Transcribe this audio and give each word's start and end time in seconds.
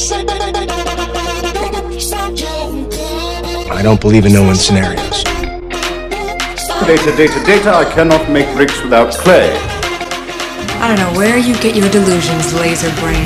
don't 3.82 4.00
believe 4.00 4.26
in 4.26 4.32
no 4.32 4.44
one 4.44 4.54
scenarios. 4.54 5.24
Data, 6.86 7.16
data, 7.16 7.44
data. 7.44 7.74
I 7.74 7.84
cannot 7.92 8.30
make 8.30 8.46
bricks 8.54 8.80
without 8.80 9.12
clay. 9.12 9.50
I 10.80 10.86
don't 10.86 10.98
know 10.98 11.18
where 11.18 11.36
you 11.36 11.52
get 11.54 11.74
your 11.74 11.88
delusions, 11.90 12.54
laser 12.54 12.94
brain. 13.00 13.24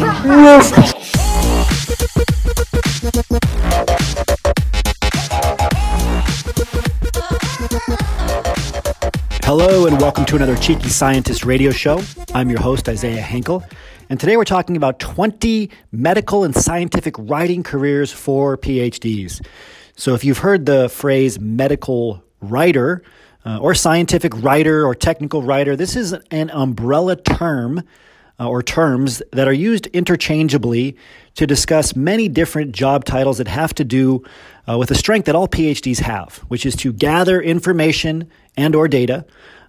Hello, 9.45 9.87
and 9.87 10.01
welcome 10.01 10.25
to 10.25 10.37
another 10.37 10.57
Cheeky 10.57 10.89
Scientist 10.89 11.45
radio 11.45 11.71
show. 11.71 12.01
I'm 12.33 12.49
your 12.49 12.61
host, 12.61 12.89
Isaiah 12.89 13.21
Hankel, 13.21 13.63
and 14.13 14.21
today 14.21 14.37
we're 14.37 14.45
talking 14.45 14.77
about 14.77 14.99
20 14.99 15.71
medical 15.91 16.45
and 16.45 16.55
scientific 16.55 17.15
writing 17.19 17.63
careers 17.63 18.13
for 18.13 18.59
PhDs. 18.59 19.43
So, 19.97 20.13
if 20.13 20.23
you've 20.23 20.37
heard 20.37 20.67
the 20.67 20.91
phrase 20.91 21.41
medical 21.41 22.23
writer, 22.43 23.03
uh, 23.47 23.57
or 23.57 23.75
scientific 23.75 24.35
writer, 24.43 24.85
or 24.87 24.95
technical 24.95 25.43
writer, 25.43 25.77
this 25.77 25.97
is 25.97 26.15
an 26.31 26.51
umbrella 26.51 27.17
term 27.17 27.83
uh, 28.39 28.47
or 28.47 28.63
terms 28.63 29.23
that 29.33 29.49
are 29.49 29.53
used 29.55 29.87
interchangeably 29.95 30.95
to 31.37 31.47
discuss 31.47 31.97
many 31.97 32.29
different 32.29 32.73
job 32.73 33.07
titles 33.07 33.39
that 33.39 33.49
have 33.49 33.73
to 33.77 33.83
do 33.83 34.23
uh, 34.69 34.77
with 34.77 34.91
a 34.91 34.95
strength 34.95 35.25
that 35.25 35.35
all 35.35 35.49
PhDs 35.49 36.01
have, 36.01 36.37
which 36.49 36.67
is 36.67 36.77
to 36.77 36.93
gather 36.93 37.41
information 37.41 38.31
and 38.59 38.75
or 38.75 38.89
data, 38.89 39.25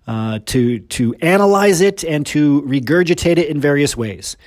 uh, 0.07 0.39
to 0.45 0.79
to 0.79 1.13
analyze 1.21 1.81
it 1.81 2.03
and 2.03 2.25
to 2.27 2.61
regurgitate 2.63 3.37
it 3.37 3.47
in 3.47 3.59
various 3.59 3.95
ways. 3.95 4.37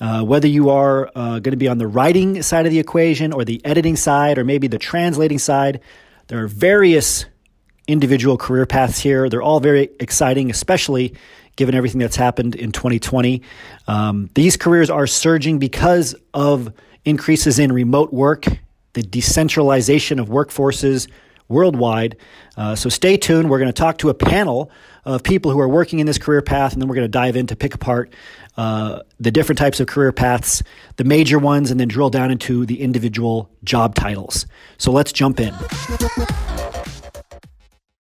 Uh, 0.00 0.22
whether 0.22 0.48
you 0.48 0.70
are 0.70 1.10
uh, 1.14 1.38
going 1.38 1.52
to 1.52 1.56
be 1.56 1.68
on 1.68 1.78
the 1.78 1.86
writing 1.86 2.42
side 2.42 2.66
of 2.66 2.72
the 2.72 2.80
equation 2.80 3.32
or 3.32 3.44
the 3.44 3.64
editing 3.64 3.94
side 3.96 4.38
or 4.38 4.44
maybe 4.44 4.66
the 4.66 4.78
translating 4.78 5.38
side, 5.38 5.80
there 6.26 6.42
are 6.42 6.48
various 6.48 7.26
individual 7.86 8.36
career 8.36 8.66
paths 8.66 8.98
here. 8.98 9.28
They're 9.28 9.42
all 9.42 9.60
very 9.60 9.90
exciting, 10.00 10.50
especially 10.50 11.14
given 11.56 11.74
everything 11.74 12.00
that's 12.00 12.16
happened 12.16 12.56
in 12.56 12.72
2020. 12.72 13.42
Um, 13.86 14.30
these 14.34 14.56
careers 14.56 14.90
are 14.90 15.06
surging 15.06 15.58
because 15.58 16.14
of 16.32 16.72
increases 17.04 17.58
in 17.58 17.70
remote 17.70 18.12
work, 18.12 18.46
the 18.94 19.02
decentralization 19.02 20.18
of 20.18 20.28
workforces 20.28 21.08
worldwide. 21.54 22.16
Uh, 22.56 22.74
so 22.74 22.88
stay 22.90 23.16
tuned. 23.16 23.48
We're 23.48 23.58
going 23.58 23.68
to 23.68 23.72
talk 23.72 23.96
to 23.98 24.10
a 24.10 24.14
panel 24.14 24.70
of 25.04 25.22
people 25.22 25.50
who 25.50 25.60
are 25.60 25.68
working 25.68 26.00
in 26.00 26.06
this 26.06 26.18
career 26.18 26.42
path, 26.42 26.72
and 26.72 26.82
then 26.82 26.88
we're 26.88 26.94
going 26.96 27.04
to 27.04 27.08
dive 27.08 27.36
in 27.36 27.46
to 27.46 27.56
pick 27.56 27.74
apart 27.74 28.12
uh, 28.56 29.00
the 29.18 29.30
different 29.30 29.58
types 29.58 29.80
of 29.80 29.86
career 29.86 30.12
paths, 30.12 30.62
the 30.96 31.04
major 31.04 31.38
ones, 31.38 31.70
and 31.70 31.78
then 31.80 31.88
drill 31.88 32.10
down 32.10 32.30
into 32.30 32.66
the 32.66 32.80
individual 32.80 33.50
job 33.64 33.94
titles. 33.94 34.46
So 34.78 34.92
let's 34.92 35.12
jump 35.12 35.40
in. 35.40 35.54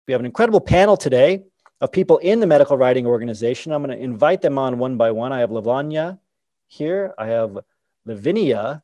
We 0.08 0.12
have 0.12 0.22
an 0.22 0.26
incredible 0.26 0.62
panel 0.62 0.98
today 0.98 1.44
of 1.82 1.92
people 1.92 2.20
in 2.20 2.40
the 2.40 2.48
medical 2.48 2.78
writing 2.78 3.06
organization. 3.06 3.72
I'm 3.72 3.84
going 3.84 3.98
to 3.98 4.04
invite 4.04 4.42
them 4.42 4.58
on 4.58 4.78
one 4.78 4.98
by 4.98 5.12
one. 5.12 5.34
I 5.34 5.40
have 5.40 5.50
Lavanya 5.50 6.20
here. 6.68 7.14
I 7.18 7.28
have 7.28 7.58
Lavinia 8.06 8.84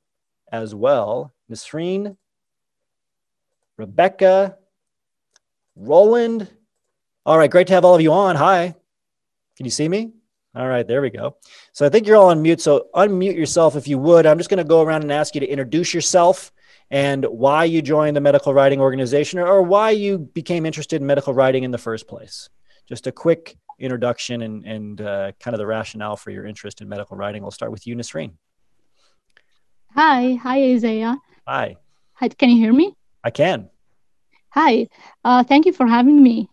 as 0.51 0.73
well. 0.73 1.33
Nasreen, 1.49 2.17
Rebecca, 3.81 4.57
Roland. 5.75 6.47
All 7.25 7.37
right, 7.37 7.49
great 7.49 7.65
to 7.67 7.73
have 7.73 7.83
all 7.83 7.95
of 7.95 8.01
you 8.01 8.13
on. 8.13 8.35
Hi. 8.35 8.75
Can 9.57 9.65
you 9.65 9.71
see 9.71 9.89
me? 9.89 10.11
All 10.55 10.67
right, 10.67 10.87
there 10.87 11.01
we 11.01 11.09
go. 11.09 11.37
So 11.73 11.83
I 11.83 11.89
think 11.89 12.05
you're 12.05 12.15
all 12.15 12.29
on 12.29 12.43
mute. 12.43 12.61
So 12.61 12.89
unmute 12.93 13.35
yourself 13.35 13.75
if 13.75 13.87
you 13.87 13.97
would. 13.97 14.27
I'm 14.27 14.37
just 14.37 14.51
going 14.51 14.59
to 14.59 14.63
go 14.63 14.83
around 14.83 15.01
and 15.01 15.11
ask 15.11 15.33
you 15.33 15.41
to 15.41 15.47
introduce 15.47 15.95
yourself 15.95 16.51
and 16.91 17.25
why 17.25 17.63
you 17.63 17.81
joined 17.81 18.15
the 18.15 18.21
medical 18.21 18.53
writing 18.53 18.79
organization 18.79 19.39
or, 19.39 19.47
or 19.47 19.63
why 19.63 19.89
you 19.89 20.19
became 20.19 20.67
interested 20.67 21.01
in 21.01 21.07
medical 21.07 21.33
writing 21.33 21.63
in 21.63 21.71
the 21.71 21.77
first 21.79 22.07
place. 22.07 22.49
Just 22.87 23.07
a 23.07 23.11
quick 23.11 23.57
introduction 23.79 24.43
and, 24.43 24.63
and 24.63 25.01
uh, 25.01 25.31
kind 25.39 25.55
of 25.55 25.57
the 25.57 25.65
rationale 25.65 26.17
for 26.17 26.29
your 26.29 26.45
interest 26.45 26.81
in 26.81 26.87
medical 26.89 27.17
writing. 27.17 27.41
We'll 27.41 27.49
start 27.49 27.71
with 27.71 27.87
you, 27.87 27.95
Nasreen. 27.95 28.33
Hi. 29.95 30.35
Hi, 30.35 30.61
Isaiah. 30.73 31.17
Hi. 31.47 31.77
Hi. 32.13 32.29
Can 32.29 32.51
you 32.51 32.57
hear 32.57 32.73
me? 32.73 32.95
I 33.23 33.31
can. 33.31 33.70
Hi. 34.53 34.87
Uh, 35.23 35.43
thank 35.45 35.65
you 35.65 35.71
for 35.71 35.87
having 35.87 36.21
me. 36.21 36.49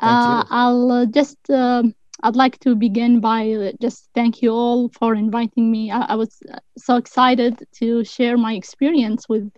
Uh, 0.00 0.42
I'll 0.50 0.90
uh, 0.90 1.06
just, 1.06 1.38
um, 1.50 1.94
I'd 2.20 2.34
like 2.34 2.58
to 2.60 2.74
begin 2.74 3.20
by 3.20 3.48
uh, 3.52 3.72
just 3.80 4.08
thank 4.12 4.42
you 4.42 4.50
all 4.50 4.88
for 4.88 5.14
inviting 5.14 5.70
me. 5.70 5.92
I, 5.92 6.00
I 6.00 6.14
was 6.16 6.42
uh, 6.52 6.58
so 6.76 6.96
excited 6.96 7.64
to 7.74 8.02
share 8.02 8.36
my 8.36 8.54
experience 8.54 9.28
with 9.28 9.48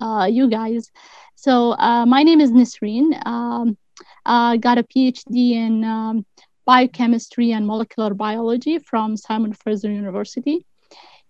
uh, 0.00 0.28
you 0.30 0.48
guys. 0.48 0.92
So, 1.34 1.74
my 2.06 2.22
name 2.22 2.40
is 2.40 2.52
Nisreen. 2.52 3.20
Um, 3.26 3.76
I 4.24 4.56
got 4.56 4.78
a 4.78 4.84
PhD 4.84 5.52
in 5.54 5.82
um, 5.82 6.24
biochemistry 6.66 7.50
and 7.50 7.66
molecular 7.66 8.14
biology 8.14 8.78
from 8.78 9.16
Simon 9.16 9.54
Fraser 9.54 9.90
University. 9.90 10.64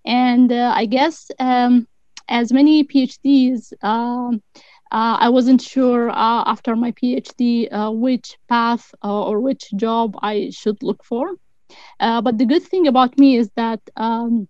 And 0.05 0.53
I 0.53 0.85
guess, 0.85 1.31
um, 1.39 1.87
as 2.29 2.53
many 2.53 2.85
PhDs, 2.85 3.73
um, 3.83 4.43
uh, 4.91 5.17
I 5.21 5.29
wasn't 5.29 5.61
sure 5.63 6.11
uh, 6.11 6.43
after 6.47 6.77
my 6.77 6.93
PhD 6.93 7.69
uh, 7.73 7.91
which 7.91 8.37
path 8.49 8.95
or 9.03 9.41
which 9.41 9.65
job 9.77 10.17
I 10.23 10.51
should 10.51 10.83
look 10.83 11.05
for. 11.05 11.27
but 11.99 12.39
the 12.39 12.47
good 12.47 12.63
thing 12.63 12.87
about 12.87 13.19
me 13.19 13.37
is 13.37 13.51
that 13.57 13.81
um, 13.97 14.49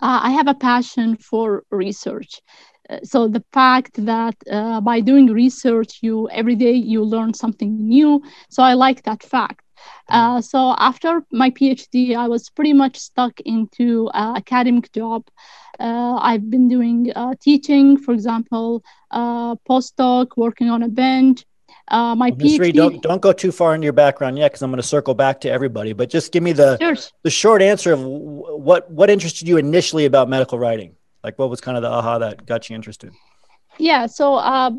I 0.00 0.30
have 0.30 0.48
a 0.48 0.54
passion 0.54 1.16
for 1.16 1.64
research. 1.70 2.40
so 3.04 3.28
the 3.28 3.44
fact 3.52 3.94
that 4.12 4.36
by 4.90 5.00
doing 5.00 5.26
research, 5.28 5.98
you 6.02 6.28
every 6.30 6.56
day 6.56 6.72
you 6.74 7.02
learn 7.04 7.32
something 7.34 7.72
new. 7.96 8.22
So 8.50 8.62
I 8.62 8.74
like 8.74 9.02
that 9.04 9.22
fact. 9.22 9.64
Uh, 10.08 10.40
so 10.40 10.74
after 10.78 11.22
my 11.32 11.50
PhD, 11.50 12.16
I 12.16 12.28
was 12.28 12.50
pretty 12.50 12.72
much 12.72 12.96
stuck 12.98 13.40
into 13.40 14.08
uh, 14.14 14.34
academic 14.36 14.92
job. 14.92 15.22
Uh, 15.80 16.18
I've 16.20 16.50
been 16.50 16.68
doing 16.68 17.12
uh, 17.14 17.34
teaching, 17.40 17.96
for 17.96 18.12
example, 18.12 18.84
uh, 19.10 19.56
postdoc, 19.68 20.28
working 20.36 20.70
on 20.70 20.82
a 20.82 20.88
bench. 20.88 21.44
Uh, 21.88 22.14
my 22.14 22.30
PhD. 22.30 22.72
Don't 22.72 23.02
don't 23.02 23.20
go 23.20 23.32
too 23.32 23.52
far 23.52 23.74
into 23.74 23.84
your 23.84 23.92
background 23.92 24.38
yet, 24.38 24.52
because 24.52 24.62
I'm 24.62 24.70
going 24.70 24.80
to 24.80 24.86
circle 24.86 25.14
back 25.14 25.40
to 25.42 25.50
everybody. 25.50 25.92
But 25.92 26.10
just 26.10 26.32
give 26.32 26.42
me 26.42 26.52
the 26.52 26.78
sure. 26.78 26.96
the 27.22 27.30
short 27.30 27.62
answer 27.62 27.92
of 27.92 28.00
what 28.02 28.90
what 28.90 29.10
interested 29.10 29.48
you 29.48 29.56
initially 29.56 30.04
about 30.04 30.28
medical 30.28 30.58
writing. 30.58 30.94
Like, 31.24 31.38
what 31.38 31.50
was 31.50 31.60
kind 31.60 31.76
of 31.76 31.82
the 31.82 31.90
aha 31.90 32.18
that 32.18 32.46
got 32.46 32.70
you 32.70 32.76
interested? 32.76 33.12
Yeah. 33.78 34.06
So, 34.06 34.34
uh 34.34 34.70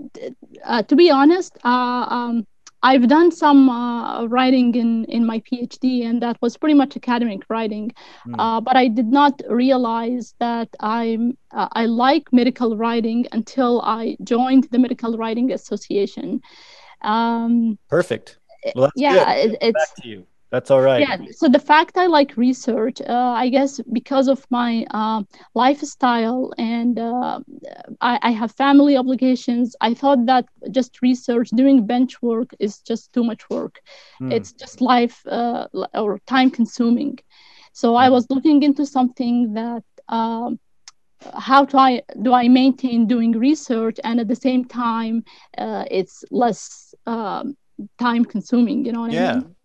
to 0.87 0.95
be 0.95 1.09
honest, 1.09 1.57
um, 1.65 2.45
I've 2.83 3.07
done 3.07 3.31
some 3.31 3.69
uh, 3.69 4.25
writing 4.25 4.75
in, 4.75 5.05
in 5.05 5.25
my 5.25 5.39
PhD, 5.39 6.03
and 6.03 6.21
that 6.21 6.37
was 6.41 6.57
pretty 6.57 6.73
much 6.75 6.97
academic 6.97 7.43
writing. 7.49 7.93
Mm. 8.27 8.35
Uh, 8.37 8.59
but 8.61 8.75
I 8.75 8.89
did 8.89 9.07
not 9.07 9.41
realize 9.49 10.35
that 10.39 10.69
I'm 10.81 11.37
uh, 11.51 11.69
I 11.71 11.85
like 11.85 12.31
medical 12.33 12.75
writing 12.75 13.25
until 13.31 13.81
I 13.81 14.17
joined 14.23 14.65
the 14.71 14.79
Medical 14.79 15.17
Writing 15.17 15.51
Association. 15.53 16.41
Um, 17.01 17.79
Perfect. 17.89 18.37
Well, 18.75 18.91
yeah, 18.95 19.33
it, 19.33 19.57
it's 19.61 19.73
back 19.73 19.95
to 20.01 20.07
you. 20.07 20.27
That's 20.53 20.69
all 20.69 20.81
right. 20.81 20.99
Yeah. 20.99 21.17
So 21.31 21.49
the 21.49 21.57
fact 21.57 21.97
I 21.97 22.05
like 22.05 22.37
research, 22.37 23.01
uh, 23.01 23.33
I 23.43 23.49
guess 23.49 23.81
because 23.91 24.27
of 24.27 24.45
my 24.51 24.85
uh, 24.91 25.23
lifestyle 25.55 26.53
and 26.59 26.99
uh, 26.99 27.39
I, 28.01 28.19
I, 28.21 28.29
have 28.29 28.51
family 28.51 28.95
obligations, 28.95 29.75
I 29.81 29.95
thought 29.95 30.27
that 30.27 30.45
just 30.69 31.01
research, 31.01 31.49
doing 31.55 31.87
bench 31.87 32.21
work 32.21 32.53
is 32.59 32.77
just 32.81 33.11
too 33.13 33.23
much 33.23 33.49
work. 33.49 33.81
Mm. 34.21 34.31
It's 34.31 34.53
just 34.53 34.79
life 34.79 35.25
uh, 35.25 35.69
or 35.95 36.19
time 36.27 36.51
consuming. 36.51 37.17
So 37.71 37.95
I 37.95 38.05
hmm. 38.05 38.13
was 38.13 38.27
looking 38.29 38.61
into 38.61 38.85
something 38.85 39.55
that 39.55 39.83
um, 40.07 40.59
how 41.33 41.65
do 41.65 41.79
I 41.79 42.03
do 42.21 42.31
I 42.31 42.47
maintain 42.47 43.07
doing 43.07 43.31
research 43.31 43.99
and 44.03 44.19
at 44.19 44.27
the 44.27 44.35
same 44.35 44.65
time 44.65 45.23
uh, 45.57 45.85
it's 45.89 46.23
less 46.29 46.93
um, 47.07 47.57
time 47.97 48.23
consuming. 48.23 48.85
You 48.85 48.91
know 48.91 49.01
what 49.01 49.13
yeah. 49.13 49.31
I 49.31 49.35
mean? 49.37 49.55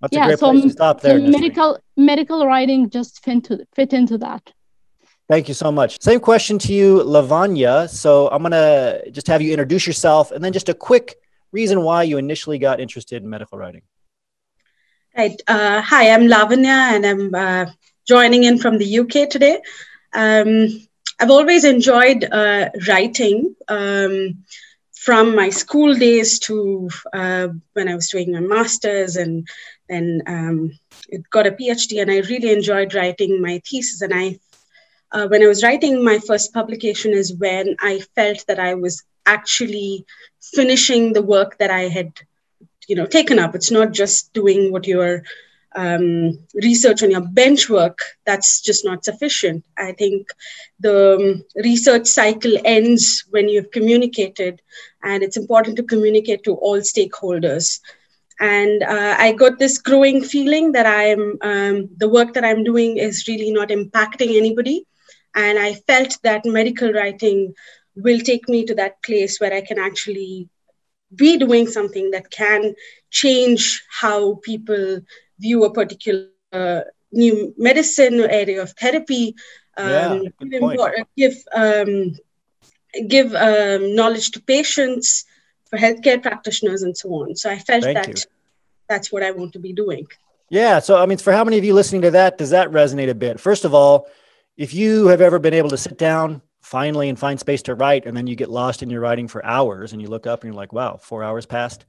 That's 0.00 0.14
yeah, 0.14 0.24
a 0.24 0.26
great 0.26 0.38
so, 0.38 0.52
place 0.52 0.62
to 0.62 0.70
stop 0.70 1.00
there. 1.00 1.18
So 1.18 1.26
medical 1.26 1.78
medical 1.96 2.46
writing 2.46 2.90
just 2.90 3.24
fit 3.24 3.44
to 3.44 3.66
fit 3.74 3.92
into 3.92 4.18
that. 4.18 4.52
Thank 5.28 5.48
you 5.48 5.54
so 5.54 5.70
much. 5.70 6.00
Same 6.00 6.20
question 6.20 6.58
to 6.60 6.72
you, 6.72 7.02
Lavanya. 7.02 7.88
So 7.88 8.28
I'm 8.28 8.42
gonna 8.42 9.00
just 9.10 9.26
have 9.26 9.42
you 9.42 9.50
introduce 9.52 9.86
yourself 9.86 10.30
and 10.30 10.42
then 10.42 10.52
just 10.52 10.68
a 10.68 10.74
quick 10.74 11.16
reason 11.52 11.82
why 11.82 12.04
you 12.04 12.18
initially 12.18 12.58
got 12.58 12.80
interested 12.80 13.22
in 13.22 13.28
medical 13.28 13.58
writing. 13.58 13.82
Right. 15.16 15.40
Uh, 15.48 15.80
hi, 15.80 16.10
I'm 16.10 16.28
Lavanya, 16.28 16.94
and 16.94 17.04
I'm 17.04 17.34
uh, 17.34 17.66
joining 18.06 18.44
in 18.44 18.58
from 18.58 18.78
the 18.78 19.00
UK 19.00 19.28
today. 19.28 19.60
Um, 20.14 20.68
I've 21.18 21.30
always 21.30 21.64
enjoyed 21.64 22.24
uh, 22.24 22.70
writing. 22.86 23.56
Um, 23.66 24.44
from 24.98 25.34
my 25.34 25.48
school 25.48 25.94
days 25.94 26.38
to 26.40 26.90
uh, 27.12 27.48
when 27.72 27.88
I 27.88 27.94
was 27.94 28.08
doing 28.08 28.32
my 28.32 28.40
master's 28.40 29.16
and 29.16 29.48
then 29.88 30.22
um, 30.26 30.78
got 31.30 31.46
a 31.46 31.52
PhD, 31.52 32.00
and 32.02 32.10
I 32.10 32.18
really 32.20 32.52
enjoyed 32.52 32.94
writing 32.94 33.40
my 33.40 33.60
thesis. 33.68 34.02
And 34.02 34.12
I, 34.14 34.38
uh, 35.12 35.28
when 35.28 35.42
I 35.42 35.46
was 35.46 35.62
writing 35.62 36.04
my 36.04 36.18
first 36.18 36.52
publication 36.52 37.12
is 37.12 37.34
when 37.34 37.76
I 37.80 38.00
felt 38.14 38.44
that 38.46 38.58
I 38.58 38.74
was 38.74 39.02
actually 39.26 40.04
finishing 40.40 41.12
the 41.12 41.22
work 41.22 41.58
that 41.58 41.70
I 41.70 41.88
had, 41.88 42.12
you 42.88 42.96
know, 42.96 43.06
taken 43.06 43.38
up. 43.38 43.54
It's 43.54 43.70
not 43.70 43.92
just 43.92 44.32
doing 44.32 44.72
what 44.72 44.86
you're 44.86 45.22
um, 45.76 46.38
research 46.54 47.02
on 47.02 47.10
your 47.10 47.20
bench 47.20 47.68
work, 47.68 48.00
that's 48.24 48.60
just 48.60 48.84
not 48.84 49.04
sufficient. 49.04 49.64
I 49.76 49.92
think 49.92 50.28
the 50.80 51.16
um, 51.16 51.44
research 51.62 52.06
cycle 52.06 52.54
ends 52.64 53.24
when 53.30 53.48
you've 53.48 53.70
communicated, 53.70 54.60
and 55.02 55.22
it's 55.22 55.36
important 55.36 55.76
to 55.76 55.82
communicate 55.82 56.44
to 56.44 56.54
all 56.54 56.80
stakeholders. 56.80 57.80
And 58.40 58.82
uh, 58.82 59.16
I 59.18 59.32
got 59.32 59.58
this 59.58 59.78
growing 59.78 60.22
feeling 60.22 60.72
that 60.72 60.86
I'm 60.86 61.38
um, 61.42 61.88
the 61.96 62.08
work 62.08 62.34
that 62.34 62.44
I'm 62.44 62.62
doing 62.62 62.96
is 62.96 63.26
really 63.26 63.50
not 63.50 63.70
impacting 63.70 64.36
anybody, 64.36 64.86
and 65.34 65.58
I 65.58 65.74
felt 65.74 66.18
that 66.22 66.44
medical 66.44 66.92
writing 66.92 67.54
will 67.96 68.20
take 68.20 68.48
me 68.48 68.64
to 68.66 68.74
that 68.76 69.02
place 69.02 69.40
where 69.40 69.52
I 69.52 69.60
can 69.60 69.78
actually 69.78 70.48
be 71.14 71.36
doing 71.36 71.66
something 71.66 72.10
that 72.12 72.30
can 72.30 72.74
change 73.10 73.82
how 73.90 74.36
people 74.36 75.00
view 75.38 75.64
a 75.64 75.72
particular 75.72 76.28
uh, 76.52 76.80
new 77.12 77.54
medicine 77.56 78.20
or 78.20 78.28
area 78.28 78.62
of 78.62 78.72
therapy, 78.72 79.34
um, 79.76 79.88
yeah, 79.88 80.22
give 81.16 81.36
um, 81.54 82.16
give 83.06 83.34
um, 83.34 83.94
knowledge 83.94 84.30
to 84.32 84.40
patients, 84.42 85.24
for 85.68 85.78
healthcare 85.78 86.22
practitioners, 86.22 86.82
and 86.82 86.96
so 86.96 87.08
on. 87.10 87.36
So 87.36 87.50
I 87.50 87.58
felt 87.58 87.84
Thank 87.84 87.96
that 87.96 88.08
you. 88.08 88.14
that's 88.88 89.12
what 89.12 89.22
I 89.22 89.30
want 89.30 89.52
to 89.52 89.58
be 89.58 89.72
doing. 89.72 90.06
Yeah. 90.50 90.78
So 90.78 90.96
I 90.96 91.06
mean, 91.06 91.18
for 91.18 91.32
how 91.32 91.44
many 91.44 91.58
of 91.58 91.64
you 91.64 91.74
listening 91.74 92.02
to 92.02 92.10
that, 92.12 92.38
does 92.38 92.50
that 92.50 92.70
resonate 92.70 93.10
a 93.10 93.14
bit? 93.14 93.38
First 93.40 93.64
of 93.64 93.74
all, 93.74 94.08
if 94.56 94.74
you 94.74 95.06
have 95.08 95.20
ever 95.20 95.38
been 95.38 95.54
able 95.54 95.70
to 95.70 95.76
sit 95.76 95.98
down 95.98 96.42
finally 96.60 97.08
and 97.08 97.18
find 97.18 97.38
space 97.38 97.62
to 97.62 97.74
write, 97.74 98.06
and 98.06 98.16
then 98.16 98.26
you 98.26 98.34
get 98.34 98.50
lost 98.50 98.82
in 98.82 98.90
your 98.90 99.00
writing 99.00 99.28
for 99.28 99.44
hours, 99.44 99.92
and 99.92 100.02
you 100.02 100.08
look 100.08 100.26
up 100.26 100.42
and 100.42 100.52
you're 100.52 100.58
like, 100.58 100.72
"Wow, 100.72 100.96
four 100.96 101.22
hours 101.22 101.46
passed." 101.46 101.84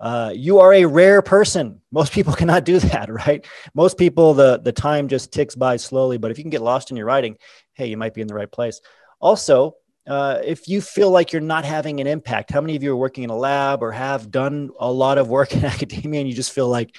Uh, 0.00 0.32
you 0.32 0.60
are 0.60 0.72
a 0.72 0.84
rare 0.84 1.22
person. 1.22 1.80
Most 1.90 2.12
people 2.12 2.32
cannot 2.40 2.64
do 2.64 2.78
that, 2.78 3.12
right? 3.12 3.46
Most 3.74 3.98
people, 3.98 4.34
the 4.34 4.58
the 4.58 4.72
time 4.72 5.08
just 5.08 5.32
ticks 5.32 5.54
by 5.54 5.76
slowly. 5.76 6.18
But 6.18 6.30
if 6.30 6.38
you 6.38 6.44
can 6.44 6.50
get 6.50 6.62
lost 6.62 6.90
in 6.90 6.96
your 6.96 7.06
writing, 7.06 7.36
hey, 7.74 7.86
you 7.86 7.96
might 7.96 8.14
be 8.14 8.20
in 8.20 8.28
the 8.28 8.34
right 8.34 8.50
place. 8.50 8.80
Also, 9.20 9.74
uh, 10.08 10.40
if 10.44 10.68
you 10.68 10.80
feel 10.80 11.10
like 11.10 11.32
you're 11.32 11.40
not 11.40 11.64
having 11.64 12.00
an 12.00 12.06
impact, 12.06 12.50
how 12.50 12.60
many 12.60 12.76
of 12.76 12.82
you 12.82 12.92
are 12.92 12.96
working 12.96 13.24
in 13.24 13.30
a 13.30 13.36
lab 13.36 13.82
or 13.82 13.92
have 13.92 14.30
done 14.30 14.70
a 14.80 14.90
lot 14.90 15.18
of 15.18 15.28
work 15.28 15.52
in 15.54 15.64
academia, 15.64 16.20
and 16.20 16.28
you 16.28 16.34
just 16.34 16.52
feel 16.52 16.68
like 16.68 16.96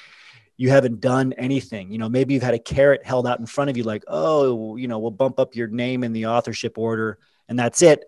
you 0.58 0.70
haven't 0.70 1.00
done 1.02 1.34
anything? 1.34 1.92
You 1.92 1.98
know, 1.98 2.10
maybe 2.10 2.34
you've 2.34 2.44
had 2.44 2.54
a 2.54 2.60
carrot 2.60 3.06
held 3.06 3.28
out 3.28 3.40
in 3.40 3.46
front 3.46 3.70
of 3.70 3.78
you, 3.78 3.84
like, 3.84 4.04
oh, 4.08 4.76
you 4.76 4.88
know, 4.88 5.00
we'll 5.00 5.12
bump 5.12 5.40
up 5.40 5.56
your 5.56 5.68
name 5.68 6.04
in 6.04 6.14
the 6.14 6.28
authorship 6.28 6.78
order, 6.78 7.18
and 7.48 7.58
that's 7.58 7.82
it 7.82 8.06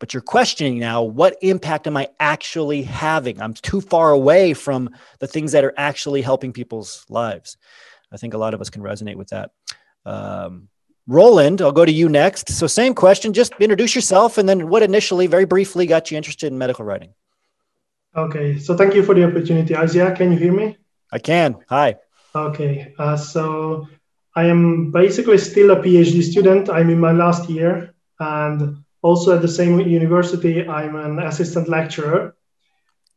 but 0.00 0.14
you're 0.14 0.22
questioning 0.22 0.78
now 0.78 1.02
what 1.02 1.36
impact 1.42 1.86
am 1.86 1.96
I 1.96 2.08
actually 2.18 2.82
having? 2.82 3.40
I'm 3.40 3.54
too 3.54 3.80
far 3.80 4.10
away 4.10 4.54
from 4.54 4.90
the 5.20 5.28
things 5.28 5.52
that 5.52 5.62
are 5.62 5.74
actually 5.76 6.22
helping 6.22 6.52
people's 6.52 7.04
lives. 7.08 7.58
I 8.10 8.16
think 8.16 8.34
a 8.34 8.38
lot 8.38 8.54
of 8.54 8.60
us 8.60 8.70
can 8.70 8.82
resonate 8.82 9.14
with 9.14 9.28
that. 9.28 9.50
Um, 10.04 10.69
Roland, 11.10 11.60
I'll 11.60 11.72
go 11.72 11.84
to 11.84 11.90
you 11.90 12.08
next. 12.08 12.50
So, 12.50 12.68
same 12.68 12.94
question, 12.94 13.32
just 13.32 13.52
introduce 13.58 13.96
yourself 13.96 14.38
and 14.38 14.48
then 14.48 14.68
what 14.68 14.84
initially, 14.84 15.26
very 15.26 15.44
briefly, 15.44 15.84
got 15.86 16.08
you 16.10 16.16
interested 16.16 16.52
in 16.52 16.56
medical 16.56 16.84
writing? 16.84 17.14
Okay, 18.16 18.58
so 18.58 18.76
thank 18.76 18.94
you 18.94 19.02
for 19.02 19.14
the 19.14 19.24
opportunity. 19.24 19.76
Isaiah, 19.76 20.14
can 20.14 20.30
you 20.30 20.38
hear 20.38 20.52
me? 20.52 20.76
I 21.10 21.18
can. 21.18 21.56
Hi. 21.68 21.96
Okay, 22.32 22.94
uh, 22.96 23.16
so 23.16 23.88
I 24.36 24.44
am 24.44 24.92
basically 24.92 25.38
still 25.38 25.72
a 25.72 25.82
PhD 25.82 26.22
student. 26.22 26.70
I'm 26.70 26.90
in 26.90 27.00
my 27.00 27.10
last 27.10 27.50
year 27.50 27.92
and 28.20 28.84
also 29.02 29.34
at 29.34 29.42
the 29.42 29.48
same 29.48 29.80
university, 29.80 30.68
I'm 30.68 30.94
an 30.94 31.18
assistant 31.18 31.68
lecturer. 31.68 32.36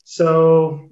So 0.03 0.89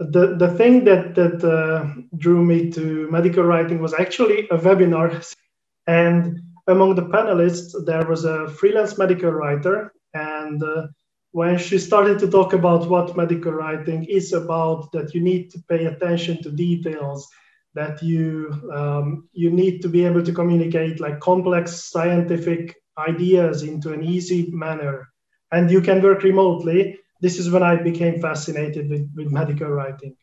the, 0.00 0.34
the 0.36 0.48
thing 0.58 0.84
that, 0.86 1.14
that 1.14 1.44
uh, 1.44 2.02
drew 2.16 2.44
me 2.44 2.72
to 2.72 3.08
medical 3.12 3.44
writing 3.44 3.80
was 3.80 3.94
actually 3.94 4.48
a 4.48 4.58
webinar. 4.58 5.24
And 5.86 6.40
among 6.68 6.94
the 6.94 7.06
panelists, 7.06 7.74
there 7.84 8.06
was 8.06 8.24
a 8.24 8.48
freelance 8.48 8.98
medical 8.98 9.30
writer. 9.30 9.92
And 10.14 10.62
uh, 10.62 10.88
when 11.32 11.58
she 11.58 11.78
started 11.78 12.18
to 12.20 12.30
talk 12.30 12.52
about 12.52 12.88
what 12.88 13.16
medical 13.16 13.52
writing 13.52 14.04
is 14.04 14.32
about, 14.32 14.92
that 14.92 15.14
you 15.14 15.20
need 15.20 15.50
to 15.50 15.62
pay 15.68 15.86
attention 15.86 16.42
to 16.42 16.50
details, 16.50 17.28
that 17.74 18.02
you 18.02 18.70
um, 18.72 19.28
you 19.32 19.50
need 19.50 19.80
to 19.82 19.88
be 19.88 20.04
able 20.04 20.22
to 20.22 20.32
communicate 20.32 21.00
like 21.00 21.20
complex 21.20 21.90
scientific 21.90 22.76
ideas 22.98 23.62
into 23.62 23.92
an 23.92 24.04
easy 24.04 24.50
manner. 24.52 25.08
And 25.50 25.70
you 25.70 25.80
can 25.80 26.02
work 26.02 26.22
remotely. 26.22 26.98
This 27.20 27.38
is 27.38 27.50
when 27.50 27.62
i 27.62 27.76
became 27.76 28.20
fascinated 28.20 28.90
with, 28.90 29.08
with 29.14 29.30
medical 29.30 29.68
writing 29.68 30.16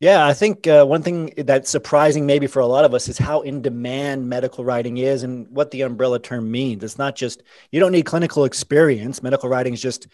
yeah 0.00 0.26
i 0.26 0.32
think 0.32 0.66
uh, 0.66 0.84
one 0.84 1.02
thing 1.02 1.32
that's 1.36 1.70
surprising 1.70 2.26
maybe 2.26 2.46
for 2.46 2.60
a 2.60 2.66
lot 2.66 2.84
of 2.84 2.94
us 2.94 3.08
is 3.08 3.18
how 3.18 3.42
in 3.42 3.62
demand 3.62 4.28
medical 4.28 4.64
writing 4.64 4.96
is 4.96 5.22
and 5.22 5.46
what 5.48 5.70
the 5.70 5.82
umbrella 5.82 6.18
term 6.18 6.50
means 6.50 6.82
it's 6.82 6.98
not 6.98 7.14
just 7.14 7.42
you 7.70 7.78
don't 7.78 7.92
need 7.92 8.04
clinical 8.04 8.44
experience 8.44 9.22
medical 9.22 9.48
writing 9.48 9.72
is 9.72 9.80
just 9.80 10.08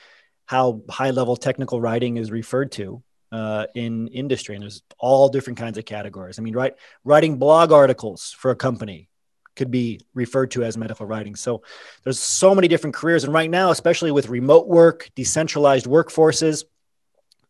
how 0.46 0.82
high 0.90 1.10
level 1.10 1.36
technical 1.36 1.80
writing 1.80 2.16
is 2.18 2.30
referred 2.30 2.70
to 2.70 3.02
uh, 3.32 3.66
in 3.74 4.06
industry 4.08 4.54
and 4.54 4.62
there's 4.62 4.82
all 4.98 5.28
different 5.28 5.58
kinds 5.58 5.78
of 5.78 5.84
categories 5.84 6.38
i 6.38 6.42
mean 6.42 6.56
writing 7.04 7.38
blog 7.38 7.72
articles 7.72 8.34
for 8.38 8.50
a 8.50 8.56
company 8.56 9.08
could 9.56 9.70
be 9.70 10.00
referred 10.14 10.50
to 10.52 10.62
as 10.62 10.76
medical 10.76 11.06
writing. 11.06 11.34
So 11.34 11.62
there's 12.04 12.20
so 12.20 12.54
many 12.54 12.68
different 12.68 12.94
careers. 12.94 13.24
And 13.24 13.32
right 13.32 13.50
now, 13.50 13.70
especially 13.70 14.10
with 14.10 14.28
remote 14.28 14.68
work, 14.68 15.10
decentralized 15.14 15.86
workforces, 15.86 16.64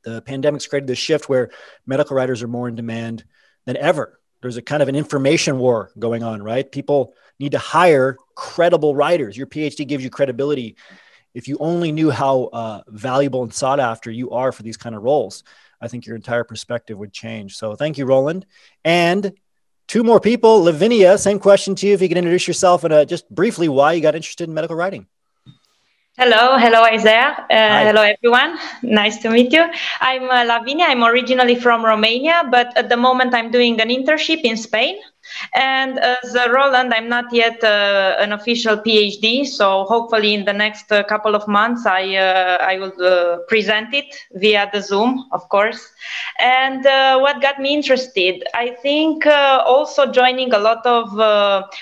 the 0.06 0.22
pandemic's 0.22 0.66
created 0.66 0.86
this 0.86 0.98
shift 0.98 1.28
where 1.28 1.50
medical 1.84 2.16
writers 2.16 2.42
are 2.42 2.48
more 2.48 2.68
in 2.68 2.74
demand 2.74 3.24
than 3.64 3.76
ever. 3.76 4.18
There's 4.40 4.56
a 4.56 4.62
kind 4.62 4.82
of 4.82 4.88
an 4.88 4.96
information 4.96 5.58
war 5.58 5.90
going 5.98 6.22
on, 6.22 6.42
right? 6.42 6.70
People 6.70 7.14
need 7.38 7.52
to 7.52 7.58
hire 7.58 8.16
credible 8.34 8.94
writers. 8.94 9.36
Your 9.36 9.46
PhD 9.46 9.86
gives 9.86 10.04
you 10.04 10.10
credibility. 10.10 10.76
If 11.34 11.48
you 11.48 11.56
only 11.58 11.92
knew 11.92 12.10
how 12.10 12.44
uh, 12.52 12.82
valuable 12.86 13.42
and 13.42 13.52
sought 13.52 13.80
after 13.80 14.10
you 14.10 14.30
are 14.30 14.52
for 14.52 14.62
these 14.62 14.76
kind 14.76 14.94
of 14.94 15.02
roles, 15.02 15.42
I 15.80 15.88
think 15.88 16.06
your 16.06 16.16
entire 16.16 16.44
perspective 16.44 16.96
would 16.96 17.12
change. 17.12 17.56
So 17.56 17.74
thank 17.74 17.98
you, 17.98 18.06
Roland. 18.06 18.46
And 18.84 19.32
Two 19.88 20.02
more 20.02 20.18
people. 20.18 20.64
Lavinia, 20.64 21.16
same 21.16 21.38
question 21.38 21.76
to 21.76 21.86
you. 21.86 21.94
If 21.94 22.02
you 22.02 22.08
can 22.08 22.18
introduce 22.18 22.48
yourself 22.48 22.82
and 22.82 22.92
uh, 22.92 23.04
just 23.04 23.32
briefly 23.32 23.68
why 23.68 23.92
you 23.92 24.00
got 24.00 24.16
interested 24.16 24.48
in 24.48 24.54
medical 24.54 24.74
writing. 24.74 25.06
Hello, 26.18 26.56
hello 26.56 26.82
Isaiah. 26.82 27.44
Uh, 27.50 27.84
hello 27.84 28.00
everyone. 28.00 28.58
Nice 28.82 29.18
to 29.18 29.28
meet 29.28 29.52
you. 29.52 29.64
I'm 30.00 30.30
uh, 30.30 30.44
Lavinia. 30.44 30.86
I'm 30.86 31.04
originally 31.04 31.56
from 31.56 31.84
Romania, 31.84 32.42
but 32.50 32.74
at 32.74 32.88
the 32.88 32.96
moment 32.96 33.34
I'm 33.34 33.50
doing 33.50 33.78
an 33.82 33.88
internship 33.88 34.40
in 34.42 34.56
Spain. 34.56 34.96
And 35.54 35.98
as 35.98 36.34
uh, 36.34 36.48
Roland, 36.50 36.94
I'm 36.94 37.10
not 37.10 37.32
yet 37.32 37.62
uh, 37.62 38.14
an 38.18 38.32
official 38.32 38.78
PhD, 38.78 39.44
so 39.46 39.84
hopefully 39.84 40.32
in 40.32 40.44
the 40.46 40.52
next 40.52 40.90
uh, 40.90 41.02
couple 41.04 41.34
of 41.34 41.46
months, 41.48 41.84
I 41.84 42.14
uh, 42.16 42.58
I 42.60 42.78
will 42.78 42.94
uh, 43.04 43.38
present 43.48 43.92
it 43.92 44.06
via 44.32 44.70
the 44.72 44.80
Zoom, 44.80 45.26
of 45.32 45.46
course. 45.50 45.92
And 46.40 46.86
uh, 46.86 47.18
what 47.18 47.42
got 47.42 47.60
me 47.60 47.74
interested, 47.74 48.44
I 48.54 48.70
think, 48.82 49.26
also 49.26 50.10
joining 50.10 50.54
a 50.54 50.58
lot 50.58 50.86
of 50.86 51.10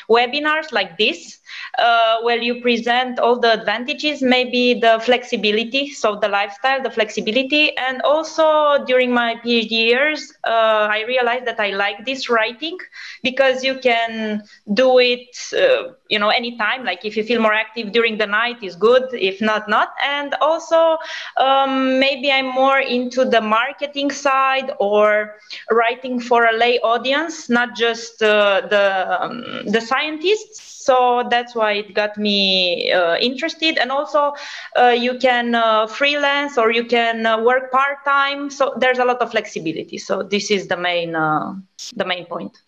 webinars 0.09 0.73
like 0.73 0.99
this, 0.99 1.39
where 1.79 2.39
you 2.41 2.61
present 2.61 3.19
all 3.19 3.39
the 3.39 3.53
advantages, 3.53 4.23
maybe 4.23 4.75
the 4.75 5.01
flexibility, 5.01 5.91
so 5.91 6.17
the 6.17 6.29
lifestyle, 6.29 6.83
the 6.83 6.91
flexibility, 6.91 7.77
and 7.77 8.01
also 8.03 8.85
during 8.85 9.13
my 9.13 9.35
PhD 9.45 9.71
years, 9.71 10.33
I 10.45 11.05
realized 11.07 11.47
that 11.47 11.61
I 11.61 11.71
like 11.71 12.05
this 12.05 12.29
writing 12.29 12.77
because 13.23 13.63
you 13.65 13.79
can 13.79 14.43
do 14.73 14.99
it 14.99 15.37
uh, 15.55 15.93
you 16.09 16.19
know 16.19 16.29
anytime. 16.29 16.85
Like 16.85 17.05
if 17.05 17.17
you 17.17 17.23
feel 17.25 17.41
more 17.41 17.53
active 17.55 17.93
during 17.93 18.19
the 18.19 18.27
night 18.27 18.63
is 18.63 18.77
good. 18.77 19.03
If 19.13 19.41
not 19.41 19.69
not. 19.69 19.91
And 20.03 20.35
also 20.41 20.99
um, 21.37 21.99
maybe 21.99 22.31
i'm 22.31 22.47
more 22.47 22.79
into 22.79 23.25
the 23.25 23.41
marketing 23.41 24.11
side 24.11 24.71
or 24.79 25.35
writing 25.71 26.21
for 26.21 26.45
a 26.45 26.53
lay 26.53 26.79
audience 26.81 27.49
not 27.49 27.75
just 27.77 28.23
uh, 28.23 28.63
the 28.69 28.85
um, 29.21 29.43
the 29.67 29.81
scientists. 29.81 30.73
So 30.85 31.25
that's 31.31 31.55
why 31.55 31.64
it 31.73 31.95
got 31.95 32.17
me 32.17 32.93
uh, 32.93 33.17
interested 33.17 33.79
and 33.79 33.91
also 33.91 34.35
uh, 34.77 34.89
you 34.89 35.19
can 35.19 35.55
uh, 35.55 35.87
freelance 35.87 36.59
or 36.59 36.71
you 36.71 36.85
can 36.85 37.27
uh, 37.27 37.41
work 37.43 37.71
part-time 37.71 38.51
so 38.51 38.75
there's 38.79 38.99
a 38.99 39.05
lot 39.05 39.21
of 39.21 39.31
flexibility 39.31 39.99
so 39.99 40.23
this 40.23 40.51
is 40.51 40.69
the 40.69 40.77
main 40.77 41.15
uh, 41.15 41.55
the 41.97 42.05
main 42.05 42.27
point 42.27 42.59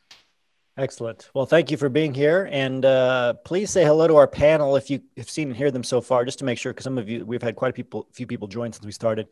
Excellent. 0.79 1.31
Well, 1.33 1.47
thank 1.47 1.71
you 1.71 1.79
for 1.79 1.89
being 1.89 2.13
here, 2.13 2.51
and 2.53 2.85
uh, 2.85 3.33
please 3.47 3.71
say 3.71 3.83
hello 3.83 4.07
to 4.07 4.17
our 4.17 4.27
panel 4.27 4.77
if 4.77 4.91
you 4.91 5.01
have 5.17 5.31
seen 5.31 5.49
and 5.49 5.57
heard 5.57 5.73
them 5.73 5.83
so 5.83 6.03
far, 6.03 6.27
just 6.27 6.39
to 6.41 6.45
make 6.45 6.59
sure, 6.59 6.71
because 6.71 6.85
some 6.85 6.99
of 6.99 7.09
you 7.09 7.25
we've 7.25 7.41
had 7.41 7.57
quite 7.57 7.71
a 7.71 7.73
people, 7.73 8.07
few 8.13 8.27
people 8.27 8.47
join 8.47 8.75
since 8.75 8.85
we 8.85 8.93
started. 8.93 9.27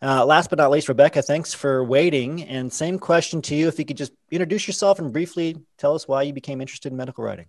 Uh, 0.00 0.24
last 0.24 0.48
but 0.48 0.58
not 0.58 0.70
least, 0.70 0.88
Rebecca, 0.88 1.20
thanks 1.20 1.52
for 1.52 1.84
waiting. 1.84 2.44
And 2.44 2.72
same 2.72 2.98
question 2.98 3.42
to 3.42 3.54
you, 3.54 3.68
if 3.68 3.78
you 3.78 3.84
could 3.84 3.98
just 3.98 4.12
introduce 4.30 4.66
yourself 4.66 4.98
and 4.98 5.12
briefly 5.12 5.56
tell 5.76 5.94
us 5.94 6.08
why 6.08 6.22
you 6.22 6.32
became 6.32 6.62
interested 6.62 6.92
in 6.92 6.96
medical 6.96 7.22
writing. 7.22 7.48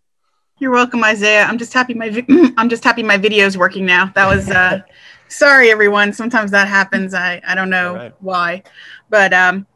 You're 0.60 0.72
welcome, 0.72 1.04
Isaiah. 1.04 1.44
I'm 1.44 1.60
just 1.60 1.72
happy 1.72 1.94
my 1.94 2.10
vi- 2.10 2.26
I'm 2.58 2.68
just 2.68 2.84
happy 2.84 3.04
my 3.04 3.18
video 3.18 3.46
is 3.46 3.60
working 3.60 3.86
now. 3.86 4.12
That 4.16 4.26
was 4.28 4.50
uh, 4.50 4.82
sorry 5.28 5.70
everyone. 5.70 6.12
Sometimes 6.12 6.50
that 6.50 6.68
happens. 6.68 7.14
I 7.14 7.40
I 7.48 7.54
don't 7.54 7.70
know 7.70 7.94
right. 7.94 8.14
why, 8.22 8.64
but 9.12 9.34
um, 9.34 9.68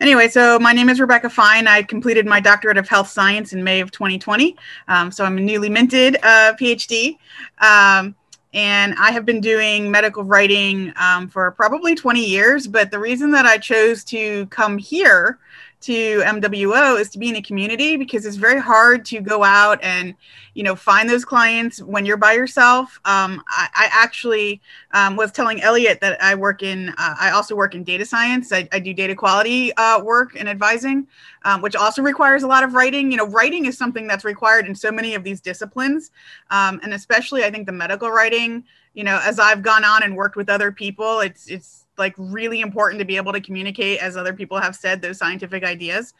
anyway. 0.00 0.28
So 0.28 0.56
my 0.60 0.72
name 0.72 0.90
is 0.90 1.00
Rebecca 1.00 1.28
Fine. 1.28 1.66
I 1.66 1.82
completed 1.82 2.24
my 2.24 2.38
doctorate 2.38 2.78
of 2.78 2.88
health 2.88 3.08
science 3.08 3.52
in 3.52 3.64
May 3.64 3.80
of 3.80 3.90
2020. 3.90 4.56
Um, 4.86 5.10
so 5.10 5.24
I'm 5.24 5.38
a 5.38 5.40
newly 5.40 5.68
minted 5.68 6.18
uh, 6.22 6.54
PhD. 6.54 7.16
Um, 7.58 8.14
and 8.54 8.94
I 8.94 9.10
have 9.10 9.26
been 9.26 9.40
doing 9.40 9.90
medical 9.90 10.22
writing 10.22 10.92
um, 11.00 11.28
for 11.28 11.50
probably 11.50 11.96
20 11.96 12.24
years. 12.24 12.68
But 12.68 12.92
the 12.92 12.98
reason 13.00 13.32
that 13.32 13.44
I 13.44 13.58
chose 13.58 14.04
to 14.04 14.46
come 14.46 14.78
here 14.78 15.40
to 15.80 16.20
MWO 16.22 17.00
is 17.00 17.08
to 17.10 17.18
be 17.18 17.28
in 17.28 17.36
a 17.36 17.42
community 17.42 17.96
because 17.96 18.26
it's 18.26 18.36
very 18.36 18.60
hard 18.60 19.04
to 19.06 19.20
go 19.20 19.44
out 19.44 19.78
and 19.82 20.14
you 20.54 20.64
know 20.64 20.74
find 20.74 21.08
those 21.08 21.24
clients 21.24 21.80
when 21.82 22.04
you're 22.04 22.16
by 22.16 22.32
yourself. 22.32 23.00
Um, 23.04 23.42
I, 23.48 23.68
I, 23.74 23.88
actually 23.92 24.60
um, 24.92 25.16
was 25.16 25.30
telling 25.30 25.60
Elliot 25.62 26.00
that 26.00 26.20
I 26.22 26.34
work 26.34 26.62
in 26.62 26.88
uh, 26.90 27.14
I 27.20 27.30
also 27.30 27.54
work 27.54 27.74
in 27.74 27.84
data 27.84 28.04
science. 28.04 28.52
I, 28.52 28.68
I 28.72 28.80
do 28.80 28.92
data 28.92 29.14
quality 29.14 29.72
uh, 29.74 30.02
work 30.02 30.34
and 30.36 30.48
advising, 30.48 31.06
um, 31.44 31.62
which 31.62 31.76
also 31.76 32.02
requires 32.02 32.42
a 32.42 32.48
lot 32.48 32.64
of 32.64 32.74
writing. 32.74 33.12
You 33.12 33.18
know, 33.18 33.28
writing 33.28 33.66
is 33.66 33.78
something 33.78 34.08
that's 34.08 34.24
required 34.24 34.66
in 34.66 34.74
so 34.74 34.90
many 34.90 35.14
of 35.14 35.22
these 35.22 35.40
disciplines, 35.40 36.10
um, 36.50 36.80
and 36.82 36.92
especially 36.92 37.44
I 37.44 37.50
think 37.50 37.66
the 37.66 37.72
medical 37.72 38.10
writing. 38.10 38.64
You 38.94 39.04
know, 39.04 39.20
as 39.22 39.38
I've 39.38 39.62
gone 39.62 39.84
on 39.84 40.02
and 40.02 40.16
worked 40.16 40.34
with 40.34 40.48
other 40.48 40.72
people, 40.72 41.20
it's 41.20 41.46
it's 41.46 41.84
like 41.98 42.14
really 42.16 42.60
important 42.60 42.98
to 43.00 43.04
be 43.04 43.16
able 43.16 43.32
to 43.32 43.40
communicate, 43.40 44.00
as 44.00 44.16
other 44.16 44.32
people 44.32 44.58
have 44.58 44.76
said, 44.76 45.02
those 45.02 45.18
scientific 45.18 45.64
ideas. 45.64 46.14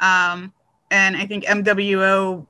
Um, 0.00 0.52
and 0.90 1.16
I 1.16 1.26
think 1.26 1.44
MWO 1.44 2.46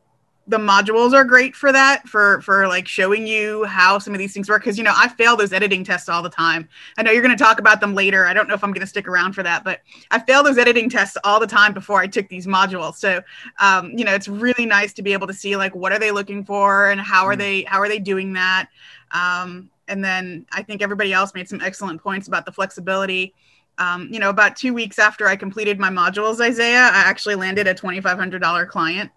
the 0.46 0.58
modules 0.58 1.14
are 1.14 1.24
great 1.24 1.56
for 1.56 1.72
that 1.72 2.06
for 2.06 2.40
for 2.42 2.68
like 2.68 2.86
showing 2.86 3.26
you 3.26 3.64
how 3.64 3.98
some 3.98 4.12
of 4.12 4.18
these 4.18 4.34
things 4.34 4.48
work. 4.48 4.62
Because 4.62 4.76
you 4.76 4.84
know 4.84 4.92
i 4.94 5.08
fail 5.08 5.36
those 5.36 5.52
editing 5.52 5.84
tests 5.84 6.08
all 6.08 6.22
the 6.22 6.28
time. 6.28 6.68
I 6.98 7.02
know 7.02 7.10
you're 7.10 7.22
going 7.22 7.36
to 7.36 7.42
talk 7.42 7.58
about 7.58 7.80
them 7.80 7.94
later. 7.94 8.26
I 8.26 8.34
don't 8.34 8.48
know 8.48 8.54
if 8.54 8.62
i'm 8.62 8.72
going 8.72 8.82
to 8.82 8.86
stick 8.86 9.08
around 9.08 9.32
for 9.32 9.42
that 9.42 9.64
but 9.64 9.80
i 10.10 10.18
fail 10.18 10.42
those 10.42 10.58
editing 10.58 10.90
tests 10.90 11.16
all 11.24 11.40
the 11.40 11.46
time 11.46 11.72
before 11.72 12.00
i 12.00 12.06
took 12.06 12.28
these 12.28 12.46
modules. 12.46 12.96
So 12.96 13.22
um, 13.58 13.92
you 13.96 14.04
know 14.04 14.14
it's 14.14 14.28
really 14.28 14.66
nice 14.66 14.92
to 14.94 15.02
be 15.02 15.12
able 15.12 15.26
to 15.26 15.34
see 15.34 15.56
like 15.56 15.74
what 15.74 15.92
are 15.92 15.98
they 15.98 16.10
looking 16.10 16.44
for 16.44 16.90
and 16.90 17.00
how 17.00 17.24
are 17.24 17.34
mm. 17.34 17.38
they 17.38 17.62
how 17.62 17.78
are 17.78 17.88
they 17.88 17.98
doing 17.98 18.34
that? 18.34 18.68
Um, 19.12 19.70
and 19.88 20.04
then 20.04 20.46
I 20.52 20.62
think 20.62 20.82
everybody 20.82 21.12
else 21.12 21.34
made 21.34 21.48
some 21.48 21.60
excellent 21.60 22.02
points 22.02 22.28
about 22.28 22.46
the 22.46 22.52
flexibility. 22.52 23.34
Um, 23.78 24.08
you 24.10 24.20
know, 24.20 24.30
about 24.30 24.56
two 24.56 24.72
weeks 24.72 24.98
after 24.98 25.26
I 25.26 25.36
completed 25.36 25.78
my 25.78 25.90
modules, 25.90 26.40
Isaiah, 26.40 26.90
I 26.92 27.02
actually 27.04 27.34
landed 27.34 27.66
a 27.66 27.74
$2,500 27.74 28.68
client. 28.68 29.10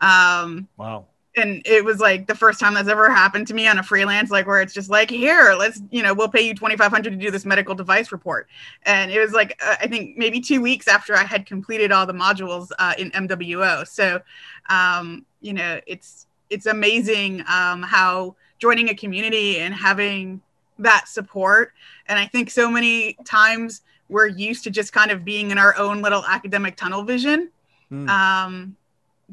Um, 0.00 0.68
wow. 0.76 1.06
And 1.38 1.60
it 1.66 1.84
was 1.84 2.00
like 2.00 2.26
the 2.26 2.34
first 2.34 2.58
time 2.58 2.72
that's 2.72 2.88
ever 2.88 3.10
happened 3.10 3.46
to 3.48 3.54
me 3.54 3.68
on 3.68 3.78
a 3.78 3.82
freelance, 3.82 4.30
like 4.30 4.46
where 4.46 4.62
it's 4.62 4.72
just 4.72 4.88
like, 4.88 5.10
here, 5.10 5.54
let's, 5.58 5.82
you 5.90 6.02
know, 6.02 6.14
we'll 6.14 6.30
pay 6.30 6.40
you 6.40 6.54
2,500 6.54 7.10
to 7.10 7.16
do 7.16 7.30
this 7.30 7.44
medical 7.44 7.74
device 7.74 8.10
report. 8.10 8.48
And 8.84 9.10
it 9.10 9.20
was 9.20 9.32
like, 9.32 9.60
uh, 9.62 9.76
I 9.80 9.86
think 9.86 10.16
maybe 10.16 10.40
two 10.40 10.62
weeks 10.62 10.88
after 10.88 11.14
I 11.14 11.24
had 11.24 11.44
completed 11.44 11.92
all 11.92 12.06
the 12.06 12.14
modules 12.14 12.70
uh, 12.78 12.94
in 12.96 13.10
MWO. 13.10 13.86
So, 13.86 14.22
um, 14.70 15.26
you 15.42 15.52
know, 15.52 15.78
it's, 15.86 16.26
it's 16.48 16.64
amazing 16.64 17.40
um, 17.48 17.82
how, 17.82 18.36
joining 18.58 18.88
a 18.90 18.94
community 18.94 19.58
and 19.58 19.74
having 19.74 20.40
that 20.78 21.08
support. 21.08 21.72
And 22.06 22.18
I 22.18 22.26
think 22.26 22.50
so 22.50 22.70
many 22.70 23.16
times 23.24 23.82
we're 24.08 24.28
used 24.28 24.64
to 24.64 24.70
just 24.70 24.92
kind 24.92 25.10
of 25.10 25.24
being 25.24 25.50
in 25.50 25.58
our 25.58 25.76
own 25.76 26.02
little 26.02 26.24
academic 26.24 26.76
tunnel 26.76 27.02
vision. 27.02 27.50
Mm. 27.90 28.08
Um, 28.08 28.76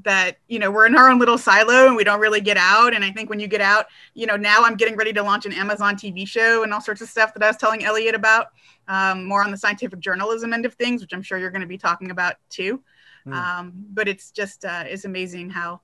that 0.03 0.37
you 0.47 0.57
know 0.57 0.71
we're 0.71 0.87
in 0.87 0.95
our 0.95 1.09
own 1.09 1.19
little 1.19 1.37
silo 1.37 1.85
and 1.85 1.95
we 1.95 2.03
don't 2.03 2.19
really 2.19 2.41
get 2.41 2.57
out 2.57 2.95
and 2.95 3.03
i 3.05 3.11
think 3.11 3.29
when 3.29 3.39
you 3.39 3.47
get 3.47 3.61
out 3.61 3.85
you 4.15 4.25
know 4.25 4.35
now 4.35 4.63
i'm 4.63 4.75
getting 4.75 4.95
ready 4.95 5.13
to 5.13 5.21
launch 5.21 5.45
an 5.45 5.53
amazon 5.53 5.95
tv 5.95 6.27
show 6.27 6.63
and 6.63 6.73
all 6.73 6.81
sorts 6.81 6.99
of 7.01 7.07
stuff 7.07 7.31
that 7.33 7.43
i 7.43 7.47
was 7.47 7.57
telling 7.57 7.83
elliot 7.83 8.15
about 8.15 8.47
um, 8.87 9.23
more 9.25 9.43
on 9.43 9.51
the 9.51 9.57
scientific 9.57 9.99
journalism 9.99 10.51
end 10.51 10.65
of 10.65 10.73
things 10.73 10.99
which 11.01 11.13
i'm 11.13 11.21
sure 11.21 11.37
you're 11.37 11.51
going 11.51 11.61
to 11.61 11.67
be 11.67 11.77
talking 11.77 12.09
about 12.09 12.35
too 12.49 12.81
mm. 13.27 13.33
um, 13.33 13.71
but 13.93 14.07
it's 14.07 14.31
just 14.31 14.65
uh, 14.65 14.83
it's 14.87 15.05
amazing 15.05 15.47
how 15.47 15.79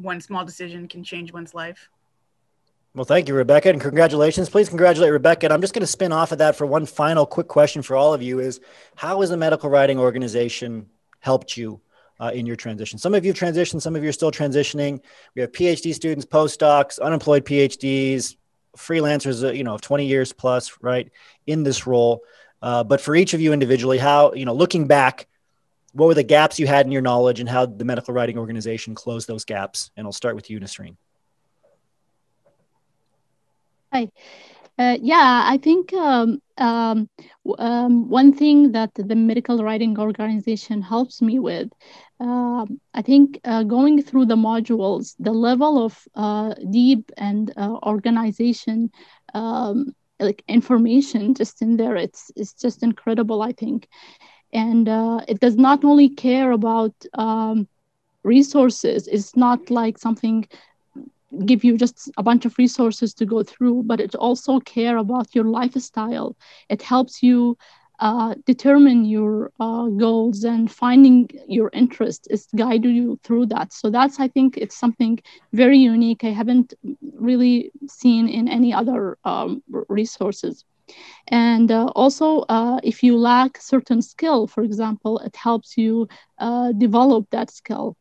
one 0.00 0.20
small 0.20 0.46
decision 0.46 0.88
can 0.88 1.04
change 1.04 1.30
one's 1.30 1.52
life 1.52 1.90
well, 2.94 3.04
thank 3.06 3.26
you, 3.26 3.34
Rebecca, 3.34 3.70
and 3.70 3.80
congratulations. 3.80 4.50
Please 4.50 4.68
congratulate 4.68 5.12
Rebecca. 5.12 5.46
And 5.46 5.52
I'm 5.52 5.62
just 5.62 5.72
going 5.72 5.80
to 5.80 5.86
spin 5.86 6.12
off 6.12 6.30
of 6.30 6.38
that 6.38 6.56
for 6.56 6.66
one 6.66 6.84
final 6.84 7.24
quick 7.24 7.48
question 7.48 7.80
for 7.80 7.96
all 7.96 8.12
of 8.12 8.20
you: 8.20 8.38
is 8.38 8.60
how 8.96 9.20
has 9.20 9.30
the 9.30 9.36
medical 9.36 9.70
writing 9.70 9.98
organization 9.98 10.86
helped 11.20 11.56
you 11.56 11.80
uh, 12.20 12.32
in 12.34 12.44
your 12.44 12.56
transition? 12.56 12.98
Some 12.98 13.14
of 13.14 13.24
you 13.24 13.32
have 13.32 13.38
transitioned, 13.38 13.80
some 13.80 13.96
of 13.96 14.02
you 14.02 14.10
are 14.10 14.12
still 14.12 14.30
transitioning. 14.30 15.00
We 15.34 15.40
have 15.40 15.52
PhD 15.52 15.94
students, 15.94 16.26
postdocs, 16.26 17.00
unemployed 17.00 17.46
PhDs, 17.46 18.36
freelancers, 18.76 19.42
uh, 19.42 19.52
you 19.52 19.64
know, 19.64 19.78
20 19.78 20.04
years 20.04 20.34
plus, 20.34 20.76
right, 20.82 21.10
in 21.46 21.62
this 21.62 21.86
role. 21.86 22.22
Uh, 22.60 22.84
but 22.84 23.00
for 23.00 23.16
each 23.16 23.32
of 23.32 23.40
you 23.40 23.54
individually, 23.54 23.98
how 23.98 24.34
you 24.34 24.44
know, 24.44 24.54
looking 24.54 24.86
back, 24.86 25.28
what 25.94 26.06
were 26.06 26.14
the 26.14 26.22
gaps 26.22 26.58
you 26.58 26.66
had 26.66 26.84
in 26.84 26.92
your 26.92 27.02
knowledge, 27.02 27.40
and 27.40 27.48
how 27.48 27.64
the 27.64 27.86
medical 27.86 28.12
writing 28.12 28.36
organization 28.36 28.94
closed 28.94 29.28
those 29.28 29.46
gaps? 29.46 29.90
And 29.96 30.06
I'll 30.06 30.12
start 30.12 30.36
with 30.36 30.50
you, 30.50 30.60
Nasreen. 30.60 30.96
Hi. 33.92 34.08
Uh, 34.78 34.96
yeah, 35.02 35.42
I 35.46 35.58
think 35.58 35.92
um, 35.94 36.40
um, 36.58 37.08
um, 37.58 38.08
one 38.08 38.32
thing 38.32 38.72
that 38.72 38.90
the 38.94 39.14
medical 39.14 39.62
writing 39.62 39.98
organization 39.98 40.82
helps 40.82 41.20
me 41.22 41.38
with, 41.38 41.68
uh, 42.20 42.66
I 42.94 43.02
think 43.02 43.40
uh, 43.44 43.64
going 43.64 44.02
through 44.02 44.26
the 44.26 44.36
modules, 44.36 45.14
the 45.18 45.32
level 45.32 45.84
of 45.84 45.98
uh, 46.14 46.54
deep 46.70 47.10
and 47.18 47.52
uh, 47.56 47.78
organization, 47.84 48.90
um, 49.34 49.94
like 50.20 50.42
information 50.48 51.34
just 51.34 51.62
in 51.62 51.76
there, 51.76 51.96
it's 51.96 52.30
it's 52.36 52.54
just 52.54 52.82
incredible. 52.82 53.42
I 53.42 53.52
think, 53.52 53.88
and 54.52 54.88
uh, 54.88 55.20
it 55.28 55.40
does 55.40 55.56
not 55.56 55.84
only 55.84 56.08
care 56.08 56.52
about 56.52 56.94
um, 57.14 57.68
resources. 58.24 59.08
It's 59.08 59.36
not 59.36 59.70
like 59.70 59.98
something 59.98 60.46
give 61.46 61.64
you 61.64 61.76
just 61.76 62.10
a 62.16 62.22
bunch 62.22 62.44
of 62.44 62.58
resources 62.58 63.14
to 63.14 63.24
go 63.26 63.42
through, 63.42 63.82
but 63.84 64.00
it 64.00 64.14
also 64.14 64.60
care 64.60 64.96
about 64.96 65.34
your 65.34 65.44
lifestyle. 65.44 66.36
It 66.68 66.82
helps 66.82 67.22
you 67.22 67.56
uh, 68.00 68.34
determine 68.46 69.04
your 69.04 69.50
uh, 69.60 69.86
goals 69.88 70.44
and 70.44 70.70
finding 70.70 71.28
your 71.46 71.70
interest 71.72 72.26
is 72.30 72.46
guide 72.56 72.84
you 72.84 73.18
through 73.22 73.46
that. 73.46 73.72
So 73.72 73.90
that's 73.90 74.18
I 74.18 74.28
think 74.28 74.56
it's 74.56 74.76
something 74.76 75.18
very 75.52 75.78
unique. 75.78 76.24
I 76.24 76.30
haven't 76.30 76.74
really 77.14 77.70
seen 77.88 78.28
in 78.28 78.48
any 78.48 78.72
other 78.72 79.18
um, 79.24 79.62
resources. 79.88 80.64
And 81.28 81.70
uh, 81.70 81.86
also, 81.94 82.40
uh, 82.48 82.80
if 82.82 83.02
you 83.02 83.16
lack 83.16 83.58
certain 83.58 84.02
skill, 84.02 84.46
for 84.46 84.62
example, 84.62 85.18
it 85.20 85.36
helps 85.36 85.76
you 85.76 86.08
uh, 86.38 86.72
develop 86.72 87.26
that 87.30 87.50
skill 87.50 87.96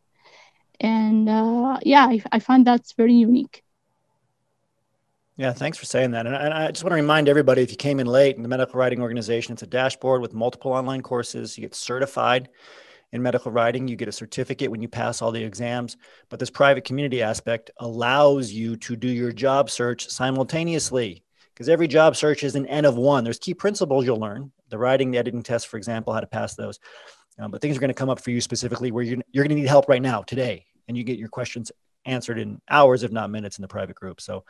and 0.81 1.29
uh, 1.29 1.79
yeah 1.83 2.05
I, 2.05 2.21
I 2.31 2.39
find 2.39 2.67
that's 2.67 2.91
very 2.93 3.13
unique 3.13 3.63
yeah, 5.38 5.53
thanks 5.53 5.77
for 5.79 5.85
saying 5.85 6.11
that. 6.11 6.27
And 6.27 6.35
I, 6.35 6.69
just 6.69 6.83
want 6.83 6.91
to 6.91 6.97
remind 6.97 7.27
everybody 7.27 7.63
if 7.63 7.71
you 7.71 7.77
came 7.77 8.00
in 8.00 8.05
late 8.05 8.35
in 8.35 8.43
the 8.43 8.47
medical 8.47 8.77
writing 8.77 9.01
organization, 9.01 9.53
it's 9.53 9.63
a 9.63 9.65
dashboard 9.65 10.21
with 10.21 10.35
multiple 10.35 10.71
online 10.71 11.01
courses. 11.01 11.57
You 11.57 11.63
get 11.63 11.73
certified 11.73 12.50
in 13.11 13.21
medical 13.21 13.51
writing, 13.51 13.88
you 13.88 13.95
get 13.95 14.07
a 14.07 14.11
certificate 14.11 14.69
when 14.69 14.81
you 14.81 14.88
pass 14.88 15.21
all 15.21 15.31
the 15.31 15.43
exams. 15.43 15.97
But 16.29 16.39
this 16.39 16.51
private 16.51 16.83
community 16.83 17.21
aspect 17.21 17.71
allows 17.77 18.51
you 18.51 18.75
to 18.77 18.95
do 18.95 19.07
your 19.07 19.31
job 19.31 19.69
search 19.69 20.07
simultaneously 20.09 21.23
because 21.53 21.69
every 21.69 21.88
job 21.88 22.15
search 22.15 22.43
is 22.43 22.55
an 22.55 22.67
N 22.67 22.85
of 22.85 22.97
one. 22.97 23.23
There's 23.23 23.39
key 23.39 23.53
principles 23.53 24.05
you'll 24.05 24.19
learn 24.19 24.51
the 24.69 24.77
writing, 24.77 25.11
the 25.11 25.17
editing 25.17 25.43
test, 25.43 25.67
for 25.67 25.77
example, 25.77 26.13
how 26.13 26.21
to 26.21 26.27
pass 26.27 26.55
those. 26.55 26.79
Um, 27.39 27.51
but 27.51 27.61
things 27.61 27.75
are 27.75 27.81
going 27.81 27.89
to 27.89 27.93
come 27.93 28.09
up 28.09 28.21
for 28.21 28.31
you 28.31 28.41
specifically 28.41 28.91
where 28.91 29.03
you're, 29.03 29.17
you're 29.31 29.43
going 29.43 29.55
to 29.55 29.61
need 29.61 29.67
help 29.67 29.89
right 29.89 30.01
now, 30.01 30.21
today, 30.21 30.65
and 30.91 30.98
you 30.98 31.05
get 31.05 31.17
your 31.17 31.29
questions 31.29 31.71
answered 32.03 32.38
in 32.38 32.62
hours, 32.69 33.03
if 33.03 33.12
not 33.12 33.29
minutes, 33.29 33.57
in 33.57 33.62
the 33.62 33.67
private 33.69 33.95
group. 33.95 34.19
So 34.19 34.43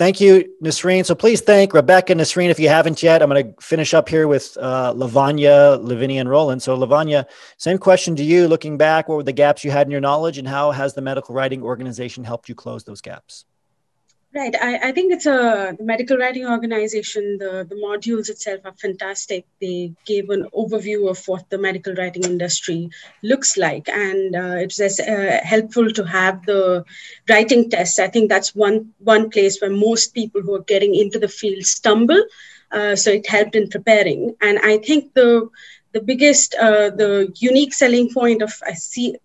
thank 0.00 0.20
you, 0.20 0.52
Nasreen. 0.60 1.06
So 1.06 1.14
please 1.14 1.42
thank 1.42 1.72
Rebecca 1.72 2.12
Nasreen 2.12 2.50
if 2.50 2.58
you 2.58 2.68
haven't 2.68 3.04
yet. 3.04 3.22
I'm 3.22 3.28
going 3.30 3.54
to 3.54 3.62
finish 3.62 3.94
up 3.94 4.08
here 4.08 4.26
with 4.26 4.56
uh, 4.60 4.92
Lavanya, 4.94 5.80
Lavinia, 5.80 6.20
and 6.20 6.28
Roland. 6.28 6.60
So 6.60 6.76
Lavanya, 6.76 7.26
same 7.56 7.78
question 7.78 8.16
to 8.16 8.24
you. 8.24 8.48
Looking 8.48 8.78
back, 8.78 9.08
what 9.08 9.14
were 9.14 9.22
the 9.22 9.32
gaps 9.32 9.62
you 9.62 9.70
had 9.70 9.86
in 9.86 9.90
your 9.92 10.00
knowledge, 10.00 10.38
and 10.38 10.48
how 10.48 10.72
has 10.72 10.94
the 10.94 11.02
medical 11.02 11.34
writing 11.36 11.62
organization 11.62 12.24
helped 12.24 12.48
you 12.48 12.56
close 12.56 12.82
those 12.82 13.00
gaps? 13.00 13.44
Right. 14.32 14.54
I, 14.60 14.90
I 14.90 14.92
think 14.92 15.12
it's 15.12 15.26
a 15.26 15.74
the 15.76 15.82
medical 15.82 16.16
writing 16.16 16.46
organization. 16.46 17.36
The, 17.38 17.66
the 17.68 17.74
modules 17.74 18.28
itself 18.28 18.60
are 18.64 18.74
fantastic. 18.74 19.44
They 19.60 19.92
gave 20.06 20.30
an 20.30 20.46
overview 20.54 21.10
of 21.10 21.18
what 21.26 21.50
the 21.50 21.58
medical 21.58 21.94
writing 21.94 22.22
industry 22.22 22.90
looks 23.24 23.56
like. 23.56 23.88
And 23.88 24.36
uh, 24.36 24.54
it's 24.62 24.76
just, 24.76 25.00
uh, 25.00 25.40
helpful 25.42 25.90
to 25.90 26.04
have 26.04 26.46
the 26.46 26.84
writing 27.28 27.70
tests. 27.70 27.98
I 27.98 28.06
think 28.06 28.28
that's 28.28 28.54
one, 28.54 28.92
one 28.98 29.30
place 29.30 29.60
where 29.60 29.70
most 29.72 30.14
people 30.14 30.42
who 30.42 30.54
are 30.54 30.62
getting 30.62 30.94
into 30.94 31.18
the 31.18 31.26
field 31.26 31.64
stumble. 31.64 32.24
Uh, 32.70 32.94
so 32.94 33.10
it 33.10 33.28
helped 33.28 33.56
in 33.56 33.68
preparing. 33.68 34.36
And 34.40 34.60
I 34.60 34.78
think 34.78 35.12
the 35.14 35.48
the 35.92 36.00
biggest, 36.00 36.54
uh, 36.54 36.90
the 36.90 37.32
unique 37.34 37.74
selling 37.74 38.14
point 38.14 38.42
of 38.42 38.52
I 38.64 38.74
see 38.74 39.16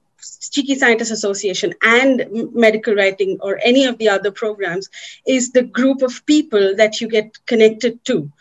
Cheeky 0.51 0.75
Scientist 0.75 1.11
Association 1.11 1.73
and 1.81 2.25
medical 2.53 2.95
writing 2.95 3.37
or 3.41 3.59
any 3.63 3.85
of 3.85 3.97
the 3.97 4.09
other 4.09 4.31
programs 4.31 4.89
is 5.25 5.51
the 5.51 5.63
group 5.63 6.01
of 6.01 6.25
people 6.25 6.75
that 6.75 7.01
you 7.01 7.07
get 7.07 7.45
connected 7.45 8.03
to. 8.05 8.31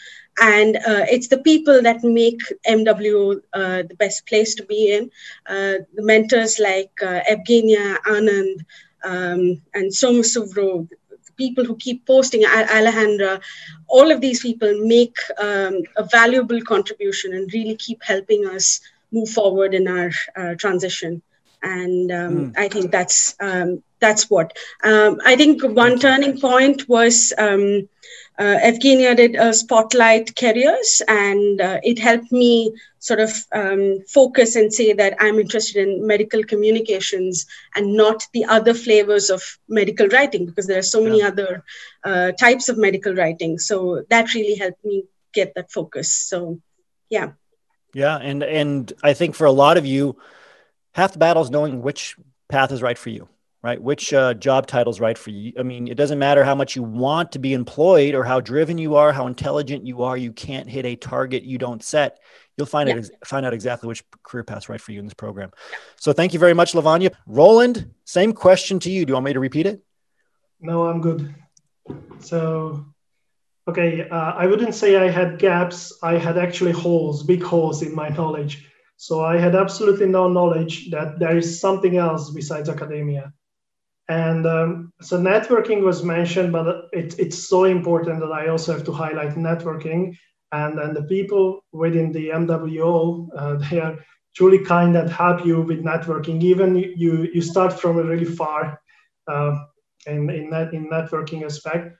And 0.41 0.77
uh, 0.77 1.07
it's 1.09 1.29
the 1.29 1.39
people 1.39 1.83
that 1.83 2.03
make 2.03 2.41
MWO 2.67 3.41
uh, 3.53 3.83
the 3.89 3.95
best 3.97 4.27
place 4.27 4.55
to 4.57 4.65
be 4.65 4.93
in. 4.93 5.11
Uh, 5.47 5.85
the 5.95 6.03
mentors 6.03 6.59
like 6.59 6.91
uh, 7.03 7.21
Evgenia, 7.31 7.99
Anand, 8.01 8.65
um, 9.05 9.63
and 9.75 9.93
Somasuvro, 9.93 10.89
people 11.37 11.65
who 11.65 11.77
keep 11.77 12.07
posting, 12.07 12.43
Alejandra, 12.43 13.41
all 13.87 14.11
of 14.11 14.21
these 14.21 14.41
people 14.41 14.73
make 14.87 15.17
um, 15.39 15.83
a 15.97 16.05
valuable 16.05 16.61
contribution 16.63 17.35
and 17.35 17.53
really 17.53 17.77
keep 17.77 18.03
helping 18.03 18.47
us 18.47 18.81
move 19.13 19.29
forward 19.29 19.75
in 19.75 19.87
our 19.87 20.11
uh, 20.37 20.55
transition. 20.57 21.23
And 21.65 22.13
um, 22.13 22.53
mm. 22.53 22.59
I 22.59 22.69
think 22.69 22.93
that's 22.93 23.35
um, 23.41 23.83
that's 23.99 24.29
what 24.29 24.57
um, 24.85 25.19
I 25.25 25.35
think. 25.35 25.63
One 25.65 25.99
turning 25.99 26.39
point 26.39 26.87
was 26.89 27.33
um, 27.39 27.89
uh, 28.39 28.59
Evgenia 28.63 29.17
did 29.17 29.35
a 29.35 29.53
spotlight 29.55 30.37
careers, 30.37 31.01
and 31.09 31.61
uh, 31.61 31.81
it 31.83 31.99
helped 31.99 32.31
me 32.31 32.75
sort 32.99 33.21
of 33.21 33.31
um, 33.53 34.01
focus 34.09 34.57
and 34.57 34.73
say 34.73 34.93
that 34.93 35.17
I'm 35.21 35.39
interested 35.39 35.77
in 35.77 36.07
medical 36.07 36.43
communications 36.43 37.47
and 37.75 37.95
not 37.95 38.27
the 38.33 38.45
other 38.45 38.75
flavors 38.75 39.31
of 39.31 39.43
medical 39.69 40.09
writing 40.09 40.47
because 40.47 40.67
there 40.67 40.79
are 40.79 40.91
so 40.97 41.03
many 41.03 41.21
yeah. 41.21 41.29
other 41.29 41.65
uh, 42.03 42.33
types 42.33 42.69
of 42.69 42.79
medical 42.79 43.15
writing. 43.15 43.59
So 43.59 44.05
that 44.09 44.35
really 44.35 44.55
helped 44.55 44.85
me 44.85 45.05
get 45.35 45.55
that 45.55 45.71
focus. 45.71 46.13
So, 46.13 46.61
yeah. 47.11 47.33
Yeah, 47.93 48.17
and 48.17 48.43
and 48.43 48.93
I 49.03 49.15
think 49.15 49.37
for 49.37 49.47
a 49.47 49.53
lot 49.53 49.77
of 49.77 49.87
you, 49.87 50.17
half 50.95 51.13
the 51.13 51.19
battle 51.19 51.43
is 51.43 51.51
knowing 51.51 51.83
which 51.83 52.17
path 52.49 52.73
is 52.73 52.83
right 52.83 52.99
for 52.99 53.11
you 53.11 53.29
right? 53.65 53.83
Which 53.83 54.13
uh, 54.13 54.35
job 54.35 54.67
title's 54.67 55.01
right 55.01 55.17
for 55.17 55.31
you? 55.31 55.55
I 55.59 55.63
mean, 55.63 55.89
it 55.89 55.95
doesn't 55.95 56.19
matter 56.19 56.45
how 56.45 56.55
much 56.55 56.77
you 56.77 56.83
want 56.83 57.33
to 57.33 57.39
be 57.39 57.55
employed 57.55 58.15
or 58.15 58.23
how 58.23 58.39
driven 58.39 58.77
you 58.77 58.95
are, 58.97 59.11
how 59.11 59.27
intelligent 59.27 59.87
you 59.87 60.03
are. 60.03 60.19
You 60.19 60.33
can't 60.33 60.69
hit 60.69 60.85
a 60.85 60.97
target 60.97 61.45
you 61.45 61.57
don't 61.57 61.83
set. 61.83 62.21
You'll 62.59 62.67
find 62.67 62.91
yeah. 62.91 62.97
it 62.97 63.11
find 63.25 63.47
out 63.47 63.55
exactly 63.55 63.89
which 63.89 64.05
career 64.23 64.45
path's 64.45 64.69
right 64.69 64.81
for 64.81 64.93
you 64.93 64.99
in 64.99 65.07
this 65.07 65.15
program. 65.15 65.51
So 65.99 66.13
thank 66.13 66.35
you 66.35 66.39
very 66.39 66.53
much, 66.53 66.75
Lavanya. 66.75 67.15
Roland, 67.27 67.91
same 68.05 68.35
question 68.35 68.79
to 68.81 68.91
you. 68.91 69.07
Do 69.07 69.13
you 69.13 69.15
want 69.15 69.25
me 69.25 69.33
to 69.33 69.41
repeat 69.41 69.65
it? 69.65 69.83
No, 70.61 70.87
I'm 70.87 71.01
good. 71.01 71.35
So, 72.19 72.85
okay, 73.67 74.07
uh, 74.11 74.33
I 74.33 74.47
wouldn't 74.47 74.75
say 74.75 74.97
I 74.97 75.11
had 75.11 75.39
gaps. 75.39 75.99
I 76.03 76.19
had 76.19 76.37
actually 76.37 76.73
holes, 76.73 77.23
big 77.23 77.43
holes 77.43 77.81
in 77.81 77.95
my 77.95 78.11
knowledge. 78.11 78.69
So 78.97 79.25
I 79.25 79.39
had 79.39 79.55
absolutely 79.55 80.07
no 80.07 80.29
knowledge 80.29 80.91
that 80.91 81.19
there 81.19 81.37
is 81.37 81.61
something 81.61 81.97
else 81.97 82.31
besides 82.31 82.69
academia. 82.69 83.33
And 84.09 84.47
um, 84.47 84.93
so 85.01 85.19
networking 85.19 85.83
was 85.83 86.05
mentioned, 86.05 86.53
but 86.53 86.89
it, 86.93 87.19
it's 87.19 87.49
so 87.49 87.65
important 87.65 88.21
that 88.21 88.33
I 88.33 88.49
also 88.49 88.73
have 88.73 88.85
to 88.85 88.93
highlight 88.93 89.35
networking. 89.35 90.17
And, 90.53 90.79
and 90.79 90.95
the 90.95 91.05
people 91.05 91.65
within 91.73 92.13
the 92.13 92.29
MWO, 92.29 93.29
uh, 93.37 93.55
they 93.71 93.81
are 93.81 93.99
truly 94.37 94.59
kind 94.59 94.97
and 94.97 95.11
help 95.11 95.45
you 95.45 95.63
with 95.63 95.85
networking. 95.85 96.43
Even 96.43 96.77
you, 96.77 97.29
you 97.33 97.41
start 97.41 97.73
from 97.73 97.99
a 97.99 98.03
really 98.03 98.25
far 98.25 98.81
uh, 99.27 99.57
in, 100.07 100.29
in, 100.31 100.51
net, 100.51 100.75
in 100.75 100.91
networking 100.91 101.45
aspect. 101.45 101.97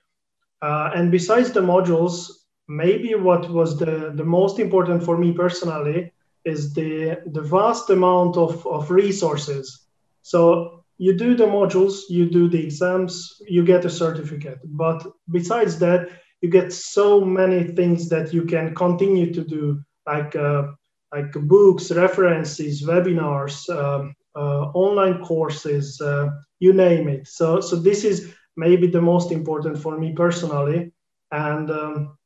Uh, 0.61 0.91
and 0.95 1.11
besides 1.11 1.51
the 1.51 1.59
modules, 1.59 2.29
maybe 2.67 3.15
what 3.15 3.49
was 3.49 3.77
the, 3.77 4.11
the 4.15 4.23
most 4.23 4.59
important 4.59 5.03
for 5.03 5.17
me 5.17 5.31
personally 5.31 6.11
is 6.45 6.73
the, 6.73 7.21
the 7.25 7.41
vast 7.41 7.89
amount 7.89 8.37
of, 8.37 8.65
of 8.67 8.91
resources. 8.91 9.87
So 10.21 10.83
you 10.97 11.13
do 11.13 11.35
the 11.35 11.45
modules, 11.45 12.03
you 12.09 12.29
do 12.29 12.47
the 12.47 12.63
exams, 12.63 13.41
you 13.47 13.65
get 13.65 13.85
a 13.85 13.89
certificate. 13.89 14.59
But 14.63 15.05
besides 15.29 15.77
that, 15.79 16.09
you 16.41 16.49
get 16.49 16.71
so 16.71 17.21
many 17.21 17.63
things 17.63 18.07
that 18.09 18.33
you 18.33 18.43
can 18.43 18.75
continue 18.75 19.33
to 19.33 19.43
do, 19.43 19.81
like 20.05 20.35
uh, 20.35 20.67
like 21.13 21.31
books, 21.33 21.91
references, 21.91 22.83
webinars, 22.83 23.69
um, 23.69 24.13
uh, 24.35 24.69
online 24.73 25.23
courses, 25.23 25.99
uh, 26.01 26.29
you 26.59 26.73
name 26.73 27.07
it. 27.07 27.27
So 27.27 27.61
so 27.61 27.75
this 27.75 28.03
is 28.03 28.33
maybe 28.55 28.87
the 28.87 29.01
most 29.01 29.31
important 29.31 29.77
for 29.79 29.97
me 29.97 30.13
personally, 30.13 30.91
and 31.31 31.71
um, 31.71 32.17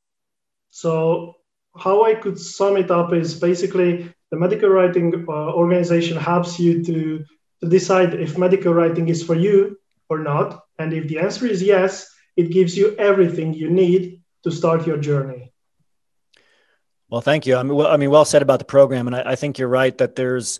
so 0.69 1.35
how 1.79 2.03
I 2.03 2.15
could 2.15 2.39
sum 2.39 2.77
it 2.77 2.91
up 2.91 3.13
is 3.13 3.33
basically 3.33 4.13
the 4.31 4.37
medical 4.37 4.69
writing 4.69 5.25
uh, 5.27 5.53
organization 5.53 6.17
helps 6.17 6.59
you 6.59 6.83
to 6.83 7.25
to 7.61 7.67
decide 7.67 8.13
if 8.13 8.37
medical 8.37 8.73
writing 8.73 9.09
is 9.09 9.21
for 9.23 9.35
you 9.35 9.77
or 10.07 10.19
not. 10.19 10.63
And 10.77 10.93
if 10.93 11.07
the 11.07 11.19
answer 11.19 11.45
is 11.45 11.61
yes, 11.61 12.09
it 12.37 12.51
gives 12.51 12.77
you 12.77 12.95
everything 12.95 13.53
you 13.53 13.69
need 13.69 14.21
to 14.43 14.51
start 14.51 14.87
your 14.87 14.97
journey. 14.97 15.51
Well, 17.09 17.21
thank 17.21 17.45
you. 17.45 17.55
I 17.57 17.63
mean, 17.63 17.75
well, 17.75 17.87
I 17.87 17.97
mean, 17.97 18.11
well 18.11 18.23
said 18.23 18.41
about 18.41 18.59
the 18.59 18.65
program, 18.65 19.07
and 19.07 19.15
I, 19.15 19.31
I 19.31 19.35
think 19.35 19.57
you're 19.57 19.67
right 19.67 19.97
that 19.97 20.15
there's 20.15 20.59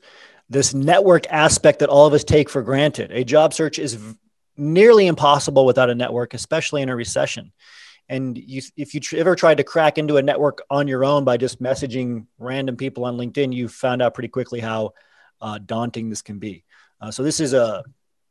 this 0.50 0.74
network 0.74 1.28
aspect 1.30 1.80
that 1.80 1.90
all 1.90 2.08
of 2.08 2.14
us 2.14 2.24
take 2.24 2.50
for 2.50 2.64
granted. 2.64 3.12
A 3.12 3.24
job 3.24 3.54
search 3.54 3.78
is 3.78 3.94
v- 3.94 4.16
nearly 4.58 5.06
impossible 5.08 5.66
without 5.66 5.92
a 5.92 5.96
network, 5.96 6.34
especially 6.34 6.82
in 6.82 6.90
a 6.90 6.96
recession. 6.96 7.54
And 8.10 8.38
you, 8.38 8.62
if 8.76 8.94
you 8.94 9.00
tr- 9.00 9.18
ever 9.18 9.36
tried 9.36 9.58
to 9.58 9.64
crack 9.64 9.98
into 10.00 10.18
a 10.18 10.22
network 10.22 10.64
on 10.70 10.88
your 10.88 11.06
own 11.06 11.24
by 11.24 11.38
just 11.38 11.62
messaging 11.62 12.26
random 12.40 12.76
people 12.76 13.06
on 13.06 13.18
LinkedIn, 13.18 13.54
you 13.54 13.68
found 13.68 14.02
out 14.02 14.16
pretty 14.16 14.30
quickly 14.30 14.60
how 14.60 14.94
uh, 15.42 15.60
daunting 15.60 16.10
this 16.10 16.24
can 16.24 16.40
be. 16.40 16.66
Uh, 17.00 17.12
so 17.12 17.24
this 17.24 17.40
is 17.40 17.54
a, 17.54 17.84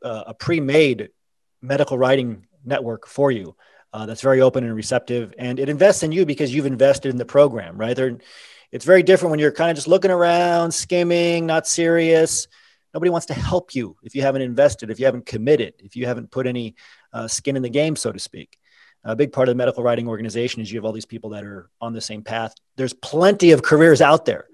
a 0.03 0.35
pre-made 0.35 1.11
medical 1.63 1.97
writing 1.97 2.47
network 2.65 3.07
for 3.07 3.31
you 3.31 3.57
uh, 3.93 4.05
that's 4.05 4.21
very 4.21 4.41
open 4.41 4.65
and 4.65 4.75
receptive, 4.75 5.33
and 5.39 5.59
it 5.59 5.69
invests 5.69 6.03
in 6.03 6.13
you 6.13 6.27
because 6.27 6.55
you've 6.55 6.67
invested 6.67 7.11
in 7.11 7.17
the 7.17 7.25
program, 7.25 7.79
right? 7.79 7.97
They're, 7.97 8.19
it's 8.71 8.85
very 8.85 9.03
different 9.03 9.31
when 9.31 9.41
you're 9.41 9.53
kind 9.53 9.71
of 9.71 9.77
just 9.77 9.89
looking 9.89 10.11
around, 10.11 10.73
skimming, 10.73 11.47
not 11.47 11.67
serious. 11.67 12.49
Nobody 12.93 13.11
wants 13.11 13.27
to 13.27 13.35
help 13.35 13.75
you 13.75 13.97
if 14.03 14.15
you 14.15 14.23
haven't 14.23 14.43
invested, 14.43 14.91
if 14.91 14.99
you 14.99 15.07
haven't 15.07 15.25
committed, 15.25 15.75
if 15.79 15.97
you 15.97 16.07
haven't 16.07 16.31
put 16.31 16.47
any 16.47 16.75
uh, 17.13 17.29
skin 17.29 17.57
in 17.57 17.63
the 17.63 17.71
game, 17.71 17.97
so 17.97 18.13
to 18.13 18.19
speak. 18.19 18.59
A 19.09 19.17
big 19.17 19.33
part 19.33 19.49
of 19.49 19.55
the 19.55 19.57
medical 19.57 19.83
writing 19.83 20.07
organization 20.07 20.61
is 20.61 20.71
you 20.71 20.79
have 20.79 20.85
all 20.85 20.93
these 20.93 21.07
people 21.07 21.31
that 21.31 21.45
are 21.45 21.71
on 21.81 21.95
the 21.95 22.01
same 22.01 22.23
path. 22.23 22.55
There's 22.77 22.93
plenty 22.93 23.53
of 23.53 23.63
careers 23.63 24.03
out 24.03 24.27
there. 24.27 24.49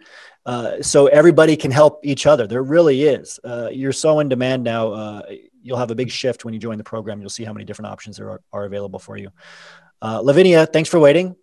Uh, 0.47 0.81
so 0.81 1.07
everybody 1.07 1.57
can 1.57 1.71
help 1.71 2.01
each 2.05 2.27
other. 2.27 2.47
There 2.47 2.63
really 2.63 3.03
is. 3.03 3.41
Uh, 3.43 3.71
you're 3.73 3.93
so 3.93 4.21
in 4.21 4.29
demand 4.29 4.63
now. 4.63 4.93
Uh, 4.93 5.23
you'll 5.63 5.79
have 5.79 5.91
a 5.91 5.95
big 5.95 6.11
shift 6.11 6.45
when 6.45 6.55
you 6.55 6.61
join 6.61 6.79
the 6.79 6.85
program. 6.85 7.21
You'll 7.21 7.31
see 7.31 7.45
how 7.45 7.53
many 7.53 7.65
different 7.65 7.91
options 7.91 8.19
there 8.19 8.31
are, 8.31 8.41
are 8.53 8.65
available 8.65 8.99
for 8.99 9.17
you. 9.17 9.31
Uh, 10.01 10.21
Lavinia, 10.21 10.67
thanks 10.67 10.89
for 10.89 11.01
waiting. 11.01 11.35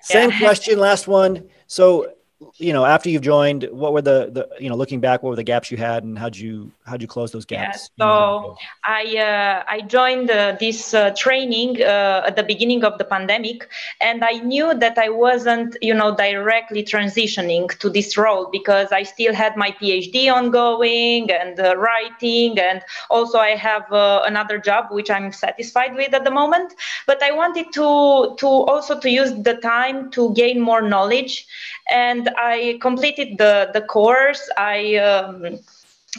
Same 0.00 0.32
question, 0.38 0.78
last 0.78 1.06
one. 1.06 1.50
So 1.66 2.12
you 2.56 2.72
know 2.72 2.84
after 2.84 3.10
you've 3.10 3.22
joined 3.22 3.68
what 3.70 3.92
were 3.92 4.00
the 4.00 4.30
the 4.32 4.48
you 4.58 4.68
know 4.68 4.74
looking 4.74 4.98
back 4.98 5.22
what 5.22 5.30
were 5.30 5.36
the 5.36 5.44
gaps 5.44 5.70
you 5.70 5.76
had 5.76 6.04
and 6.04 6.18
how'd 6.18 6.36
you 6.36 6.70
how'd 6.86 7.02
you 7.02 7.08
close 7.08 7.32
those 7.32 7.44
gaps? 7.44 7.90
yeah, 7.96 8.04
so 8.04 8.56
i 8.84 9.02
uh, 9.18 9.64
i 9.68 9.80
joined 9.82 10.30
uh, 10.30 10.56
this 10.58 10.94
uh, 10.94 11.10
training 11.16 11.82
uh, 11.82 12.22
at 12.26 12.36
the 12.36 12.42
beginning 12.42 12.82
of 12.82 12.96
the 12.96 13.04
pandemic 13.04 13.68
and 14.00 14.24
i 14.24 14.32
knew 14.32 14.72
that 14.74 14.96
i 14.96 15.08
wasn't 15.08 15.76
you 15.82 15.92
know 15.92 16.16
directly 16.16 16.82
transitioning 16.82 17.68
to 17.78 17.90
this 17.90 18.16
role 18.16 18.48
because 18.50 18.90
i 18.90 19.02
still 19.02 19.34
had 19.34 19.54
my 19.56 19.70
phd 19.72 20.32
ongoing 20.32 21.30
and 21.30 21.60
uh, 21.60 21.76
writing 21.76 22.58
and 22.58 22.82
also 23.10 23.38
i 23.38 23.50
have 23.50 23.90
uh, 23.92 24.22
another 24.24 24.58
job 24.58 24.86
which 24.90 25.10
i'm 25.10 25.30
satisfied 25.30 25.94
with 25.94 26.14
at 26.14 26.24
the 26.24 26.30
moment. 26.30 26.74
But 27.06 27.22
i 27.22 27.30
wanted 27.32 27.66
to 27.74 28.34
to 28.38 28.46
also 28.46 28.98
to 28.98 29.10
use 29.10 29.32
the 29.42 29.54
time 29.56 30.10
to 30.12 30.32
gain 30.34 30.60
more 30.60 30.82
knowledge 30.82 31.46
and 31.90 32.29
I 32.36 32.78
completed 32.80 33.38
the 33.38 33.70
the 33.72 33.82
course. 33.82 34.48
I 34.56 34.96
um, 34.96 35.58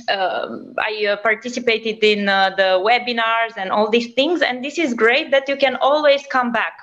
um, 0.10 0.74
I 0.80 1.06
uh, 1.06 1.18
participated 1.18 2.04
in 2.04 2.30
uh, 2.30 2.52
the 2.56 2.80
webinars 2.80 3.58
and 3.58 3.72
all 3.72 3.90
these 3.90 4.14
things, 4.14 4.42
and 4.42 4.64
this 4.64 4.78
is 4.78 4.94
great 4.94 5.32
that 5.32 5.48
you 5.50 5.58
can 5.58 5.76
always 5.78 6.26
come 6.32 6.52
back 6.52 6.78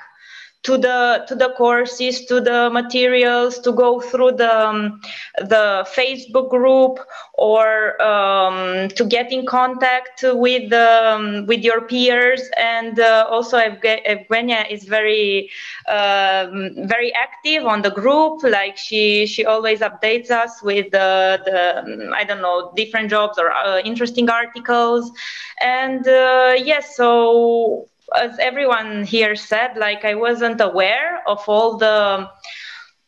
to 0.62 0.76
the 0.76 1.24
to 1.28 1.34
the 1.34 1.50
courses 1.56 2.24
to 2.26 2.40
the 2.40 2.68
materials 2.70 3.58
to 3.60 3.72
go 3.72 4.00
through 4.00 4.32
the 4.32 4.68
um, 4.68 5.00
the 5.38 5.86
facebook 5.96 6.50
group 6.50 6.98
or 7.34 8.00
um, 8.02 8.88
to 8.88 9.04
get 9.04 9.32
in 9.32 9.46
contact 9.46 10.24
with 10.24 10.72
um, 10.72 11.46
with 11.46 11.60
your 11.60 11.80
peers. 11.82 12.42
And 12.58 12.98
uh, 12.98 13.26
also 13.30 13.58
Evgenia 13.58 14.68
is 14.70 14.84
very 14.84 15.48
uh, 15.86 16.48
very 16.78 17.14
active 17.14 17.64
on 17.64 17.82
the 17.82 17.90
group. 17.90 18.42
Like 18.42 18.76
she 18.76 19.26
she 19.26 19.44
always 19.44 19.80
updates 19.80 20.30
us 20.30 20.60
with 20.62 20.90
the, 20.90 21.40
the 21.44 22.10
I 22.14 22.24
don't 22.24 22.42
know 22.42 22.72
different 22.74 23.10
jobs 23.10 23.38
or 23.38 23.52
uh, 23.52 23.78
interesting 23.80 24.28
articles. 24.28 25.12
And 25.60 26.06
uh, 26.06 26.54
yes 26.58 26.96
so 26.96 27.88
as 28.14 28.38
everyone 28.38 29.04
here 29.04 29.36
said, 29.36 29.76
like 29.76 30.04
I 30.04 30.14
wasn't 30.14 30.60
aware 30.60 31.22
of 31.26 31.42
all 31.48 31.76
the 31.76 32.30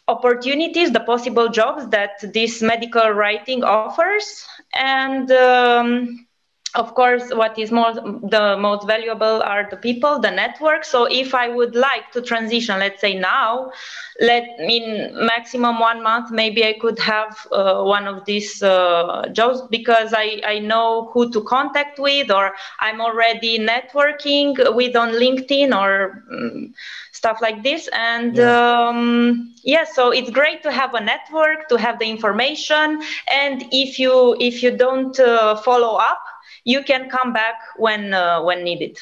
opportunities, 0.08 0.90
the 0.90 1.00
possible 1.00 1.48
jobs 1.48 1.88
that 1.88 2.20
this 2.34 2.62
medical 2.62 3.10
writing 3.10 3.62
offers, 3.64 4.46
and 4.74 5.30
um, 5.30 6.26
of 6.74 6.94
course, 6.94 7.30
what 7.32 7.58
is 7.58 7.72
more 7.72 7.92
the 7.94 8.56
most 8.58 8.86
valuable 8.86 9.42
are 9.42 9.66
the 9.68 9.76
people, 9.76 10.20
the 10.20 10.30
network. 10.30 10.84
So 10.84 11.04
if 11.06 11.34
I 11.34 11.48
would 11.48 11.74
like 11.74 12.12
to 12.12 12.22
transition, 12.22 12.78
let's 12.78 13.00
say 13.00 13.14
now, 13.14 13.72
let 14.20 14.44
in 14.58 15.12
maximum 15.26 15.80
one 15.80 16.02
month, 16.02 16.30
maybe 16.30 16.64
I 16.64 16.74
could 16.74 16.98
have 17.00 17.46
uh, 17.50 17.82
one 17.82 18.06
of 18.06 18.24
these 18.24 18.62
uh, 18.62 19.26
jobs 19.32 19.62
because 19.70 20.14
I, 20.14 20.40
I 20.44 20.58
know 20.60 21.10
who 21.12 21.30
to 21.32 21.40
contact 21.42 21.98
with, 21.98 22.30
or 22.30 22.54
I'm 22.78 23.00
already 23.00 23.58
networking 23.58 24.54
with 24.74 24.94
on 24.94 25.10
LinkedIn 25.10 25.76
or 25.76 26.22
um, 26.30 26.74
stuff 27.12 27.38
like 27.40 27.62
this. 27.62 27.88
And 27.92 28.36
yeah. 28.36 28.88
Um, 28.88 29.54
yeah, 29.64 29.84
so 29.84 30.10
it's 30.10 30.30
great 30.30 30.62
to 30.62 30.70
have 30.70 30.94
a 30.94 31.00
network, 31.00 31.68
to 31.68 31.76
have 31.76 31.98
the 31.98 32.06
information, 32.08 33.00
and 33.30 33.64
if 33.72 33.98
you 33.98 34.36
if 34.40 34.62
you 34.62 34.76
don't 34.76 35.18
uh, 35.18 35.56
follow 35.56 35.96
up 35.96 36.20
you 36.64 36.82
can 36.82 37.08
come 37.08 37.32
back 37.32 37.54
when 37.76 38.14
uh, 38.14 38.42
when 38.42 38.62
needed. 38.64 38.98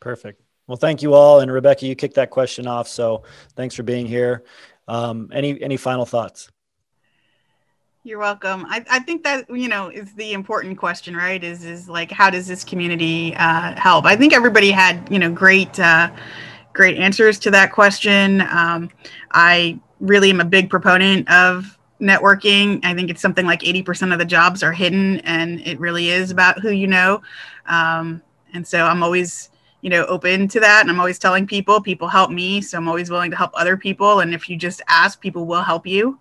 Perfect. 0.00 0.40
Well, 0.66 0.76
thank 0.76 1.02
you 1.02 1.14
all, 1.14 1.40
and 1.40 1.50
Rebecca, 1.50 1.86
you 1.86 1.94
kicked 1.94 2.16
that 2.16 2.30
question 2.30 2.66
off, 2.66 2.88
so 2.88 3.22
thanks 3.56 3.74
for 3.74 3.82
being 3.82 4.06
here. 4.06 4.44
Um, 4.86 5.30
any 5.32 5.60
any 5.62 5.76
final 5.76 6.04
thoughts? 6.04 6.50
You're 8.04 8.18
welcome. 8.18 8.64
I, 8.68 8.84
I 8.90 9.00
think 9.00 9.24
that 9.24 9.48
you 9.50 9.68
know 9.68 9.88
is 9.88 10.14
the 10.14 10.32
important 10.32 10.78
question, 10.78 11.16
right? 11.16 11.42
Is 11.42 11.64
is 11.64 11.88
like 11.88 12.10
how 12.10 12.30
does 12.30 12.46
this 12.46 12.64
community 12.64 13.34
uh, 13.36 13.78
help? 13.78 14.04
I 14.04 14.16
think 14.16 14.32
everybody 14.32 14.70
had 14.70 15.08
you 15.10 15.18
know 15.18 15.30
great 15.30 15.78
uh, 15.80 16.10
great 16.72 16.98
answers 16.98 17.38
to 17.40 17.50
that 17.50 17.72
question. 17.72 18.42
Um, 18.42 18.90
I 19.32 19.78
really 20.00 20.30
am 20.30 20.40
a 20.40 20.44
big 20.44 20.70
proponent 20.70 21.30
of 21.30 21.77
networking. 22.00 22.80
I 22.84 22.94
think 22.94 23.10
it's 23.10 23.20
something 23.20 23.46
like 23.46 23.60
80% 23.60 24.12
of 24.12 24.18
the 24.18 24.24
jobs 24.24 24.62
are 24.62 24.72
hidden, 24.72 25.18
and 25.20 25.60
it 25.60 25.78
really 25.80 26.10
is 26.10 26.30
about 26.30 26.60
who 26.60 26.70
you 26.70 26.86
know. 26.86 27.22
Um, 27.66 28.22
and 28.54 28.66
so 28.66 28.84
I'm 28.84 29.02
always, 29.02 29.50
you 29.80 29.90
know, 29.90 30.04
open 30.06 30.48
to 30.48 30.60
that. 30.60 30.80
And 30.80 30.90
I'm 30.90 30.98
always 30.98 31.18
telling 31.18 31.46
people, 31.46 31.80
people 31.80 32.08
help 32.08 32.30
me. 32.30 32.60
So 32.60 32.78
I'm 32.78 32.88
always 32.88 33.10
willing 33.10 33.30
to 33.30 33.36
help 33.36 33.50
other 33.54 33.76
people. 33.76 34.20
And 34.20 34.34
if 34.34 34.48
you 34.48 34.56
just 34.56 34.80
ask, 34.88 35.20
people 35.20 35.46
will 35.46 35.62
help 35.62 35.86
you. 35.86 36.18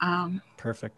Um, 0.00 0.42
Perfect. 0.56 0.96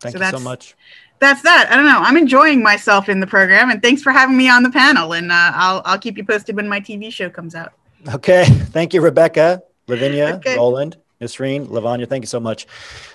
Thank 0.00 0.16
so 0.16 0.24
you 0.24 0.30
so 0.30 0.40
much. 0.40 0.76
That's 1.20 1.42
that. 1.42 1.68
I 1.70 1.76
don't 1.76 1.84
know. 1.84 2.00
I'm 2.00 2.16
enjoying 2.16 2.62
myself 2.62 3.10
in 3.10 3.20
the 3.20 3.26
program, 3.26 3.70
and 3.70 3.82
thanks 3.82 4.00
for 4.02 4.10
having 4.10 4.38
me 4.38 4.48
on 4.48 4.62
the 4.62 4.70
panel. 4.70 5.12
And 5.12 5.30
uh, 5.30 5.52
I'll 5.54 5.82
I'll 5.84 5.98
keep 5.98 6.16
you 6.16 6.24
posted 6.24 6.56
when 6.56 6.66
my 6.66 6.80
TV 6.80 7.12
show 7.12 7.28
comes 7.28 7.54
out. 7.54 7.74
Okay. 8.14 8.44
Thank 8.72 8.94
you, 8.94 9.02
Rebecca, 9.02 9.62
Lavinia, 9.86 10.36
okay. 10.36 10.56
Roland. 10.56 10.96
Nisreen, 11.20 11.66
Lavanya, 11.66 12.08
thank 12.08 12.22
you 12.22 12.28
so 12.28 12.40
much. 12.40 12.66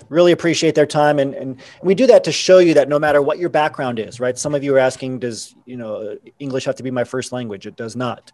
Really 0.08 0.30
appreciate 0.30 0.76
their 0.76 0.86
time. 0.86 1.18
And, 1.18 1.34
and 1.34 1.60
we 1.82 1.94
do 1.94 2.06
that 2.06 2.22
to 2.24 2.32
show 2.32 2.58
you 2.58 2.72
that 2.74 2.88
no 2.88 2.98
matter 2.98 3.20
what 3.20 3.38
your 3.38 3.48
background 3.48 3.98
is, 3.98 4.20
right? 4.20 4.38
Some 4.38 4.54
of 4.54 4.62
you 4.62 4.74
are 4.76 4.78
asking, 4.78 5.18
does, 5.18 5.56
you 5.64 5.76
know, 5.76 6.16
English 6.38 6.64
have 6.66 6.76
to 6.76 6.84
be 6.84 6.90
my 6.92 7.02
first 7.02 7.32
language? 7.32 7.66
It 7.66 7.76
does 7.76 7.96
not. 7.96 8.30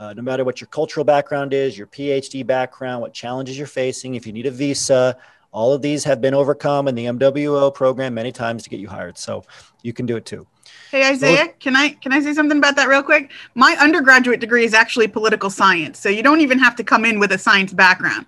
Uh, 0.00 0.12
no 0.14 0.22
matter 0.22 0.44
what 0.44 0.60
your 0.60 0.66
cultural 0.68 1.04
background 1.04 1.54
is, 1.54 1.78
your 1.78 1.86
PhD 1.86 2.44
background, 2.44 3.00
what 3.00 3.14
challenges 3.14 3.56
you're 3.56 3.68
facing, 3.68 4.16
if 4.16 4.26
you 4.26 4.32
need 4.32 4.46
a 4.46 4.50
visa, 4.50 5.16
all 5.52 5.72
of 5.72 5.82
these 5.82 6.02
have 6.02 6.20
been 6.20 6.34
overcome 6.34 6.88
in 6.88 6.96
the 6.96 7.04
MWO 7.04 7.72
program 7.72 8.14
many 8.14 8.32
times 8.32 8.64
to 8.64 8.70
get 8.70 8.80
you 8.80 8.88
hired. 8.88 9.16
So 9.16 9.44
you 9.82 9.92
can 9.92 10.06
do 10.06 10.16
it 10.16 10.26
too. 10.26 10.46
Hey 10.90 11.08
Isaiah, 11.08 11.48
can 11.58 11.74
I 11.76 11.90
can 11.90 12.12
I 12.12 12.20
say 12.20 12.34
something 12.34 12.58
about 12.58 12.76
that 12.76 12.88
real 12.88 13.02
quick? 13.02 13.30
My 13.54 13.76
undergraduate 13.80 14.40
degree 14.40 14.64
is 14.64 14.74
actually 14.74 15.08
political 15.08 15.50
science, 15.50 15.98
so 15.98 16.08
you 16.08 16.22
don't 16.22 16.40
even 16.40 16.58
have 16.58 16.76
to 16.76 16.84
come 16.84 17.04
in 17.04 17.18
with 17.18 17.32
a 17.32 17.38
science 17.38 17.72
background. 17.72 18.26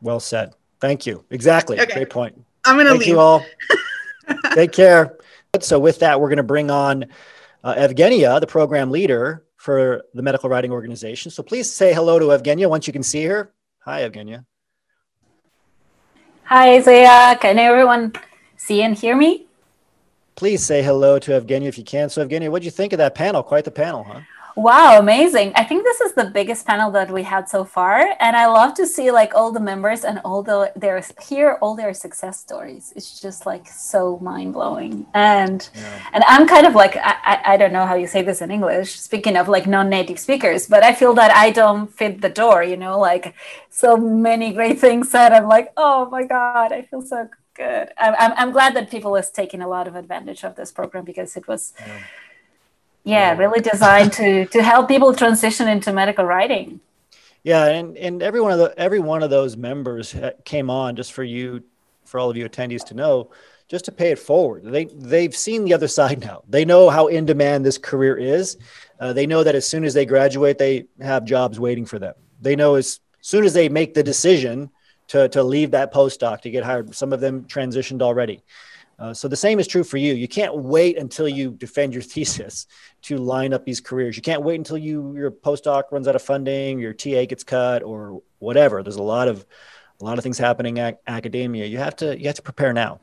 Well 0.00 0.20
said. 0.20 0.54
Thank 0.80 1.06
you. 1.06 1.24
Exactly. 1.30 1.80
Okay. 1.80 1.92
Great 1.92 2.10
point. 2.10 2.40
I'm 2.64 2.76
going 2.76 2.86
to 2.86 2.94
leave. 2.94 3.08
you 3.08 3.18
all. 3.18 3.44
Take 4.54 4.72
care. 4.72 5.16
So, 5.60 5.78
with 5.78 5.98
that, 6.00 6.20
we're 6.20 6.28
going 6.28 6.36
to 6.36 6.42
bring 6.42 6.70
on 6.70 7.06
uh, 7.64 7.74
Evgenia, 7.74 8.40
the 8.40 8.46
program 8.46 8.90
leader 8.90 9.44
for 9.56 10.04
the 10.14 10.22
medical 10.22 10.48
writing 10.48 10.70
organization. 10.70 11.30
So, 11.30 11.42
please 11.42 11.70
say 11.72 11.92
hello 11.92 12.18
to 12.18 12.26
Evgenia 12.26 12.68
once 12.68 12.86
you 12.86 12.92
can 12.92 13.02
see 13.02 13.24
her. 13.24 13.52
Hi, 13.80 14.08
Evgenia. 14.08 14.44
Hi, 16.44 16.76
Isaiah. 16.76 17.36
Can 17.40 17.58
everyone 17.58 18.12
see 18.56 18.82
and 18.82 18.96
hear 18.96 19.16
me? 19.16 19.46
Please 20.36 20.64
say 20.64 20.82
hello 20.82 21.18
to 21.18 21.32
Evgenia 21.32 21.66
if 21.66 21.78
you 21.78 21.84
can. 21.84 22.08
So, 22.08 22.26
Evgenia, 22.26 22.50
what 22.50 22.62
do 22.62 22.66
you 22.66 22.70
think 22.70 22.92
of 22.92 22.98
that 22.98 23.14
panel? 23.14 23.42
Quite 23.42 23.64
the 23.64 23.70
panel, 23.70 24.04
huh? 24.04 24.20
Wow, 24.58 24.98
amazing. 24.98 25.52
I 25.54 25.62
think 25.62 25.84
this 25.84 26.00
is 26.00 26.14
the 26.14 26.24
biggest 26.24 26.66
panel 26.66 26.90
that 26.90 27.12
we 27.12 27.22
had 27.22 27.48
so 27.48 27.64
far. 27.64 28.16
And 28.18 28.34
I 28.34 28.46
love 28.46 28.74
to 28.74 28.88
see 28.88 29.12
like 29.12 29.32
all 29.32 29.52
the 29.52 29.60
members 29.60 30.02
and 30.02 30.20
all 30.24 30.42
the 30.42 30.72
their 30.74 31.00
hear 31.22 31.58
all 31.62 31.76
their 31.76 31.94
success 31.94 32.40
stories. 32.40 32.92
It's 32.96 33.20
just 33.20 33.46
like 33.46 33.68
so 33.68 34.18
mind 34.18 34.54
blowing. 34.54 35.06
And 35.14 35.68
yeah. 35.76 36.10
and 36.12 36.24
I'm 36.26 36.48
kind 36.48 36.66
of 36.66 36.74
like 36.74 36.96
I, 36.96 37.40
I 37.52 37.56
don't 37.56 37.72
know 37.72 37.86
how 37.86 37.94
you 37.94 38.08
say 38.08 38.22
this 38.22 38.42
in 38.42 38.50
English, 38.50 38.98
speaking 38.98 39.36
of 39.36 39.46
like 39.46 39.68
non-native 39.68 40.18
speakers, 40.18 40.66
but 40.66 40.82
I 40.82 40.92
feel 40.92 41.14
that 41.14 41.30
I 41.30 41.50
don't 41.50 41.86
fit 41.86 42.20
the 42.20 42.28
door, 42.28 42.64
you 42.64 42.76
know, 42.76 42.98
like 42.98 43.36
so 43.70 43.96
many 43.96 44.52
great 44.52 44.80
things 44.80 45.08
said. 45.08 45.32
I'm 45.32 45.46
like, 45.46 45.72
oh 45.76 46.10
my 46.10 46.24
God, 46.24 46.72
I 46.72 46.82
feel 46.82 47.02
so 47.02 47.28
good. 47.54 47.90
I'm 47.96 48.14
I'm, 48.18 48.32
I'm 48.36 48.50
glad 48.50 48.74
that 48.74 48.90
people 48.90 49.14
is 49.14 49.30
taking 49.30 49.62
a 49.62 49.68
lot 49.68 49.86
of 49.86 49.94
advantage 49.94 50.42
of 50.42 50.56
this 50.56 50.72
program 50.72 51.04
because 51.04 51.36
it 51.36 51.46
was 51.46 51.74
yeah 51.78 52.00
yeah 53.08 53.36
really 53.36 53.60
designed 53.60 54.12
to 54.12 54.46
to 54.46 54.62
help 54.62 54.86
people 54.86 55.14
transition 55.14 55.66
into 55.66 55.92
medical 55.92 56.24
writing. 56.24 56.80
Yeah 57.42 57.66
and 57.66 57.96
and 57.96 58.22
every 58.22 58.40
one 58.40 58.52
of 58.52 58.58
the 58.58 58.74
every 58.78 59.00
one 59.00 59.22
of 59.22 59.30
those 59.30 59.56
members 59.56 60.14
came 60.44 60.68
on 60.70 60.96
just 60.96 61.12
for 61.12 61.24
you 61.24 61.62
for 62.04 62.20
all 62.20 62.30
of 62.30 62.36
you 62.36 62.48
attendees 62.48 62.84
to 62.86 62.94
know 62.94 63.30
just 63.68 63.84
to 63.86 63.92
pay 63.92 64.10
it 64.10 64.18
forward. 64.18 64.64
They 64.64 64.84
they've 64.84 65.34
seen 65.34 65.64
the 65.64 65.74
other 65.74 65.88
side 65.98 66.20
now. 66.20 66.42
They 66.48 66.64
know 66.64 66.90
how 66.90 67.06
in 67.06 67.24
demand 67.24 67.64
this 67.64 67.78
career 67.78 68.16
is. 68.16 68.56
Uh, 69.00 69.12
they 69.12 69.26
know 69.26 69.42
that 69.42 69.54
as 69.54 69.66
soon 69.66 69.84
as 69.84 69.94
they 69.94 70.04
graduate 70.04 70.58
they 70.58 70.86
have 71.00 71.24
jobs 71.24 71.58
waiting 71.58 71.86
for 71.86 71.98
them. 71.98 72.14
They 72.40 72.56
know 72.56 72.74
as 72.74 73.00
soon 73.20 73.44
as 73.44 73.54
they 73.54 73.68
make 73.68 73.94
the 73.94 74.02
decision 74.02 74.70
to, 75.08 75.28
to 75.30 75.42
leave 75.42 75.70
that 75.70 75.92
postdoc 75.92 76.42
to 76.42 76.50
get 76.50 76.64
hired 76.64 76.94
some 76.94 77.12
of 77.12 77.20
them 77.20 77.44
transitioned 77.44 78.02
already 78.02 78.42
uh, 78.98 79.14
so 79.14 79.28
the 79.28 79.36
same 79.36 79.60
is 79.60 79.66
true 79.66 79.84
for 79.84 79.96
you. 79.96 80.14
You 80.14 80.26
can't 80.26 80.56
wait 80.56 80.98
until 80.98 81.28
you 81.28 81.52
defend 81.52 81.92
your 81.92 82.02
thesis 82.14 82.66
to 83.02 83.16
line 83.16 83.52
up 83.52 83.64
these 83.64 83.80
careers. 83.80 84.16
You 84.16 84.22
can't 84.22 84.42
wait 84.42 84.56
until 84.56 84.78
you 84.78 85.14
your 85.16 85.30
postdoc 85.30 85.84
runs 85.92 86.08
out 86.08 86.16
of 86.16 86.22
funding, 86.22 86.78
your 86.78 86.92
TA 86.92 87.24
gets 87.26 87.44
cut, 87.44 87.82
or 87.82 88.22
whatever. 88.38 88.82
There's 88.82 88.96
a 88.96 89.02
lot 89.02 89.28
of 89.28 89.46
a 90.00 90.04
lot 90.04 90.18
of 90.18 90.24
things 90.24 90.38
happening 90.38 90.78
at 90.78 91.00
academia. 91.06 91.66
You 91.66 91.78
have 91.78 91.96
to 91.96 92.18
you 92.18 92.26
have 92.26 92.36
to 92.36 92.42
prepare 92.42 92.72
now. 92.72 93.00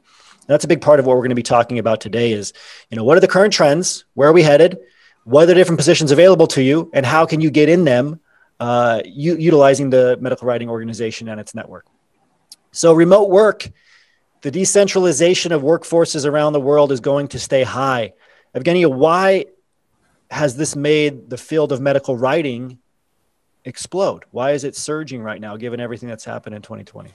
And 0.47 0.53
that's 0.53 0.65
a 0.65 0.67
big 0.67 0.81
part 0.81 0.99
of 0.99 1.05
what 1.05 1.15
we're 1.15 1.23
going 1.23 1.29
to 1.29 1.35
be 1.35 1.43
talking 1.43 1.79
about 1.79 2.01
today. 2.01 2.31
Is 2.31 2.53
you 2.89 2.97
know 2.97 3.03
what 3.03 3.17
are 3.17 3.21
the 3.21 3.27
current 3.27 3.53
trends? 3.53 4.05
Where 4.13 4.29
are 4.29 4.33
we 4.33 4.43
headed? 4.43 4.77
What 5.23 5.43
are 5.43 5.47
the 5.47 5.55
different 5.55 5.79
positions 5.79 6.11
available 6.11 6.45
to 6.47 6.61
you, 6.61 6.91
and 6.93 7.05
how 7.05 7.25
can 7.25 7.41
you 7.41 7.49
get 7.49 7.67
in 7.67 7.83
them 7.83 8.19
uh, 8.59 9.01
u- 9.05 9.37
utilizing 9.37 9.89
the 9.89 10.17
medical 10.21 10.47
writing 10.47 10.69
organization 10.69 11.29
and 11.29 11.39
its 11.39 11.55
network? 11.55 11.85
So 12.71 12.93
remote 12.93 13.29
work 13.29 13.69
the 14.45 14.51
decentralization 14.51 15.51
of 15.51 15.63
workforces 15.63 16.23
around 16.23 16.53
the 16.53 16.59
world 16.59 16.91
is 16.91 16.99
going 16.99 17.27
to 17.29 17.39
stay 17.39 17.63
high. 17.63 18.13
Evgenia, 18.55 18.93
why 18.93 19.45
has 20.29 20.55
this 20.55 20.75
made 20.75 21.31
the 21.31 21.37
field 21.37 21.71
of 21.71 21.81
medical 21.81 22.15
writing 22.15 22.77
explode? 23.63 24.23
Why 24.29 24.51
is 24.51 24.63
it 24.63 24.75
surging 24.75 25.23
right 25.23 25.41
now, 25.41 25.57
given 25.57 25.79
everything 25.79 26.09
that's 26.09 26.25
happened 26.25 26.55
in 26.55 26.61
2020? 26.61 27.09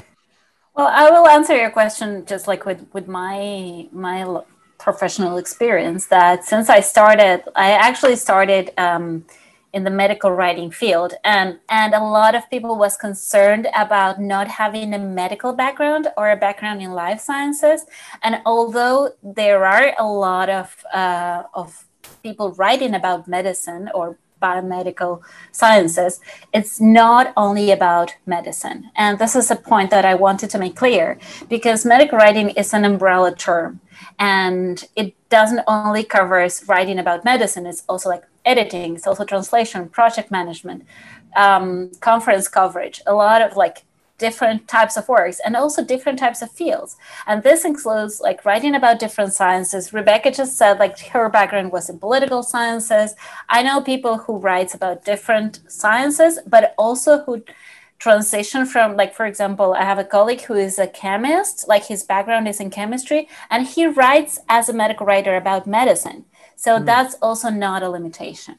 Well, 0.75 0.89
I 0.89 1.09
will 1.09 1.29
answer 1.29 1.57
your 1.57 1.71
question 1.71 2.27
just 2.27 2.49
like 2.49 2.67
with, 2.67 2.85
with 2.93 3.07
my 3.07 3.87
my 3.93 4.43
professional 4.81 5.39
experience. 5.39 6.07
That 6.07 6.45
since 6.45 6.69
I 6.69 6.81
started, 6.81 7.45
I 7.55 7.71
actually 7.71 8.17
started 8.17 8.73
um, 8.77 9.25
in 9.73 9.85
the 9.85 9.91
medical 9.91 10.31
writing 10.31 10.71
field 10.71 11.15
and 11.25 11.59
and 11.69 11.95
a 11.95 12.03
lot 12.03 12.35
of 12.35 12.49
people 12.51 12.77
was 12.77 12.97
concerned 12.97 13.69
about 13.75 14.21
not 14.21 14.49
having 14.49 14.93
a 14.95 14.99
medical 14.99 15.53
background 15.53 16.09
or 16.17 16.31
a 16.31 16.37
background 16.37 16.83
in 16.83 16.93
life 16.93 17.21
sciences. 17.21 17.87
And 18.23 18.41
although 18.45 19.11
there 19.23 19.65
are 19.65 19.95
a 19.99 20.07
lot 20.07 20.49
of 20.49 20.85
uh, 20.93 21.45
of 21.55 21.87
people 22.23 22.53
writing 22.53 22.95
about 22.95 23.29
medicine 23.29 23.89
or 23.95 24.19
biomedical 24.43 25.21
sciences 25.53 26.19
it's 26.53 26.81
not 26.81 27.33
only 27.37 27.71
about 27.71 28.17
medicine. 28.25 28.91
And 28.97 29.19
this 29.19 29.37
is 29.37 29.51
a 29.51 29.57
point 29.57 29.91
that 29.91 30.07
i 30.07 30.15
wanted 30.15 30.49
to 30.51 30.59
make 30.59 30.77
clear 30.77 31.19
because 31.49 31.85
medical 31.85 32.17
writing 32.19 32.51
is 32.51 32.73
an 32.73 32.85
umbrella 32.87 33.35
term 33.35 33.81
and 34.19 34.85
it 34.97 35.15
doesn't 35.29 35.63
only 35.67 36.03
covers 36.03 36.65
writing 36.67 36.99
about 36.99 37.25
medicine 37.25 37.67
it's 37.67 37.85
also 37.87 38.09
like 38.09 38.25
editing, 38.45 38.95
it's 38.97 39.07
also 39.07 39.25
translation, 39.25 39.89
project 39.89 40.31
management, 40.31 40.85
um, 41.37 41.91
conference 42.01 42.49
coverage, 42.49 43.01
a 43.07 43.15
lot 43.15 43.43
of 43.43 43.57
like 43.57 43.85
different 44.21 44.69
types 44.69 44.97
of 44.97 45.09
works 45.09 45.41
and 45.45 45.57
also 45.57 45.83
different 45.83 46.19
types 46.19 46.43
of 46.43 46.53
fields. 46.53 46.97
And 47.27 47.43
this 47.43 47.65
includes 47.65 48.21
like 48.21 48.45
writing 48.45 48.75
about 48.77 49.01
different 49.01 49.33
sciences. 49.33 49.93
Rebecca 49.93 50.31
just 50.31 50.57
said 50.57 50.79
like 50.79 50.99
her 51.09 51.29
background 51.29 51.73
was 51.73 51.89
in 51.89 51.99
political 51.99 52.43
sciences. 52.43 53.15
I 53.49 53.63
know 53.63 53.81
people 53.81 54.19
who 54.19 54.37
writes 54.37 54.75
about 54.75 55.05
different 55.05 55.61
sciences, 55.69 56.39
but 56.47 56.75
also 56.79 57.25
who 57.25 57.43
transition 57.99 58.65
from 58.65 58.97
like 58.97 59.15
for 59.15 59.27
example 59.27 59.75
i 59.75 59.85
have 59.85 59.99
a 59.99 60.05
colleague 60.05 60.41
who 60.41 60.55
is 60.55 60.79
a 60.79 60.87
chemist 60.87 61.69
like 61.69 61.85
his 61.85 62.03
background 62.03 62.49
is 62.49 62.59
in 62.59 62.71
chemistry 62.71 63.29
and 63.51 63.67
he 63.67 63.87
writes 63.87 64.39
as 64.49 64.71
a 64.71 64.73
medical 64.73 65.05
writer 65.05 65.37
about 65.37 65.67
medicine 65.67 66.25
so 66.61 66.79
mm. 66.79 66.85
that's 66.85 67.15
also 67.23 67.49
not 67.49 67.83
a 67.83 67.89
limitation 67.89 68.57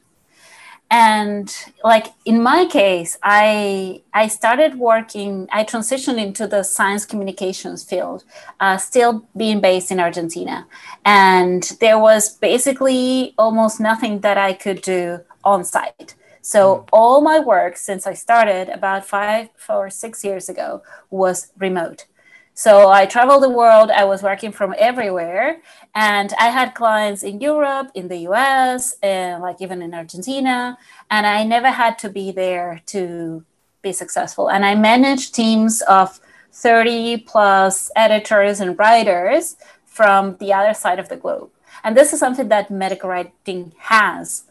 and 0.90 1.48
like 1.84 2.08
in 2.24 2.42
my 2.42 2.66
case 2.66 3.16
i 3.22 4.02
i 4.12 4.26
started 4.26 4.74
working 4.74 5.48
i 5.52 5.62
transitioned 5.64 6.20
into 6.26 6.46
the 6.46 6.62
science 6.62 7.04
communications 7.06 7.84
field 7.84 8.24
uh, 8.60 8.76
still 8.76 9.26
being 9.36 9.60
based 9.60 9.90
in 9.90 10.00
argentina 10.00 10.66
and 11.04 11.62
there 11.80 11.98
was 11.98 12.36
basically 12.48 13.34
almost 13.38 13.80
nothing 13.80 14.20
that 14.20 14.36
i 14.36 14.52
could 14.52 14.82
do 14.82 15.20
on 15.44 15.64
site 15.64 16.14
so 16.42 16.60
mm. 16.60 16.88
all 16.92 17.20
my 17.20 17.38
work 17.38 17.76
since 17.76 18.06
I 18.06 18.14
started 18.14 18.68
about 18.68 19.06
five 19.06 19.48
or 19.68 19.88
six 19.90 20.24
years 20.24 20.48
ago 20.48 20.82
was 21.08 21.52
remote. 21.56 22.06
So 22.54 22.90
I 22.90 23.06
traveled 23.06 23.42
the 23.42 23.48
world. 23.48 23.90
I 23.90 24.04
was 24.04 24.22
working 24.22 24.52
from 24.52 24.74
everywhere, 24.78 25.62
and 25.94 26.32
I 26.38 26.48
had 26.48 26.74
clients 26.74 27.22
in 27.22 27.40
Europe, 27.40 27.90
in 27.94 28.08
the 28.08 28.18
U.S., 28.28 28.94
and 29.02 29.42
like 29.42 29.60
even 29.60 29.80
in 29.80 29.94
Argentina. 29.94 30.76
And 31.10 31.26
I 31.26 31.44
never 31.44 31.70
had 31.70 31.98
to 32.00 32.10
be 32.10 32.30
there 32.30 32.82
to 32.86 33.44
be 33.80 33.92
successful. 33.92 34.48
And 34.50 34.64
I 34.64 34.74
managed 34.74 35.34
teams 35.34 35.82
of 35.82 36.20
30 36.52 37.18
plus 37.18 37.90
editors 37.96 38.60
and 38.60 38.78
writers 38.78 39.56
from 39.86 40.36
the 40.36 40.52
other 40.52 40.74
side 40.74 40.98
of 40.98 41.08
the 41.08 41.16
globe. 41.16 41.50
And 41.82 41.96
this 41.96 42.12
is 42.12 42.20
something 42.20 42.48
that 42.48 42.70
medical 42.70 43.08
writing 43.08 43.72
has 43.78 44.44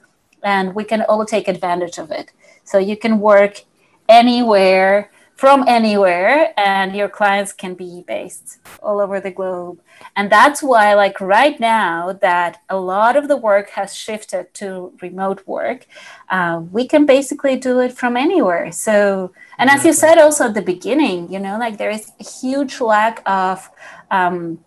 and 0.44 0.76
we 0.76 0.84
can 0.84 1.02
all 1.04 1.26
take 1.26 1.48
advantage 1.48 1.98
of 1.98 2.12
it. 2.12 2.32
So 2.64 2.78
you 2.78 2.98
can 2.98 3.20
work 3.20 3.64
anywhere 4.10 5.12
from 5.42 5.66
anywhere 5.68 6.54
and 6.56 6.96
your 6.96 7.10
clients 7.10 7.52
can 7.52 7.74
be 7.74 8.04
based 8.06 8.60
all 8.84 9.00
over 9.00 9.20
the 9.20 9.32
globe. 9.32 9.82
And 10.16 10.32
that's 10.32 10.62
why 10.62 10.94
like 10.94 11.20
right 11.20 11.60
now 11.60 12.14
that 12.22 12.62
a 12.70 12.78
lot 12.78 13.16
of 13.18 13.28
the 13.28 13.38
work 13.38 13.72
has 13.72 13.96
shifted 13.96 14.54
to 14.60 14.94
remote 15.02 15.42
work 15.48 15.88
uh, 16.30 16.62
we 16.72 16.88
can 16.88 17.08
basically 17.08 17.56
do 17.58 17.80
it 17.80 17.92
from 17.92 18.16
anywhere. 18.16 18.72
So 18.72 19.34
and 19.58 19.68
as 19.68 19.84
you 19.84 19.94
said 19.94 20.20
also 20.20 20.46
at 20.50 20.54
the 20.54 20.62
beginning 20.62 21.32
you 21.34 21.40
know 21.40 21.58
like 21.58 21.80
there 21.80 21.90
is 21.90 22.12
a 22.20 22.24
huge 22.24 22.80
lack 22.80 23.24
of 23.26 23.68
um, 24.12 24.60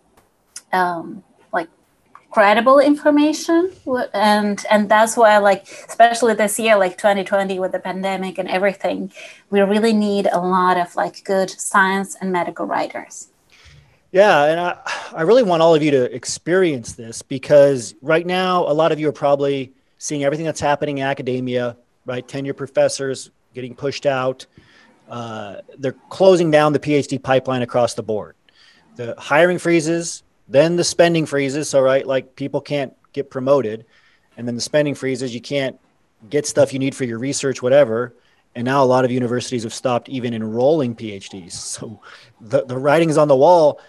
um, 0.73 1.23
credible 2.35 2.79
information 2.79 3.71
and 4.13 4.65
and 4.69 4.89
that's 4.89 5.15
why 5.15 5.37
like 5.37 5.63
especially 5.87 6.33
this 6.33 6.59
year 6.59 6.75
like 6.75 6.97
2020 6.97 7.57
with 7.59 7.71
the 7.71 7.79
pandemic 7.79 8.37
and 8.37 8.49
everything 8.49 9.09
we 9.51 9.61
really 9.61 9.93
need 9.93 10.27
a 10.29 10.37
lot 10.37 10.75
of 10.75 10.93
like 10.97 11.23
good 11.23 11.49
science 11.49 12.17
and 12.19 12.33
medical 12.33 12.65
writers. 12.65 13.29
Yeah 14.11 14.43
and 14.51 14.59
i 14.59 14.77
i 15.13 15.21
really 15.21 15.43
want 15.43 15.61
all 15.61 15.73
of 15.73 15.81
you 15.81 15.91
to 15.91 16.13
experience 16.13 16.91
this 16.91 17.21
because 17.21 17.95
right 18.01 18.25
now 18.25 18.67
a 18.67 18.75
lot 18.81 18.91
of 18.91 18.99
you 18.99 19.07
are 19.07 19.19
probably 19.25 19.71
seeing 19.97 20.25
everything 20.25 20.45
that's 20.45 20.59
happening 20.59 20.97
in 20.97 21.05
academia 21.05 21.77
right? 22.05 22.27
Tenure 22.27 22.53
professors 22.53 23.31
getting 23.53 23.73
pushed 23.73 24.05
out. 24.05 24.45
Uh, 25.09 25.61
they're 25.77 25.99
closing 26.09 26.51
down 26.51 26.73
the 26.73 26.79
phd 26.79 27.23
pipeline 27.23 27.61
across 27.61 27.93
the 27.93 28.03
board. 28.03 28.35
The 28.97 29.15
hiring 29.17 29.57
freezes 29.57 30.24
then 30.47 30.75
the 30.75 30.83
spending 30.83 31.25
freezes. 31.25 31.69
So, 31.69 31.81
right, 31.81 32.05
like 32.05 32.35
people 32.35 32.61
can't 32.61 32.93
get 33.13 33.29
promoted. 33.29 33.85
And 34.37 34.47
then 34.47 34.55
the 34.55 34.61
spending 34.61 34.95
freezes, 34.95 35.33
you 35.33 35.41
can't 35.41 35.79
get 36.29 36.45
stuff 36.45 36.73
you 36.73 36.79
need 36.79 36.95
for 36.95 37.05
your 37.05 37.19
research, 37.19 37.61
whatever. 37.61 38.15
And 38.55 38.65
now 38.65 38.83
a 38.83 38.85
lot 38.85 39.05
of 39.05 39.11
universities 39.11 39.63
have 39.63 39.73
stopped 39.73 40.09
even 40.09 40.33
enrolling 40.33 40.95
PhDs. 40.95 41.53
So 41.75 42.01
the, 42.39 42.65
the 42.65 42.77
writing's 42.77 43.17
on 43.17 43.27
the 43.27 43.35
wall, 43.35 43.81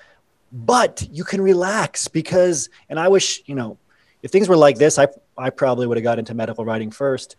but 0.52 1.06
you 1.10 1.24
can 1.24 1.40
relax 1.40 2.08
because, 2.08 2.68
and 2.88 2.98
I 2.98 3.08
wish, 3.08 3.42
you 3.46 3.54
know, 3.54 3.78
if 4.22 4.30
things 4.30 4.48
were 4.48 4.56
like 4.56 4.76
this, 4.76 4.98
I, 4.98 5.08
I 5.36 5.50
probably 5.50 5.86
would 5.86 5.96
have 5.96 6.04
got 6.04 6.18
into 6.18 6.34
medical 6.34 6.64
writing 6.64 6.90
first 6.90 7.36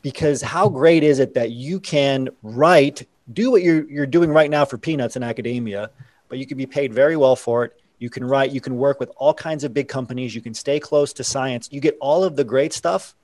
because 0.00 0.40
how 0.40 0.68
great 0.68 1.02
is 1.02 1.18
it 1.18 1.34
that 1.34 1.50
you 1.50 1.80
can 1.80 2.28
write, 2.42 3.06
do 3.32 3.50
what 3.50 3.62
you're, 3.62 3.88
you're 3.90 4.06
doing 4.06 4.30
right 4.30 4.50
now 4.50 4.64
for 4.64 4.78
peanuts 4.78 5.16
in 5.16 5.22
academia, 5.22 5.90
but 6.28 6.38
you 6.38 6.46
can 6.46 6.56
be 6.56 6.66
paid 6.66 6.94
very 6.94 7.16
well 7.16 7.36
for 7.36 7.64
it 7.64 7.80
you 7.98 8.10
can 8.10 8.24
write, 8.24 8.50
you 8.52 8.60
can 8.60 8.76
work 8.76 9.00
with 9.00 9.10
all 9.16 9.34
kinds 9.34 9.64
of 9.64 9.72
big 9.72 9.88
companies, 9.88 10.34
you 10.34 10.40
can 10.40 10.54
stay 10.54 10.80
close 10.80 11.12
to 11.14 11.24
science. 11.24 11.68
You 11.70 11.80
get 11.80 11.96
all 12.00 12.24
of 12.24 12.36
the 12.36 12.44
great 12.44 12.72
stuff 12.72 13.14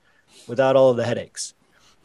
without 0.47 0.75
all 0.75 0.89
of 0.89 0.97
the 0.97 1.05
headaches. 1.05 1.53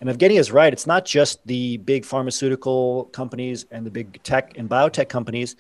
And 0.00 0.10
Evgeny 0.10 0.38
is 0.38 0.52
right. 0.52 0.72
It's 0.72 0.86
not 0.86 1.06
just 1.06 1.46
the 1.46 1.78
big 1.78 2.04
pharmaceutical 2.04 3.04
companies 3.12 3.64
and 3.70 3.86
the 3.86 3.90
big 3.90 4.22
tech 4.22 4.58
and 4.58 4.68
biotech 4.68 5.08
companies. 5.08 5.56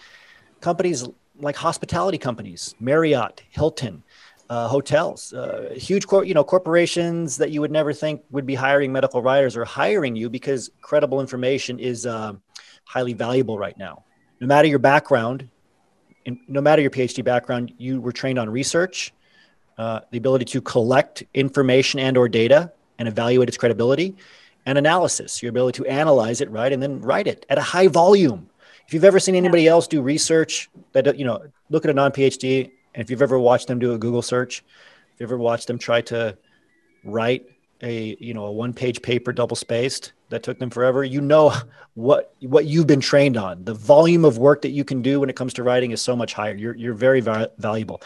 Companies 0.60 1.08
like 1.38 1.56
hospitality 1.56 2.18
companies, 2.18 2.74
Marriott, 2.80 3.42
Hilton, 3.50 4.02
uh, 4.48 4.68
hotels, 4.68 5.32
uh, 5.32 5.72
huge 5.74 6.06
cor- 6.06 6.24
you 6.24 6.34
know 6.34 6.44
corporations 6.44 7.36
that 7.38 7.50
you 7.50 7.60
would 7.60 7.72
never 7.72 7.92
think 7.92 8.22
would 8.30 8.46
be 8.46 8.54
hiring 8.54 8.92
medical 8.92 9.20
writers 9.20 9.56
are 9.56 9.64
hiring 9.64 10.14
you 10.14 10.30
because 10.30 10.70
credible 10.80 11.20
information 11.20 11.78
is 11.78 12.06
uh, 12.06 12.32
highly 12.84 13.12
valuable 13.12 13.58
right 13.58 13.76
now. 13.76 14.04
No 14.40 14.46
matter 14.46 14.68
your 14.68 14.78
background, 14.78 15.48
in, 16.26 16.38
no 16.48 16.60
matter 16.60 16.82
your 16.82 16.90
PhD 16.90 17.24
background, 17.24 17.72
you 17.78 18.00
were 18.00 18.12
trained 18.12 18.38
on 18.38 18.50
research, 18.50 19.14
uh, 19.78 20.00
the 20.10 20.18
ability 20.18 20.44
to 20.46 20.60
collect 20.60 21.22
information 21.32 22.00
and 22.00 22.16
or 22.16 22.28
data 22.28 22.72
and 22.98 23.08
evaluate 23.08 23.48
its 23.48 23.56
credibility, 23.56 24.14
and 24.66 24.76
analysis, 24.76 25.42
your 25.42 25.50
ability 25.50 25.76
to 25.82 25.86
analyze 25.86 26.40
it, 26.40 26.50
right, 26.50 26.72
and 26.72 26.82
then 26.82 27.00
write 27.00 27.26
it 27.26 27.46
at 27.48 27.56
a 27.56 27.62
high 27.62 27.86
volume. 27.86 28.50
If 28.86 28.94
you've 28.94 29.04
ever 29.04 29.20
seen 29.20 29.34
anybody 29.34 29.68
else 29.68 29.86
do 29.86 30.02
research 30.02 30.68
that 30.92 31.16
you 31.18 31.24
know, 31.24 31.42
look 31.70 31.84
at 31.84 31.90
a 31.90 31.94
non-PhD, 31.94 32.70
and 32.94 33.02
if 33.02 33.10
you've 33.10 33.22
ever 33.22 33.38
watched 33.38 33.68
them 33.68 33.78
do 33.78 33.94
a 33.94 33.98
Google 33.98 34.22
search, 34.22 34.64
if 35.14 35.20
you've 35.20 35.30
ever 35.30 35.38
watched 35.38 35.68
them 35.68 35.78
try 35.78 36.00
to 36.02 36.36
write 37.04 37.46
a 37.82 38.16
you 38.20 38.34
know 38.34 38.46
a 38.46 38.52
one 38.52 38.72
page 38.72 39.02
paper 39.02 39.32
double 39.32 39.56
spaced 39.56 40.12
that 40.28 40.42
took 40.42 40.58
them 40.58 40.70
forever. 40.70 41.04
You 41.04 41.20
know 41.20 41.54
what 41.94 42.34
what 42.40 42.66
you've 42.66 42.86
been 42.86 43.00
trained 43.00 43.36
on. 43.36 43.64
The 43.64 43.74
volume 43.74 44.24
of 44.24 44.38
work 44.38 44.62
that 44.62 44.70
you 44.70 44.84
can 44.84 45.02
do 45.02 45.20
when 45.20 45.30
it 45.30 45.36
comes 45.36 45.54
to 45.54 45.62
writing 45.62 45.90
is 45.90 46.00
so 46.00 46.16
much 46.16 46.34
higher. 46.34 46.54
You're, 46.54 46.76
you're 46.76 46.94
very 46.94 47.20
va- 47.20 47.50
valuable. 47.58 48.02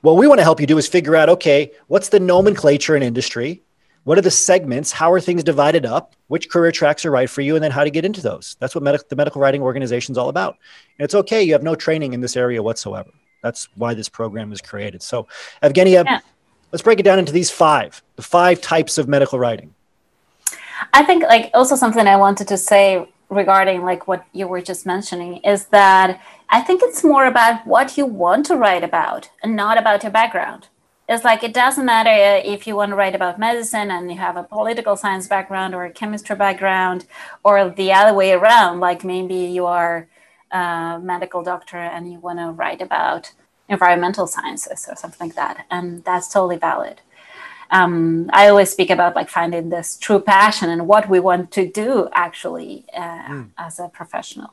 What 0.00 0.16
we 0.16 0.26
want 0.26 0.40
to 0.40 0.44
help 0.44 0.60
you 0.60 0.66
do 0.66 0.78
is 0.78 0.88
figure 0.88 1.16
out 1.16 1.28
okay 1.28 1.72
what's 1.88 2.08
the 2.08 2.20
nomenclature 2.20 2.96
in 2.96 3.02
industry? 3.02 3.62
What 4.04 4.18
are 4.18 4.22
the 4.22 4.32
segments? 4.32 4.90
How 4.90 5.12
are 5.12 5.20
things 5.20 5.44
divided 5.44 5.86
up? 5.86 6.16
Which 6.26 6.50
career 6.50 6.72
tracks 6.72 7.04
are 7.06 7.12
right 7.12 7.30
for 7.30 7.40
you? 7.40 7.54
And 7.54 7.62
then 7.62 7.70
how 7.70 7.84
to 7.84 7.90
get 7.90 8.04
into 8.04 8.20
those. 8.20 8.56
That's 8.58 8.74
what 8.74 8.82
med- 8.82 9.00
the 9.08 9.14
medical 9.14 9.40
writing 9.40 9.62
organization 9.62 10.12
is 10.12 10.18
all 10.18 10.28
about. 10.28 10.56
And 10.98 11.04
it's 11.04 11.14
okay 11.14 11.42
you 11.42 11.52
have 11.52 11.62
no 11.62 11.76
training 11.76 12.12
in 12.12 12.20
this 12.20 12.36
area 12.36 12.62
whatsoever. 12.62 13.10
That's 13.42 13.68
why 13.76 13.94
this 13.94 14.08
program 14.08 14.52
is 14.52 14.60
created. 14.60 15.02
So 15.02 15.28
evgenia 15.62 16.04
yeah 16.04 16.20
let's 16.72 16.82
break 16.82 16.98
it 16.98 17.04
down 17.04 17.18
into 17.18 17.32
these 17.32 17.50
five 17.50 18.02
the 18.16 18.22
five 18.22 18.60
types 18.60 18.98
of 18.98 19.08
medical 19.08 19.38
writing. 19.38 19.74
I 20.92 21.04
think 21.04 21.22
like 21.22 21.50
also 21.54 21.76
something 21.76 22.06
i 22.06 22.16
wanted 22.16 22.48
to 22.48 22.56
say 22.56 23.06
regarding 23.28 23.82
like 23.82 24.08
what 24.08 24.24
you 24.32 24.46
were 24.48 24.60
just 24.60 24.84
mentioning 24.84 25.36
is 25.38 25.66
that 25.66 26.20
i 26.50 26.60
think 26.60 26.82
it's 26.82 27.02
more 27.02 27.26
about 27.26 27.66
what 27.66 27.96
you 27.96 28.04
want 28.04 28.44
to 28.46 28.56
write 28.56 28.84
about 28.84 29.30
and 29.42 29.54
not 29.56 29.78
about 29.78 30.02
your 30.02 30.12
background. 30.12 30.68
It's 31.08 31.24
like 31.24 31.42
it 31.42 31.52
doesn't 31.52 31.84
matter 31.84 32.40
if 32.54 32.66
you 32.66 32.76
want 32.76 32.90
to 32.90 32.96
write 32.96 33.14
about 33.14 33.38
medicine 33.38 33.90
and 33.90 34.10
you 34.10 34.16
have 34.18 34.36
a 34.36 34.44
political 34.44 34.96
science 34.96 35.26
background 35.26 35.74
or 35.74 35.84
a 35.84 35.90
chemistry 35.90 36.36
background 36.36 37.06
or 37.44 37.68
the 37.68 37.92
other 37.92 38.14
way 38.14 38.32
around 38.32 38.80
like 38.80 39.04
maybe 39.04 39.34
you 39.34 39.66
are 39.66 40.08
a 40.52 41.00
medical 41.02 41.42
doctor 41.42 41.76
and 41.76 42.10
you 42.10 42.18
want 42.18 42.38
to 42.38 42.50
write 42.50 42.80
about 42.80 43.32
environmental 43.72 44.26
sciences 44.26 44.86
or 44.88 44.96
something 44.96 45.28
like 45.28 45.36
that 45.36 45.66
and 45.70 46.04
that's 46.04 46.28
totally 46.32 46.56
valid 46.56 47.00
um, 47.70 48.30
i 48.32 48.48
always 48.48 48.70
speak 48.70 48.90
about 48.90 49.16
like 49.16 49.28
finding 49.28 49.70
this 49.70 49.96
true 49.96 50.20
passion 50.20 50.68
and 50.70 50.86
what 50.86 51.08
we 51.08 51.18
want 51.18 51.50
to 51.50 51.66
do 51.68 52.08
actually 52.12 52.84
uh, 52.96 53.22
mm. 53.28 53.48
as 53.58 53.78
a 53.80 53.88
professional 53.88 54.52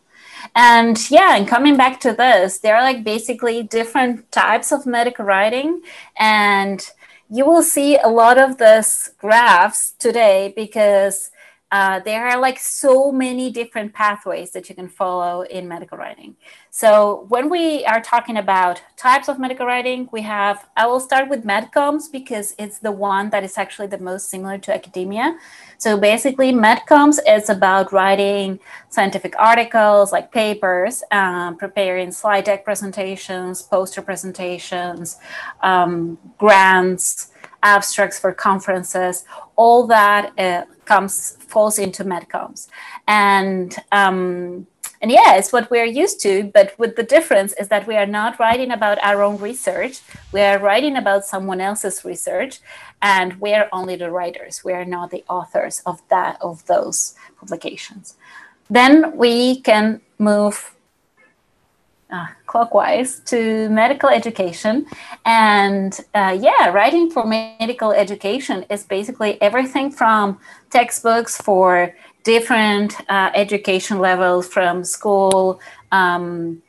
and 0.55 1.09
yeah 1.11 1.35
and 1.35 1.47
coming 1.47 1.75
back 1.75 1.99
to 1.99 2.13
this 2.13 2.59
there 2.59 2.75
are 2.75 2.83
like 2.83 3.03
basically 3.03 3.61
different 3.61 4.31
types 4.31 4.71
of 4.71 4.85
medical 4.85 5.25
writing 5.25 5.81
and 6.17 6.91
you 7.29 7.45
will 7.45 7.61
see 7.61 7.97
a 7.97 8.07
lot 8.07 8.37
of 8.37 8.57
this 8.57 9.11
graphs 9.19 9.91
today 9.99 10.51
because 10.55 11.29
uh, 11.71 11.99
there 11.99 12.27
are 12.27 12.39
like 12.39 12.57
so 12.57 13.11
many 13.11 13.51
different 13.51 13.93
pathways 13.93 14.51
that 14.51 14.69
you 14.69 14.75
can 14.75 14.87
follow 14.87 15.41
in 15.43 15.67
medical 15.67 15.99
writing. 15.99 16.35
So 16.71 17.25
when 17.29 17.47
we 17.47 17.85
are 17.85 18.01
talking 18.01 18.37
about 18.37 18.81
types 18.97 19.29
of 19.29 19.39
medical 19.39 19.67
writing, 19.67 20.09
we 20.11 20.21
have, 20.21 20.67
I 20.75 20.87
will 20.87 20.99
start 20.99 21.29
with 21.29 21.45
medcoms 21.45 22.11
because 22.11 22.55
it's 22.57 22.79
the 22.79 22.91
one 22.91 23.29
that 23.29 23.43
is 23.43 23.55
actually 23.57 23.87
the 23.87 23.99
most 23.99 24.29
similar 24.31 24.57
to 24.57 24.73
academia. 24.73 25.37
So 25.77 25.95
basically 25.95 26.51
medcoms 26.51 27.19
is 27.27 27.49
about 27.49 27.93
writing 27.93 28.59
scientific 28.89 29.35
articles 29.37 30.11
like 30.11 30.31
papers, 30.31 31.03
um, 31.11 31.55
preparing 31.55 32.11
slide 32.11 32.45
deck 32.45 32.65
presentations, 32.65 33.61
poster 33.61 34.01
presentations, 34.01 35.17
um, 35.61 36.17
grants, 36.39 37.31
abstracts 37.63 38.19
for 38.19 38.33
conferences, 38.33 39.25
all 39.55 39.87
that 39.87 40.37
uh, 40.39 40.65
comes 40.85 41.37
falls 41.47 41.79
into 41.79 42.03
medcoms, 42.03 42.67
and 43.07 43.75
um, 43.91 44.67
and 45.01 45.11
yeah, 45.11 45.35
it's 45.35 45.53
what 45.53 45.69
we're 45.71 45.85
used 45.85 46.21
to. 46.21 46.51
But 46.53 46.77
with 46.77 46.95
the 46.95 47.03
difference 47.03 47.53
is 47.53 47.69
that 47.69 47.87
we 47.87 47.95
are 47.95 48.05
not 48.05 48.39
writing 48.39 48.71
about 48.71 49.03
our 49.03 49.23
own 49.23 49.37
research; 49.37 50.01
we 50.31 50.41
are 50.41 50.59
writing 50.59 50.97
about 50.97 51.25
someone 51.25 51.61
else's 51.61 52.05
research, 52.05 52.59
and 53.01 53.39
we're 53.39 53.69
only 53.71 53.95
the 53.95 54.11
writers. 54.11 54.63
We 54.63 54.73
are 54.73 54.85
not 54.85 55.11
the 55.11 55.23
authors 55.29 55.81
of 55.85 56.01
that 56.09 56.37
of 56.41 56.65
those 56.65 57.15
publications. 57.39 58.15
Then 58.69 59.17
we 59.17 59.61
can 59.61 60.01
move 60.19 60.75
uh, 62.11 62.27
clockwise 62.45 63.19
to 63.21 63.69
medical 63.69 64.09
education. 64.09 64.85
And 65.25 65.97
uh, 66.13 66.37
yeah, 66.39 66.69
writing 66.69 67.09
for 67.11 67.25
medical 67.25 67.91
education 67.91 68.65
is 68.69 68.83
basically 68.83 69.41
everything 69.41 69.91
from 69.91 70.39
textbooks 70.69 71.37
for 71.37 71.93
different 72.23 72.99
uh, 73.09 73.31
education 73.33 73.99
levels 73.99 74.47
from 74.47 74.83
school, 74.83 75.59
um, 75.91 76.61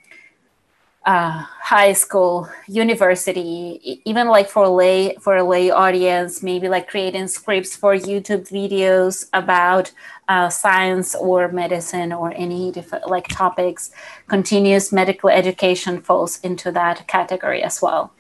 uh, 1.06 1.44
high 1.62 1.92
school, 1.92 2.48
university, 2.68 4.02
even 4.04 4.28
like 4.28 4.48
for 4.48 4.68
lay 4.68 5.14
for 5.20 5.36
a 5.36 5.44
lay 5.44 5.70
audience, 5.70 6.42
maybe 6.42 6.68
like 6.68 6.88
creating 6.88 7.26
scripts 7.26 7.74
for 7.74 7.94
YouTube 7.94 8.48
videos 8.50 9.28
about 9.32 9.92
uh, 10.28 10.48
science 10.50 11.14
or 11.14 11.48
medicine 11.48 12.12
or 12.12 12.32
any 12.36 12.70
different 12.70 13.08
like 13.08 13.28
topics. 13.28 13.90
Continuous 14.28 14.92
medical 14.92 15.30
education 15.30 16.02
falls 16.02 16.38
into 16.40 16.70
that 16.72 17.06
category 17.08 17.62
as 17.62 17.80
well. 17.80 18.12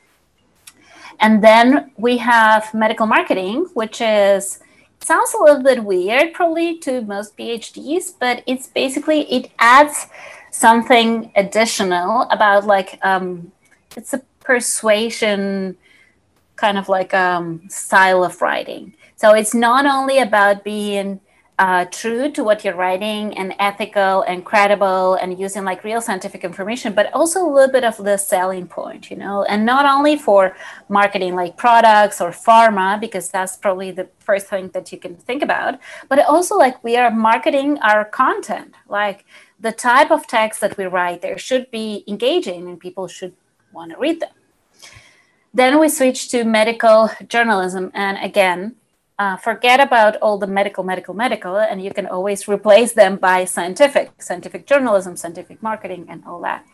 And 1.20 1.44
then 1.44 1.90
we 1.98 2.16
have 2.16 2.72
medical 2.72 3.06
marketing, 3.06 3.66
which 3.74 4.00
is 4.00 4.60
sounds 5.02 5.34
a 5.34 5.42
little 5.42 5.62
bit 5.62 5.84
weird 5.84 6.32
probably 6.32 6.78
to 6.78 7.02
most 7.02 7.36
PhDs, 7.36 8.14
but 8.18 8.42
it's 8.46 8.66
basically 8.66 9.20
it 9.30 9.50
adds 9.58 10.06
something 10.50 11.32
additional 11.36 12.22
about 12.30 12.66
like 12.66 12.98
um, 13.02 13.52
it's 13.96 14.12
a 14.12 14.18
persuasion 14.40 15.76
kind 16.56 16.76
of 16.76 16.88
like 16.88 17.14
um, 17.14 17.62
style 17.68 18.22
of 18.24 18.40
writing. 18.42 18.94
So 19.16 19.34
it's 19.34 19.54
not 19.54 19.86
only 19.86 20.18
about 20.18 20.64
being 20.64 21.20
uh, 21.60 21.84
true 21.90 22.30
to 22.32 22.42
what 22.42 22.64
you're 22.64 22.74
writing 22.74 23.36
and 23.36 23.54
ethical 23.58 24.22
and 24.22 24.46
credible 24.46 25.14
and 25.16 25.38
using 25.38 25.62
like 25.62 25.84
real 25.84 26.00
scientific 26.00 26.42
information, 26.42 26.94
but 26.94 27.12
also 27.12 27.44
a 27.44 27.50
little 27.52 27.70
bit 27.70 27.84
of 27.84 27.98
the 27.98 28.16
selling 28.16 28.66
point, 28.66 29.10
you 29.10 29.16
know, 29.16 29.44
and 29.44 29.66
not 29.66 29.84
only 29.84 30.16
for 30.16 30.56
marketing 30.88 31.34
like 31.34 31.58
products 31.58 32.18
or 32.18 32.30
pharma, 32.30 32.98
because 32.98 33.28
that's 33.28 33.58
probably 33.58 33.90
the 33.90 34.08
first 34.20 34.46
thing 34.46 34.70
that 34.70 34.90
you 34.90 34.96
can 34.96 35.14
think 35.14 35.42
about, 35.42 35.78
but 36.08 36.18
also 36.24 36.56
like 36.56 36.82
we 36.82 36.96
are 36.96 37.10
marketing 37.10 37.78
our 37.80 38.06
content, 38.06 38.74
like 38.88 39.26
the 39.60 39.72
type 39.72 40.10
of 40.10 40.26
text 40.26 40.60
that 40.60 40.76
we 40.78 40.84
write 40.84 41.20
there 41.22 41.38
should 41.38 41.70
be 41.70 42.04
engaging 42.08 42.68
and 42.68 42.80
people 42.80 43.06
should 43.06 43.34
want 43.72 43.92
to 43.92 43.98
read 43.98 44.20
them. 44.20 44.30
Then 45.52 45.78
we 45.80 45.88
switch 45.88 46.28
to 46.30 46.44
medical 46.44 47.10
journalism. 47.28 47.90
And 47.92 48.18
again, 48.18 48.76
uh, 49.18 49.36
forget 49.36 49.80
about 49.80 50.16
all 50.22 50.38
the 50.38 50.46
medical, 50.46 50.82
medical, 50.82 51.12
medical, 51.12 51.56
and 51.56 51.82
you 51.82 51.92
can 51.92 52.06
always 52.06 52.48
replace 52.48 52.92
them 52.94 53.16
by 53.16 53.44
scientific, 53.44 54.22
scientific 54.22 54.66
journalism, 54.66 55.16
scientific 55.16 55.62
marketing, 55.62 56.06
and 56.08 56.22
all 56.26 56.40
that. 56.40 56.64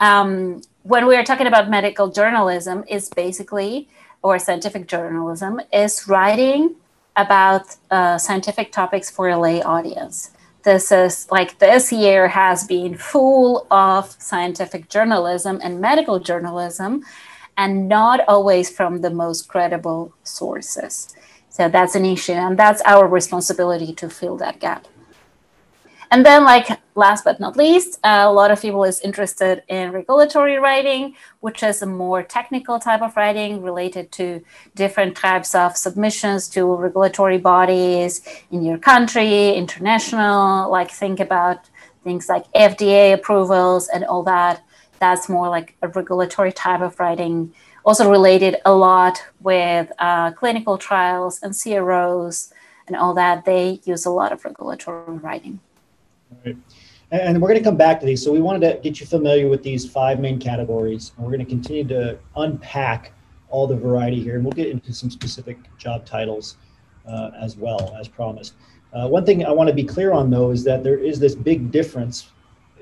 Um, 0.00 0.62
when 0.82 1.06
we 1.06 1.14
are 1.14 1.22
talking 1.22 1.46
about 1.46 1.70
medical 1.70 2.08
journalism, 2.08 2.84
is 2.88 3.08
basically, 3.08 3.88
or 4.22 4.38
scientific 4.38 4.88
journalism, 4.88 5.60
is 5.72 6.08
writing 6.08 6.74
about 7.14 7.76
uh, 7.90 8.18
scientific 8.18 8.72
topics 8.72 9.08
for 9.08 9.28
a 9.28 9.38
lay 9.38 9.62
audience. 9.62 10.32
This 10.66 10.90
is 10.90 11.30
like 11.30 11.60
this 11.60 11.92
year 11.92 12.26
has 12.26 12.66
been 12.66 12.96
full 12.96 13.68
of 13.70 14.10
scientific 14.18 14.88
journalism 14.88 15.60
and 15.62 15.80
medical 15.80 16.18
journalism, 16.18 17.04
and 17.56 17.88
not 17.88 18.18
always 18.26 18.68
from 18.68 19.00
the 19.00 19.10
most 19.10 19.46
credible 19.46 20.12
sources. 20.24 21.14
So 21.50 21.68
that's 21.68 21.94
an 21.94 22.04
issue, 22.04 22.32
and 22.32 22.58
that's 22.58 22.82
our 22.82 23.06
responsibility 23.06 23.94
to 23.94 24.10
fill 24.10 24.36
that 24.38 24.58
gap. 24.58 24.88
And 26.10 26.24
then, 26.24 26.44
like 26.44 26.68
last 26.94 27.24
but 27.24 27.40
not 27.40 27.56
least, 27.56 27.98
a 28.04 28.30
lot 28.32 28.50
of 28.50 28.62
people 28.62 28.84
is 28.84 29.00
interested 29.00 29.62
in 29.68 29.92
regulatory 29.92 30.56
writing, 30.56 31.14
which 31.40 31.62
is 31.62 31.82
a 31.82 31.86
more 31.86 32.22
technical 32.22 32.78
type 32.78 33.02
of 33.02 33.16
writing 33.16 33.62
related 33.62 34.12
to 34.12 34.42
different 34.74 35.16
types 35.16 35.54
of 35.54 35.76
submissions 35.76 36.48
to 36.50 36.64
regulatory 36.74 37.38
bodies 37.38 38.26
in 38.50 38.62
your 38.62 38.78
country, 38.78 39.54
international. 39.54 40.70
Like 40.70 40.90
think 40.90 41.20
about 41.20 41.68
things 42.04 42.28
like 42.28 42.50
FDA 42.52 43.12
approvals 43.12 43.88
and 43.88 44.04
all 44.04 44.22
that. 44.22 44.62
That's 45.00 45.28
more 45.28 45.48
like 45.48 45.76
a 45.82 45.88
regulatory 45.88 46.52
type 46.52 46.80
of 46.80 46.98
writing 46.98 47.52
also 47.86 48.10
related 48.10 48.56
a 48.64 48.74
lot 48.74 49.22
with 49.40 49.90
uh, 50.00 50.32
clinical 50.32 50.76
trials 50.76 51.38
and 51.42 51.54
CROs 51.56 52.52
and 52.88 52.96
all 52.96 53.14
that. 53.14 53.44
They 53.44 53.80
use 53.84 54.04
a 54.04 54.10
lot 54.10 54.32
of 54.32 54.44
regulatory 54.44 55.18
writing. 55.18 55.60
Right. 56.44 56.56
And 57.10 57.40
we're 57.40 57.48
going 57.48 57.60
to 57.60 57.64
come 57.64 57.76
back 57.76 58.00
to 58.00 58.06
these. 58.06 58.22
So 58.22 58.32
we 58.32 58.40
wanted 58.40 58.68
to 58.68 58.80
get 58.82 58.98
you 58.98 59.06
familiar 59.06 59.48
with 59.48 59.62
these 59.62 59.88
five 59.88 60.18
main 60.18 60.40
categories. 60.40 61.12
And 61.16 61.24
we're 61.24 61.32
going 61.32 61.44
to 61.44 61.50
continue 61.50 61.86
to 61.88 62.18
unpack 62.36 63.12
all 63.48 63.66
the 63.66 63.76
variety 63.76 64.20
here. 64.20 64.34
And 64.34 64.44
we'll 64.44 64.52
get 64.52 64.68
into 64.68 64.92
some 64.92 65.10
specific 65.10 65.56
job 65.78 66.04
titles 66.04 66.56
uh, 67.06 67.30
as 67.40 67.56
well, 67.56 67.96
as 67.98 68.08
promised. 68.08 68.54
Uh, 68.92 69.06
one 69.08 69.24
thing 69.24 69.44
I 69.44 69.50
want 69.50 69.68
to 69.68 69.74
be 69.74 69.84
clear 69.84 70.12
on, 70.12 70.30
though, 70.30 70.50
is 70.50 70.64
that 70.64 70.82
there 70.82 70.98
is 70.98 71.20
this 71.20 71.34
big 71.34 71.70
difference 71.70 72.30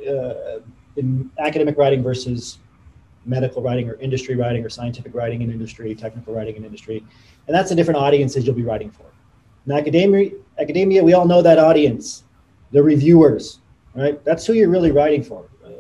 uh, 0.09 0.61
in 0.97 1.31
academic 1.39 1.77
writing 1.77 2.03
versus 2.03 2.59
medical 3.27 3.63
writing 3.63 3.89
or 3.89 3.95
industry 3.95 4.37
writing 4.37 4.65
or 4.65 4.69
scientific 4.69 5.15
writing 5.15 5.43
in 5.43 5.51
industry, 5.51 5.95
technical 5.95 6.35
writing 6.35 6.57
in 6.57 6.65
industry. 6.65 7.05
And 7.47 7.55
that's 7.55 7.71
the 7.71 7.75
different 7.75 7.99
audiences 8.01 8.47
you'll 8.47 8.55
be 8.55 8.63
writing 8.63 8.91
for. 8.91 9.05
In 9.67 9.73
academia, 9.73 10.31
academia, 10.59 11.03
we 11.03 11.15
all 11.15 11.27
know 11.27 11.41
that 11.43 11.59
audience, 11.59 12.24
the 12.75 12.83
reviewers, 12.83 13.61
right? 13.95 14.23
That's 14.25 14.45
who 14.45 14.53
you're 14.53 14.69
really 14.69 14.91
writing 14.91 15.23
for, 15.23 15.47
uh, 15.65 15.71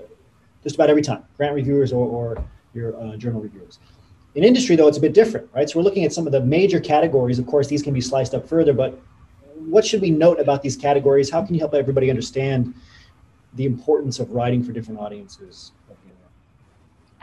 just 0.62 0.76
about 0.76 0.88
every 0.88 1.02
time, 1.02 1.24
grant 1.36 1.52
reviewers 1.52 1.92
or, 1.92 2.06
or 2.06 2.42
your 2.72 2.96
uh, 2.98 3.16
journal 3.16 3.40
reviewers. 3.40 3.80
In 4.36 4.44
industry, 4.44 4.76
though, 4.76 4.86
it's 4.86 4.98
a 4.98 5.00
bit 5.00 5.12
different, 5.12 5.48
right? 5.52 5.68
So 5.68 5.80
we're 5.80 5.84
looking 5.84 6.04
at 6.04 6.12
some 6.12 6.24
of 6.24 6.32
the 6.32 6.40
major 6.40 6.78
categories. 6.78 7.40
Of 7.40 7.46
course, 7.48 7.66
these 7.66 7.82
can 7.82 7.92
be 7.92 8.00
sliced 8.00 8.32
up 8.32 8.48
further, 8.48 8.72
but 8.72 9.00
what 9.56 9.84
should 9.84 10.00
we 10.00 10.10
note 10.10 10.38
about 10.38 10.62
these 10.62 10.76
categories? 10.76 11.28
How 11.28 11.44
can 11.44 11.54
you 11.54 11.60
help 11.60 11.74
everybody 11.74 12.10
understand 12.10 12.72
the 13.54 13.66
importance 13.66 14.20
of 14.20 14.30
writing 14.30 14.62
for 14.62 14.70
different 14.72 15.00
audiences? 15.00 15.72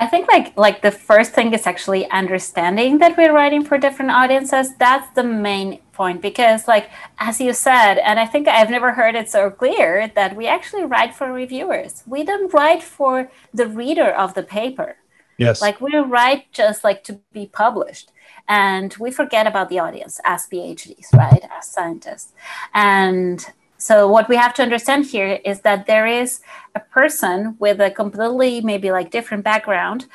I 0.01 0.07
think 0.07 0.27
like 0.27 0.57
like 0.57 0.81
the 0.81 0.89
first 0.89 1.31
thing 1.33 1.53
is 1.53 1.67
actually 1.67 2.09
understanding 2.09 2.97
that 2.97 3.15
we're 3.17 3.31
writing 3.31 3.63
for 3.63 3.77
different 3.77 4.09
audiences. 4.09 4.75
That's 4.79 5.07
the 5.13 5.23
main 5.23 5.79
point 5.93 6.23
because 6.23 6.67
like 6.67 6.89
as 7.19 7.39
you 7.39 7.53
said, 7.53 7.99
and 7.99 8.19
I 8.19 8.25
think 8.25 8.47
I've 8.47 8.71
never 8.71 8.93
heard 8.93 9.15
it 9.15 9.29
so 9.29 9.51
clear 9.51 10.11
that 10.15 10.35
we 10.35 10.47
actually 10.47 10.85
write 10.85 11.13
for 11.13 11.31
reviewers. 11.31 12.01
We 12.07 12.23
don't 12.23 12.51
write 12.51 12.81
for 12.81 13.29
the 13.53 13.67
reader 13.67 14.09
of 14.09 14.33
the 14.33 14.41
paper. 14.41 14.95
Yes. 15.37 15.61
Like 15.61 15.79
we 15.79 15.95
write 15.95 16.51
just 16.51 16.83
like 16.83 17.03
to 17.03 17.19
be 17.31 17.45
published. 17.45 18.11
And 18.47 18.95
we 18.99 19.11
forget 19.11 19.45
about 19.45 19.69
the 19.69 19.79
audience 19.79 20.19
as 20.25 20.47
PhDs, 20.47 21.13
right? 21.13 21.43
As 21.55 21.67
scientists. 21.67 22.33
And 22.73 23.45
so 23.81 24.07
what 24.07 24.29
we 24.29 24.35
have 24.35 24.53
to 24.53 24.61
understand 24.61 25.07
here 25.07 25.39
is 25.43 25.61
that 25.61 25.87
there 25.87 26.05
is 26.05 26.41
a 26.75 26.79
person 26.79 27.55
with 27.57 27.81
a 27.81 27.89
completely 27.89 28.61
maybe 28.61 28.91
like 28.91 29.09
different 29.09 29.43
background 29.43 30.05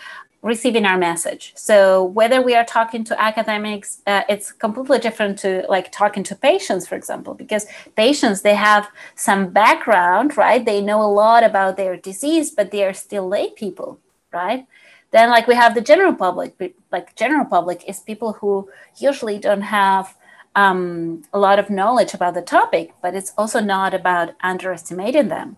receiving 0.41 0.87
our 0.87 0.97
message. 0.97 1.53
So 1.57 2.05
whether 2.05 2.41
we 2.41 2.55
are 2.55 2.65
talking 2.65 3.03
to 3.05 3.21
academics, 3.21 4.03
uh, 4.07 4.23
it's 4.29 4.53
completely 4.53 5.01
different 5.01 5.41
to 5.41 5.67
like 5.69 5.91
talking 5.91 6.23
to 6.25 6.37
patients, 6.37 6.87
for 6.87 6.95
example, 6.95 7.35
because 7.35 7.67
patients 7.97 8.43
they 8.43 8.55
have 8.55 8.89
some 9.17 9.49
background, 9.49 10.37
right? 10.37 10.65
They 10.65 10.81
know 10.81 11.03
a 11.03 11.11
lot 11.11 11.43
about 11.43 11.77
their 11.77 11.97
disease, 11.97 12.53
but 12.53 12.71
they 12.71 12.85
are 12.85 12.95
still 12.95 13.27
lay 13.27 13.51
people, 13.51 13.99
right? 14.33 14.65
Then 15.11 15.31
like 15.31 15.49
we 15.49 15.57
have 15.57 15.75
the 15.75 15.81
general 15.81 16.15
public, 16.15 16.55
like 16.93 17.17
general 17.17 17.47
public 17.47 17.83
is 17.89 17.99
people 17.99 18.35
who 18.35 18.71
usually 18.97 19.39
don't 19.39 19.63
have 19.63 20.16
um, 20.57 21.23
a 21.33 21.39
lot 21.39 21.59
of 21.59 21.71
knowledge 21.71 22.15
about 22.15 22.35
the 22.35 22.43
topic, 22.43 22.93
but 23.03 23.15
it's 23.15 23.33
also 23.39 23.61
not 23.61 23.95
about 23.95 24.35
underestimating 24.43 25.29
them. 25.29 25.57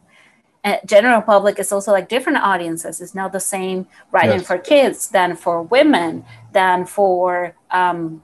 Uh, 0.64 0.76
general 0.84 1.22
public 1.22 1.58
is 1.60 1.70
also 1.70 1.92
like 1.92 2.08
different 2.08 2.38
audiences. 2.38 3.00
It's 3.00 3.14
not 3.14 3.32
the 3.32 3.40
same 3.40 3.86
writing 4.10 4.40
yes. 4.40 4.46
for 4.46 4.58
kids 4.58 5.08
than 5.08 5.36
for 5.36 5.62
women, 5.62 6.24
than 6.52 6.84
for 6.84 7.54
um, 7.70 8.22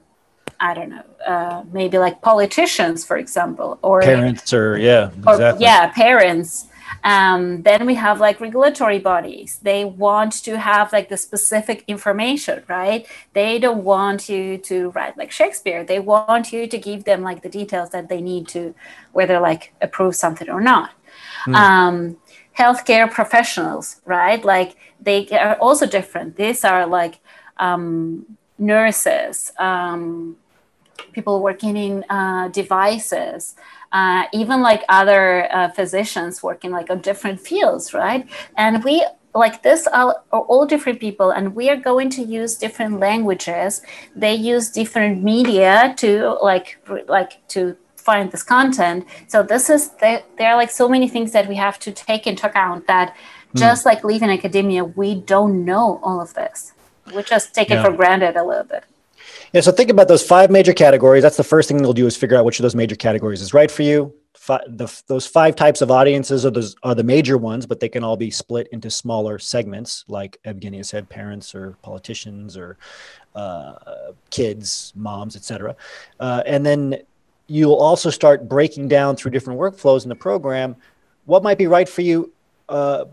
I 0.59 0.73
don't 0.73 0.89
know, 0.89 1.03
uh, 1.25 1.63
maybe 1.71 1.97
like 1.97 2.21
politicians, 2.21 3.05
for 3.05 3.17
example, 3.17 3.79
or 3.81 4.01
parents, 4.01 4.53
or 4.53 4.77
yeah, 4.77 5.07
exactly. 5.07 5.45
or, 5.45 5.55
yeah, 5.59 5.91
parents. 5.91 6.67
Um, 7.05 7.61
then 7.61 7.85
we 7.85 7.93
have 7.95 8.19
like 8.19 8.41
regulatory 8.41 8.97
bodies. 8.97 9.59
They 9.61 9.85
want 9.85 10.33
to 10.43 10.57
have 10.57 10.91
like 10.91 11.07
the 11.07 11.17
specific 11.17 11.83
information, 11.87 12.63
right? 12.67 13.05
They 13.33 13.59
don't 13.59 13.83
want 13.83 14.27
you 14.27 14.57
to 14.57 14.89
write 14.89 15.15
like 15.15 15.31
Shakespeare. 15.31 15.83
They 15.83 15.99
want 15.99 16.51
you 16.51 16.65
to 16.65 16.77
give 16.79 17.03
them 17.03 17.21
like 17.21 17.43
the 17.43 17.49
details 17.49 17.91
that 17.91 18.09
they 18.09 18.21
need 18.21 18.47
to, 18.49 18.73
whether 19.13 19.39
like 19.39 19.73
approve 19.83 20.15
something 20.15 20.49
or 20.49 20.59
not. 20.59 20.93
Mm. 21.45 21.55
Um, 21.55 22.17
healthcare 22.57 23.09
professionals, 23.09 24.01
right? 24.05 24.43
Like 24.43 24.75
they 24.99 25.27
are 25.29 25.55
also 25.55 25.85
different. 25.85 26.37
These 26.37 26.65
are 26.65 26.87
like 26.87 27.19
um, 27.57 28.37
nurses, 28.57 29.51
um, 29.59 30.37
people 31.13 31.41
working 31.43 31.77
in 31.77 32.03
uh, 32.09 32.47
devices, 32.47 33.55
uh, 33.95 34.25
even 34.33 34.61
like 34.61 34.83
other 34.89 35.47
uh, 35.55 35.69
physicians 35.69 36.43
working 36.43 36.69
like 36.69 36.89
on 36.89 36.99
different 36.99 37.39
fields, 37.39 37.93
right? 37.93 38.27
And 38.57 38.83
we 38.83 39.05
like 39.33 39.63
this 39.63 39.87
are, 39.87 40.21
are 40.33 40.41
all 40.51 40.65
different 40.65 40.99
people 40.99 41.31
and 41.31 41.55
we 41.55 41.69
are 41.69 41.77
going 41.77 42.09
to 42.09 42.21
use 42.21 42.55
different 42.55 43.01
languages 43.01 43.81
they 44.15 44.33
use 44.33 44.69
different 44.69 45.21
media 45.21 45.93
to 45.97 46.37
like 46.41 46.77
like 47.09 47.45
to 47.49 47.75
find 47.97 48.31
this 48.31 48.43
content 48.43 49.05
so 49.27 49.43
this 49.43 49.69
is 49.69 49.89
there, 49.99 50.23
there 50.37 50.51
are 50.51 50.55
like 50.55 50.71
so 50.71 50.87
many 50.87 51.09
things 51.09 51.33
that 51.33 51.49
we 51.49 51.55
have 51.55 51.77
to 51.77 51.91
take 51.91 52.25
into 52.25 52.47
account 52.47 52.87
that 52.87 53.13
mm. 53.13 53.59
just 53.59 53.85
like 53.85 54.05
leaving 54.05 54.29
academia 54.29 54.85
we 54.85 55.15
don't 55.15 55.65
know 55.65 55.99
all 56.01 56.21
of 56.21 56.33
this 56.35 56.71
we 57.13 57.21
just 57.23 57.53
take 57.53 57.69
yeah. 57.69 57.81
it 57.81 57.85
for 57.85 57.91
granted 57.91 58.37
a 58.37 58.43
little 58.43 58.63
bit 58.63 58.85
yeah, 59.53 59.61
so 59.61 59.71
think 59.71 59.89
about 59.89 60.07
those 60.07 60.25
five 60.25 60.49
major 60.49 60.73
categories. 60.73 61.23
That's 61.23 61.37
the 61.37 61.43
first 61.43 61.67
thing 61.67 61.77
they'll 61.77 61.93
do 61.93 62.07
is 62.07 62.15
figure 62.15 62.37
out 62.37 62.45
which 62.45 62.59
of 62.59 62.63
those 62.63 62.75
major 62.75 62.95
categories 62.95 63.41
is 63.41 63.53
right 63.53 63.69
for 63.69 63.83
you. 63.83 64.13
the, 64.47 65.01
those 65.07 65.25
five 65.25 65.55
types 65.55 65.81
of 65.81 65.91
audiences 65.91 66.45
are, 66.45 66.51
those, 66.51 66.75
are 66.83 66.95
the 66.95 67.03
major 67.03 67.37
ones, 67.37 67.65
but 67.65 67.79
they 67.79 67.89
can 67.89 68.03
all 68.03 68.17
be 68.17 68.29
split 68.29 68.67
into 68.71 68.89
smaller 68.89 69.39
segments, 69.39 70.05
like 70.07 70.39
Evgenia 70.45 70.85
said, 70.85 71.09
parents 71.09 71.55
or 71.55 71.77
politicians 71.81 72.57
or 72.57 72.77
uh, 73.35 73.73
kids, 74.29 74.93
moms, 74.95 75.35
etc. 75.35 75.75
Uh, 76.19 76.43
and 76.45 76.65
then 76.65 76.97
you'll 77.47 77.75
also 77.75 78.09
start 78.09 78.47
breaking 78.47 78.87
down 78.87 79.15
through 79.15 79.31
different 79.31 79.59
workflows 79.59 80.03
in 80.03 80.09
the 80.09 80.15
program 80.15 80.75
what 81.25 81.43
might 81.43 81.57
be 81.57 81.67
right 81.67 81.89
for 81.89 82.01
you 82.01 82.31
uh, 82.69 83.05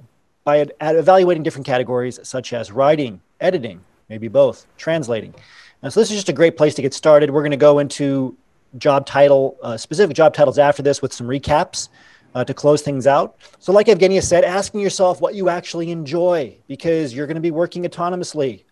by 0.44 0.60
ad- 0.60 0.72
evaluating 0.80 1.42
different 1.42 1.66
categories 1.66 2.20
such 2.22 2.52
as 2.52 2.70
writing, 2.70 3.20
editing, 3.40 3.80
maybe 4.08 4.28
both, 4.28 4.66
translating. 4.76 5.34
And 5.82 5.92
so 5.92 6.00
this 6.00 6.10
is 6.10 6.16
just 6.16 6.28
a 6.28 6.32
great 6.32 6.56
place 6.56 6.74
to 6.74 6.82
get 6.82 6.94
started. 6.94 7.30
We're 7.30 7.42
going 7.42 7.50
to 7.50 7.56
go 7.56 7.78
into 7.80 8.36
job 8.78 9.06
title, 9.06 9.58
uh, 9.62 9.76
specific 9.76 10.16
job 10.16 10.34
titles 10.34 10.58
after 10.58 10.82
this 10.82 11.02
with 11.02 11.12
some 11.12 11.26
recaps 11.26 11.88
uh, 12.34 12.44
to 12.44 12.54
close 12.54 12.82
things 12.82 13.06
out. 13.06 13.36
So, 13.58 13.72
like 13.72 13.86
Evgenia 13.88 14.22
said, 14.22 14.44
asking 14.44 14.80
yourself 14.80 15.20
what 15.20 15.34
you 15.34 15.48
actually 15.48 15.90
enjoy 15.90 16.56
because 16.66 17.14
you're 17.14 17.26
going 17.26 17.34
to 17.34 17.42
be 17.42 17.50
working 17.50 17.84
autonomously, 17.84 18.64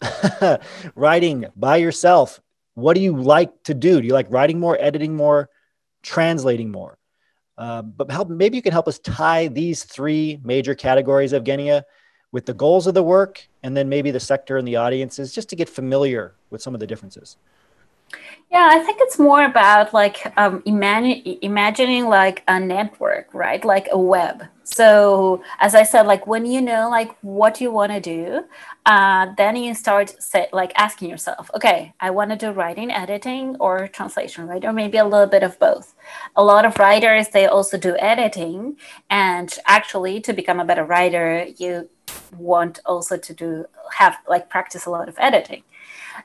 writing 0.94 1.46
by 1.56 1.76
yourself. 1.76 2.40
What 2.74 2.94
do 2.94 3.00
you 3.00 3.16
like 3.16 3.62
to 3.64 3.74
do? 3.74 4.00
Do 4.00 4.06
you 4.06 4.14
like 4.14 4.28
writing 4.30 4.58
more, 4.58 4.78
editing 4.80 5.14
more, 5.14 5.50
translating 6.02 6.70
more? 6.70 6.96
Uh, 7.58 7.82
but 7.82 8.10
help, 8.10 8.30
maybe 8.30 8.56
you 8.56 8.62
can 8.62 8.72
help 8.72 8.88
us 8.88 8.98
tie 9.00 9.48
these 9.48 9.84
three 9.84 10.40
major 10.42 10.74
categories, 10.74 11.32
Evgenia, 11.32 11.82
with 12.32 12.46
the 12.46 12.54
goals 12.54 12.86
of 12.86 12.94
the 12.94 13.02
work 13.02 13.48
and 13.62 13.76
then 13.76 13.88
maybe 13.88 14.10
the 14.10 14.20
sector 14.20 14.56
and 14.56 14.66
the 14.66 14.76
audiences 14.76 15.34
just 15.34 15.48
to 15.48 15.56
get 15.56 15.68
familiar 15.68 16.34
with 16.50 16.62
some 16.62 16.74
of 16.74 16.80
the 16.80 16.86
differences. 16.86 17.36
Yeah 18.50 18.68
i 18.72 18.80
think 18.80 18.98
it's 19.00 19.18
more 19.18 19.44
about 19.44 19.94
like 19.94 20.32
um, 20.36 20.62
imagine, 20.66 21.38
imagining 21.42 22.08
like 22.08 22.42
a 22.48 22.58
network 22.58 23.32
right? 23.32 23.64
Like 23.64 23.88
a 23.92 23.98
web. 23.98 24.42
So 24.64 25.42
as 25.60 25.74
i 25.74 25.84
said 25.84 26.06
like 26.06 26.26
when 26.26 26.44
you 26.46 26.60
know 26.60 26.88
like 26.90 27.16
what 27.22 27.60
you 27.60 27.70
want 27.70 27.92
to 27.92 28.00
do 28.00 28.44
uh, 28.86 29.26
then 29.36 29.54
you 29.56 29.74
start 29.74 30.14
say, 30.22 30.48
like 30.52 30.72
asking 30.76 31.10
yourself 31.10 31.50
okay 31.54 31.92
i 32.00 32.10
want 32.10 32.30
to 32.30 32.36
do 32.36 32.50
writing 32.50 32.90
editing 32.90 33.56
or 33.60 33.86
translation 33.88 34.46
right? 34.46 34.64
Or 34.64 34.72
maybe 34.72 34.98
a 34.98 35.04
little 35.04 35.26
bit 35.26 35.42
of 35.42 35.58
both. 35.58 35.94
A 36.34 36.42
lot 36.42 36.64
of 36.64 36.76
writers 36.78 37.28
they 37.28 37.46
also 37.46 37.78
do 37.78 37.96
editing 37.98 38.76
and 39.10 39.56
actually 39.66 40.20
to 40.22 40.32
become 40.32 40.58
a 40.60 40.64
better 40.64 40.84
writer 40.84 41.46
you 41.56 41.88
want 42.32 42.80
also 42.86 43.16
to 43.16 43.34
do 43.34 43.66
have 43.92 44.18
like 44.28 44.48
practice 44.48 44.86
a 44.86 44.90
lot 44.90 45.08
of 45.08 45.16
editing. 45.18 45.62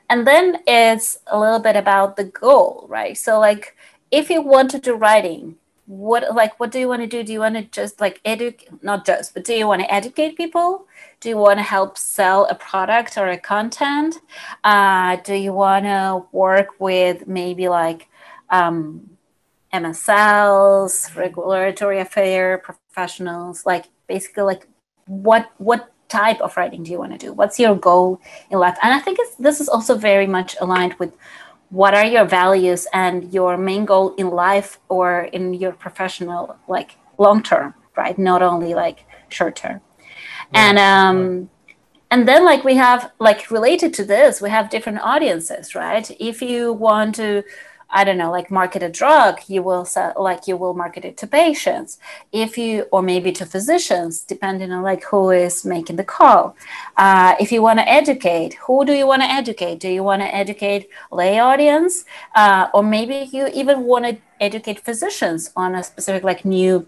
And 0.08 0.26
then 0.26 0.58
it's 0.66 1.18
a 1.26 1.38
little 1.38 1.58
bit 1.58 1.76
about 1.76 2.16
the 2.16 2.24
goal 2.24 2.86
right? 2.88 3.16
So 3.16 3.38
like 3.38 3.76
if 4.10 4.30
you 4.30 4.42
want 4.42 4.70
to 4.70 4.78
do 4.78 4.94
writing 4.94 5.56
what 5.86 6.34
like 6.34 6.58
what 6.58 6.72
do 6.72 6.80
you 6.80 6.88
want 6.88 7.02
to 7.02 7.06
do? 7.06 7.22
Do 7.22 7.32
you 7.32 7.40
want 7.40 7.54
to 7.54 7.62
just 7.62 8.00
like 8.00 8.20
educate 8.24 8.82
not 8.82 9.06
just 9.06 9.34
but 9.34 9.44
do 9.44 9.54
you 9.54 9.66
want 9.68 9.82
to 9.82 9.92
educate 9.92 10.36
people? 10.36 10.86
Do 11.20 11.28
you 11.28 11.36
want 11.36 11.58
to 11.58 11.62
help 11.62 11.96
sell 11.96 12.46
a 12.46 12.54
product 12.54 13.16
or 13.16 13.28
a 13.28 13.38
content? 13.38 14.16
Uh, 14.64 15.16
do 15.16 15.34
you 15.34 15.52
want 15.52 15.84
to 15.84 16.24
work 16.32 16.80
with 16.80 17.28
maybe 17.28 17.68
like 17.68 18.08
um, 18.50 19.10
msls 19.72 21.14
regulatory 21.16 21.98
affair 22.00 22.58
professionals 22.58 23.66
like 23.66 23.86
basically 24.06 24.44
like 24.44 24.68
what 25.06 25.50
what 25.58 25.92
type 26.08 26.40
of 26.40 26.56
writing 26.56 26.82
do 26.82 26.90
you 26.90 26.98
want 26.98 27.12
to 27.12 27.18
do? 27.18 27.32
What's 27.32 27.58
your 27.58 27.74
goal 27.74 28.20
in 28.50 28.58
life? 28.58 28.78
And 28.82 28.94
i 28.94 29.00
think 29.00 29.18
this 29.38 29.60
is 29.60 29.68
also 29.68 29.96
very 29.96 30.26
much 30.26 30.56
aligned 30.60 30.94
with 30.94 31.16
what 31.70 31.94
are 31.94 32.06
your 32.06 32.24
values 32.24 32.86
and 32.92 33.32
your 33.34 33.56
main 33.56 33.84
goal 33.84 34.14
in 34.14 34.30
life 34.30 34.78
or 34.88 35.22
in 35.32 35.52
your 35.54 35.72
professional 35.72 36.56
like 36.68 36.96
long 37.18 37.42
term 37.42 37.74
right? 37.96 38.18
Not 38.18 38.42
only 38.42 38.74
like 38.74 39.04
short 39.28 39.56
term. 39.56 39.80
Yeah. 40.52 40.68
and 40.68 40.78
um 40.78 41.50
and 42.10 42.28
then 42.28 42.44
like 42.44 42.62
we 42.62 42.76
have 42.76 43.10
like 43.18 43.50
related 43.50 43.92
to 43.94 44.04
this 44.04 44.40
we 44.40 44.48
have 44.50 44.70
different 44.70 45.00
audiences 45.00 45.74
right? 45.74 46.08
If 46.20 46.40
you 46.40 46.72
want 46.72 47.16
to 47.16 47.42
I 47.88 48.04
don't 48.04 48.18
know, 48.18 48.30
like 48.30 48.50
market 48.50 48.82
a 48.82 48.88
drug, 48.88 49.40
you 49.46 49.62
will 49.62 49.84
sell, 49.84 50.12
like 50.18 50.48
you 50.48 50.56
will 50.56 50.74
market 50.74 51.04
it 51.04 51.16
to 51.18 51.26
patients. 51.26 51.98
If 52.32 52.58
you, 52.58 52.86
or 52.90 53.00
maybe 53.02 53.32
to 53.32 53.46
physicians, 53.46 54.22
depending 54.22 54.72
on 54.72 54.82
like 54.82 55.04
who 55.04 55.30
is 55.30 55.64
making 55.64 55.96
the 55.96 56.04
call. 56.04 56.56
Uh, 56.96 57.36
if 57.38 57.52
you 57.52 57.62
want 57.62 57.78
to 57.78 57.88
educate, 57.88 58.54
who 58.54 58.84
do 58.84 58.92
you 58.92 59.06
want 59.06 59.22
to 59.22 59.28
educate? 59.28 59.78
Do 59.78 59.88
you 59.88 60.02
want 60.02 60.22
to 60.22 60.34
educate 60.34 60.88
lay 61.12 61.38
audience, 61.38 62.04
uh, 62.34 62.68
or 62.74 62.82
maybe 62.82 63.28
you 63.32 63.46
even 63.48 63.84
want 63.84 64.04
to 64.04 64.16
educate 64.40 64.80
physicians 64.80 65.50
on 65.56 65.74
a 65.74 65.82
specific 65.82 66.24
like 66.24 66.44
new 66.44 66.86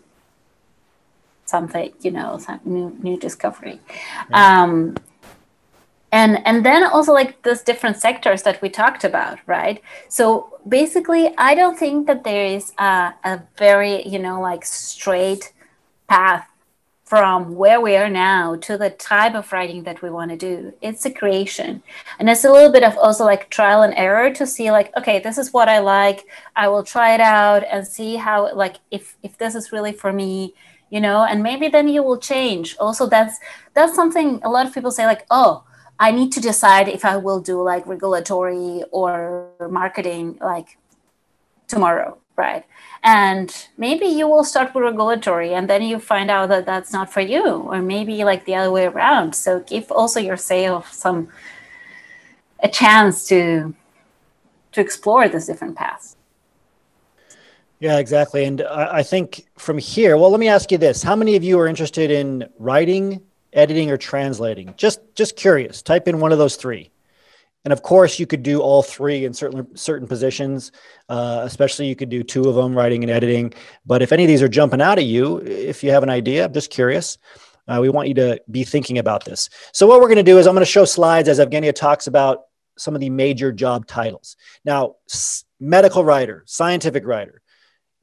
something, 1.49 1.93
you 2.01 2.11
know, 2.11 2.39
new 2.65 2.97
new 3.03 3.17
discovery. 3.17 3.81
Um, 4.33 4.97
and 6.13 6.47
and 6.47 6.65
then 6.65 6.85
also 6.85 7.13
like 7.13 7.43
those 7.43 7.63
different 7.63 7.97
sectors 7.97 8.43
that 8.43 8.61
we 8.63 8.69
talked 8.69 9.05
about 9.05 9.39
right? 9.47 9.83
So 10.09 10.59
basically 10.69 11.33
i 11.39 11.55
don't 11.55 11.79
think 11.79 12.07
that 12.07 12.25
there 12.25 12.45
is 12.45 12.73
a, 12.79 13.15
a 13.25 13.41
very 13.57 14.07
you 14.07 14.19
know 14.19 14.41
like 14.41 14.65
straight 14.65 15.53
path 16.09 16.47
from 17.05 17.55
where 17.55 17.81
we 17.81 17.97
are 17.97 18.11
now 18.11 18.55
to 18.57 18.77
the 18.77 18.91
type 18.91 19.35
of 19.35 19.51
writing 19.51 19.83
that 19.85 20.03
we 20.03 20.11
want 20.11 20.31
to 20.31 20.37
do. 20.37 20.75
It's 20.83 21.07
a 21.07 21.11
creation. 21.11 21.83
And 22.19 22.29
it's 22.29 22.45
a 22.45 22.53
little 22.53 22.71
bit 22.71 22.85
of 22.85 22.99
also 22.99 23.25
like 23.25 23.49
trial 23.49 23.81
and 23.81 23.95
error 23.95 24.31
to 24.35 24.47
see 24.47 24.71
like 24.71 24.95
okay 24.95 25.19
this 25.19 25.39
is 25.39 25.53
what 25.53 25.71
i 25.71 25.79
like. 25.79 26.27
I 26.55 26.69
will 26.69 26.83
try 26.83 27.15
it 27.15 27.21
out 27.23 27.65
and 27.71 27.87
see 27.87 28.17
how 28.17 28.55
like 28.55 28.77
if 28.91 29.17
if 29.23 29.39
this 29.39 29.55
is 29.55 29.73
really 29.73 29.93
for 29.93 30.13
me 30.13 30.55
you 30.91 31.01
know? 31.01 31.23
And 31.25 31.43
maybe 31.43 31.69
then 31.69 31.87
you 31.89 32.03
will 32.03 32.19
change. 32.19 32.77
Also 32.79 33.07
that's 33.07 33.39
that's 33.75 33.95
something 33.95 34.41
a 34.43 34.51
lot 34.51 34.67
of 34.67 34.75
people 34.75 34.91
say 34.91 35.07
like 35.07 35.25
oh 35.31 35.65
I 36.01 36.11
need 36.13 36.33
to 36.33 36.41
decide 36.41 36.89
if 36.89 37.05
I 37.05 37.17
will 37.17 37.41
do 37.41 37.63
like 37.63 37.87
regulatory 37.87 38.85
or 38.93 39.51
marketing 39.69 40.39
like 40.41 40.79
tomorrow, 41.67 42.19
right? 42.37 42.65
And 43.03 43.55
maybe 43.77 44.07
you 44.07 44.29
will 44.29 44.45
start 44.45 44.75
with 44.75 44.85
regulatory 44.85 45.55
and 45.55 45.69
then 45.69 45.83
you 45.83 45.99
find 45.99 46.31
out 46.31 46.49
that 46.51 46.67
that's 46.67 46.93
not 46.93 47.13
for 47.13 47.21
you, 47.21 47.45
or 47.45 47.83
maybe 47.83 48.25
like 48.25 48.45
the 48.45 48.55
other 48.55 48.71
way 48.71 48.87
around. 48.87 49.35
So 49.35 49.61
give 49.61 49.91
also 49.91 50.21
your 50.21 50.37
sales 50.37 50.87
some 50.91 51.29
a 52.61 52.69
chance 52.69 53.27
to 53.29 53.75
to 54.73 54.81
explore 54.81 55.29
these 55.29 55.47
different 55.47 55.77
paths. 55.77 56.17
Yeah, 57.81 57.99
exactly. 57.99 58.45
And 58.45 58.63
I, 58.63 58.99
I 58.99 59.03
think 59.03 59.47
from 59.57 59.79
here, 59.79 60.17
well, 60.17 60.31
let 60.31 60.41
me 60.41 60.49
ask 60.49 60.71
you 60.73 60.79
this: 60.79 61.03
How 61.03 61.15
many 61.17 61.37
of 61.37 61.45
you 61.45 61.59
are 61.59 61.69
interested 61.69 62.11
in 62.11 62.49
writing 62.59 63.21
editing 63.53 63.91
or 63.91 63.97
translating. 63.97 64.75
Just 64.77 65.01
just 65.15 65.37
curious. 65.37 65.83
Type 65.83 66.09
in 66.09 66.21
one 66.21 66.33
of 66.33 66.39
those 66.39 66.57
three. 66.57 66.91
And 67.65 67.73
of 67.73 67.83
course 67.83 68.19
you 68.19 68.27
could 68.27 68.43
do 68.43 68.61
all 68.61 68.83
three 68.83 69.25
in 69.25 69.35
certain 69.35 69.77
certain 69.77 70.07
positions 70.07 70.73
uh, 71.09 71.43
especially 71.45 71.87
you 71.87 71.97
could 71.97 72.09
do 72.09 72.23
two 72.23 72.49
of 72.49 72.55
them 72.55 72.77
writing 72.77 73.03
and 73.03 73.11
editing. 73.11 73.53
But 73.85 74.03
if 74.03 74.13
any 74.13 74.25
of 74.25 74.29
these 74.29 74.43
are 74.43 74.49
jumping 74.49 74.81
out 74.81 74.99
at 74.99 75.05
you 75.05 75.39
if 75.39 75.83
you 75.83 75.91
have 75.91 76.03
an 76.03 76.11
idea 76.11 76.45
i'm 76.45 76.53
just 76.53 76.71
curious. 76.71 77.19
Uh, 77.67 77.79
we 77.83 77.91
want 77.91 78.09
you 78.09 78.15
to 78.15 78.41
be 78.51 78.65
thinking 78.65 78.97
about 78.97 79.27
this. 79.27 79.51
So 79.73 79.87
what 79.87 80.01
we're 80.01 80.07
going 80.07 80.17
to 80.17 80.23
do 80.23 80.39
is 80.39 80.47
i'm 80.47 80.55
going 80.55 80.65
to 80.65 80.71
show 80.71 80.85
slides 80.85 81.29
as 81.29 81.39
evgenia 81.39 81.75
talks 81.75 82.07
about 82.07 82.45
some 82.77 82.95
of 82.95 83.01
the 83.01 83.11
major 83.11 83.53
job 83.53 83.87
titles. 83.87 84.37
Now 84.65 84.97
medical 85.61 86.05
writer 86.05 86.45
scientific 86.47 87.07
writer. 87.07 87.43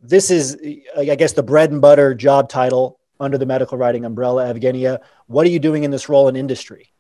This 0.02 0.30
is 0.30 0.58
i 0.98 1.16
guess 1.16 1.34
the 1.34 1.44
bread 1.44 1.72
and 1.72 1.82
butter 1.82 2.14
job 2.14 2.50
title 2.50 3.00
under 3.20 3.38
the 3.38 3.46
medical 3.46 3.78
writing 3.78 4.06
umbrella. 4.06 4.54
Evgenia, 4.54 5.00
what 5.28 5.46
are 5.46 5.50
you 5.50 5.60
doing 5.60 5.84
in 5.84 5.92
this 5.92 6.10
role 6.10 6.28
in 6.28 6.36
industry? 6.36 6.92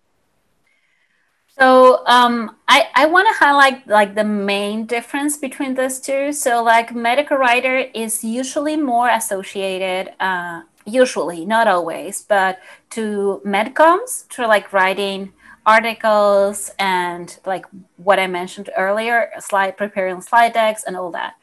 So 1.58 2.04
um, 2.06 2.58
I, 2.68 2.90
I 2.96 3.06
want 3.06 3.30
to 3.30 3.34
highlight 3.34 3.88
like 3.88 4.14
the 4.14 4.26
main 4.26 4.86
difference 4.86 5.38
between 5.38 5.76
those 5.76 6.02
two. 6.02 6.34
So 6.34 6.62
like 6.62 6.94
medical 6.94 7.38
writer 7.38 7.78
is 7.78 8.26
usually 8.26 8.76
more 8.76 9.08
associated, 9.08 10.14
uh, 10.20 10.64
usually 10.86 11.46
not 11.46 11.68
always, 11.68 12.24
but 12.24 12.60
to 12.92 13.42
medcoms, 13.46 14.28
to 14.30 14.46
like 14.48 14.74
writing 14.74 15.32
articles 15.66 16.72
and 16.78 17.40
like 17.46 17.66
what 17.98 18.20
I 18.20 18.28
mentioned 18.28 18.70
earlier, 18.78 19.32
slide 19.40 19.78
preparing 19.78 20.22
slide 20.22 20.52
decks 20.54 20.84
and 20.86 20.98
all 20.98 21.12
that, 21.12 21.36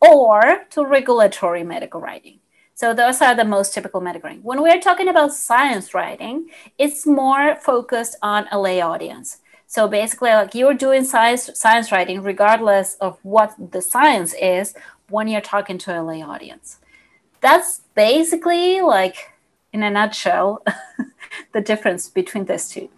or 0.00 0.64
to 0.70 0.84
regulatory 0.84 1.62
medical 1.62 2.00
writing. 2.00 2.41
So 2.82 2.92
those 2.92 3.22
are 3.22 3.36
the 3.36 3.44
most 3.44 3.72
typical 3.72 4.00
writing. 4.00 4.42
When 4.42 4.60
we're 4.60 4.80
talking 4.80 5.06
about 5.06 5.32
science 5.32 5.94
writing, 5.94 6.50
it's 6.78 7.06
more 7.06 7.54
focused 7.54 8.16
on 8.22 8.48
a 8.50 8.60
lay 8.60 8.80
audience. 8.80 9.38
So 9.68 9.86
basically, 9.86 10.30
like 10.30 10.52
you're 10.52 10.74
doing 10.74 11.04
science 11.04 11.48
science 11.54 11.92
writing, 11.92 12.22
regardless 12.24 12.96
of 12.96 13.20
what 13.22 13.54
the 13.70 13.80
science 13.80 14.34
is, 14.34 14.74
when 15.08 15.28
you're 15.28 15.40
talking 15.40 15.78
to 15.78 16.00
a 16.00 16.02
lay 16.02 16.22
audience. 16.22 16.80
That's 17.40 17.82
basically 17.94 18.80
like, 18.80 19.30
in 19.72 19.84
a 19.84 19.90
nutshell, 19.90 20.64
the 21.52 21.60
difference 21.60 22.08
between 22.08 22.46
these 22.46 22.68
two. 22.68 22.88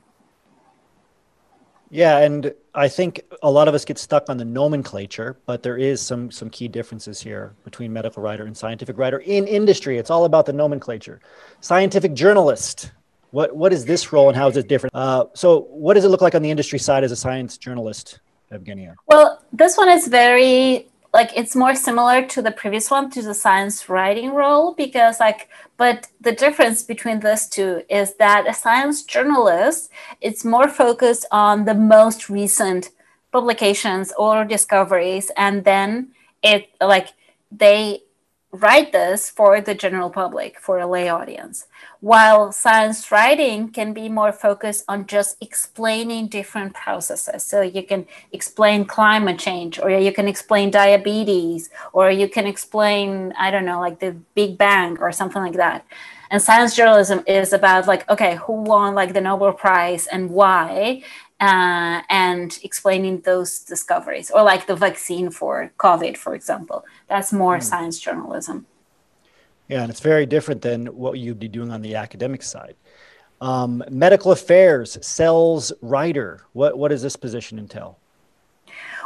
Yeah, 1.90 2.18
and 2.18 2.52
I 2.74 2.88
think 2.88 3.20
a 3.42 3.50
lot 3.50 3.68
of 3.68 3.74
us 3.74 3.84
get 3.84 3.98
stuck 3.98 4.28
on 4.28 4.36
the 4.36 4.44
nomenclature, 4.44 5.36
but 5.46 5.62
there 5.62 5.76
is 5.76 6.00
some 6.00 6.30
some 6.30 6.50
key 6.50 6.68
differences 6.68 7.20
here 7.20 7.54
between 7.64 7.92
medical 7.92 8.22
writer 8.22 8.46
and 8.46 8.56
scientific 8.56 8.98
writer 8.98 9.18
in 9.18 9.46
industry. 9.46 9.98
It's 9.98 10.10
all 10.10 10.24
about 10.24 10.46
the 10.46 10.52
nomenclature. 10.52 11.20
Scientific 11.60 12.14
journalist, 12.14 12.90
what 13.30 13.54
what 13.54 13.72
is 13.72 13.84
this 13.84 14.12
role 14.12 14.28
and 14.28 14.36
how 14.36 14.48
is 14.48 14.56
it 14.56 14.68
different? 14.68 14.94
Uh, 14.94 15.26
so, 15.34 15.62
what 15.70 15.94
does 15.94 16.04
it 16.04 16.08
look 16.08 16.20
like 16.20 16.34
on 16.34 16.42
the 16.42 16.50
industry 16.50 16.78
side 16.78 17.04
as 17.04 17.12
a 17.12 17.16
science 17.16 17.58
journalist, 17.58 18.20
Evgenia? 18.50 18.94
Well, 19.06 19.44
this 19.52 19.76
one 19.76 19.88
is 19.88 20.08
very 20.08 20.88
like 21.14 21.30
it's 21.36 21.54
more 21.54 21.76
similar 21.76 22.26
to 22.26 22.42
the 22.42 22.50
previous 22.50 22.90
one 22.90 23.08
to 23.08 23.22
the 23.22 23.32
science 23.32 23.88
writing 23.88 24.34
role 24.34 24.74
because 24.74 25.20
like 25.20 25.48
but 25.76 26.08
the 26.20 26.32
difference 26.32 26.82
between 26.82 27.20
these 27.20 27.48
two 27.48 27.82
is 27.88 28.14
that 28.16 28.48
a 28.48 28.52
science 28.52 29.04
journalist 29.04 29.90
it's 30.20 30.44
more 30.44 30.68
focused 30.68 31.24
on 31.30 31.64
the 31.64 31.74
most 31.74 32.28
recent 32.28 32.90
publications 33.32 34.12
or 34.18 34.44
discoveries 34.44 35.30
and 35.36 35.64
then 35.64 36.10
it 36.42 36.68
like 36.80 37.08
they 37.50 38.02
write 38.54 38.92
this 38.92 39.28
for 39.28 39.60
the 39.60 39.74
general 39.74 40.10
public, 40.10 40.60
for 40.60 40.78
a 40.78 40.86
lay 40.86 41.08
audience. 41.08 41.66
While 42.00 42.52
science 42.52 43.10
writing 43.10 43.70
can 43.70 43.92
be 43.92 44.08
more 44.08 44.32
focused 44.32 44.84
on 44.86 45.06
just 45.06 45.36
explaining 45.42 46.28
different 46.28 46.72
processes. 46.72 47.42
So 47.42 47.62
you 47.62 47.82
can 47.82 48.06
explain 48.30 48.84
climate 48.84 49.38
change, 49.38 49.80
or 49.80 49.90
you 49.90 50.12
can 50.12 50.28
explain 50.28 50.70
diabetes, 50.70 51.70
or 51.92 52.10
you 52.10 52.28
can 52.28 52.46
explain, 52.46 53.32
I 53.38 53.50
don't 53.50 53.64
know, 53.64 53.80
like 53.80 53.98
the 53.98 54.12
Big 54.34 54.56
Bang 54.56 54.98
or 54.98 55.10
something 55.10 55.42
like 55.42 55.56
that. 55.56 55.84
And 56.30 56.40
science 56.40 56.74
journalism 56.74 57.22
is 57.26 57.52
about 57.52 57.86
like, 57.86 58.08
okay, 58.10 58.36
who 58.36 58.62
won 58.62 58.94
like 58.94 59.12
the 59.14 59.20
Nobel 59.20 59.52
Prize 59.52 60.06
and 60.06 60.30
why? 60.30 61.02
Uh, 61.40 62.00
and 62.08 62.58
explaining 62.62 63.20
those 63.20 63.60
discoveries, 63.60 64.30
or 64.30 64.42
like 64.42 64.66
the 64.66 64.76
vaccine 64.76 65.30
for 65.30 65.72
COVID, 65.78 66.16
for 66.16 66.34
example. 66.34 66.84
That's 67.08 67.32
more 67.32 67.58
mm. 67.58 67.62
science 67.62 67.98
journalism. 67.98 68.66
Yeah, 69.68 69.82
and 69.82 69.90
it's 69.90 70.00
very 70.00 70.26
different 70.26 70.62
than 70.62 70.86
what 70.86 71.18
you'd 71.18 71.40
be 71.40 71.48
doing 71.48 71.70
on 71.70 71.82
the 71.82 71.94
academic 71.94 72.42
side. 72.42 72.76
Um, 73.40 73.82
medical 73.90 74.32
affairs, 74.32 74.98
sales 75.02 75.72
writer. 75.82 76.42
What 76.52 76.78
what 76.78 76.88
does 76.88 77.02
this 77.02 77.16
position 77.16 77.58
entail? 77.58 77.98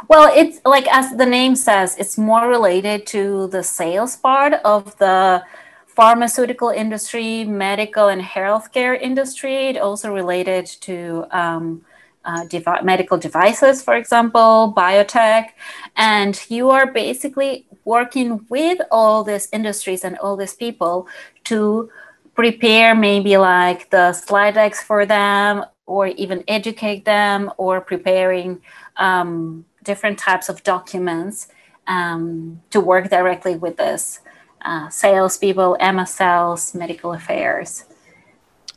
Well, 0.07 0.31
it's 0.33 0.61
like 0.65 0.87
as 0.87 1.15
the 1.17 1.25
name 1.25 1.55
says, 1.55 1.97
it's 1.97 2.17
more 2.17 2.47
related 2.47 3.05
to 3.07 3.47
the 3.47 3.63
sales 3.63 4.15
part 4.15 4.53
of 4.63 4.97
the 4.97 5.43
pharmaceutical 5.87 6.69
industry, 6.69 7.43
medical 7.43 8.07
and 8.07 8.21
healthcare 8.21 8.99
industry. 8.99 9.67
It 9.69 9.77
also 9.77 10.13
related 10.13 10.65
to 10.81 11.25
um, 11.31 11.83
uh, 12.29 12.43
devi- 12.45 12.83
medical 12.83 13.17
devices, 13.17 13.81
for 13.81 13.95
example, 13.95 14.73
biotech, 14.77 15.47
and 15.95 16.39
you 16.47 16.69
are 16.69 16.85
basically 16.85 17.65
working 17.85 18.45
with 18.49 18.79
all 18.91 19.23
these 19.23 19.47
industries 19.51 20.03
and 20.03 20.15
all 20.19 20.35
these 20.37 20.53
people 20.53 21.07
to 21.43 21.89
prepare 22.35 22.93
maybe 22.93 23.35
like 23.37 23.89
the 23.89 24.13
slide 24.13 24.53
decks 24.53 24.81
for 24.83 25.05
them 25.05 25.65
or 25.87 26.07
even 26.07 26.43
educate 26.47 27.03
them 27.03 27.51
or 27.57 27.81
preparing 27.81 28.61
um, 28.97 29.65
different 29.83 30.19
types 30.19 30.49
of 30.49 30.61
documents 30.63 31.47
um, 31.87 32.61
to 32.69 32.79
work 32.79 33.09
directly 33.09 33.55
with 33.55 33.77
this 33.77 34.19
uh, 34.61 34.87
salespeople, 34.89 35.77
MSLs, 35.81 36.75
medical 36.75 37.13
affairs. 37.13 37.85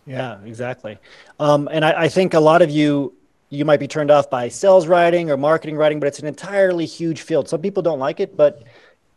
Yeah, 0.06 0.40
exactly. 0.44 0.96
Um, 1.38 1.68
and 1.70 1.84
I, 1.84 2.04
I, 2.04 2.08
think 2.08 2.34
a 2.34 2.40
lot 2.40 2.62
of 2.62 2.70
you 2.70 3.14
you 3.52 3.66
might 3.66 3.80
be 3.80 3.86
turned 3.86 4.10
off 4.10 4.30
by 4.30 4.48
sales 4.48 4.86
writing 4.86 5.30
or 5.30 5.36
marketing 5.36 5.76
writing, 5.76 6.00
but 6.00 6.06
it's 6.06 6.20
an 6.20 6.26
entirely 6.26 6.86
huge 6.86 7.20
field. 7.20 7.50
Some 7.50 7.60
people 7.60 7.82
don't 7.82 7.98
like 7.98 8.18
it, 8.18 8.34
but 8.34 8.62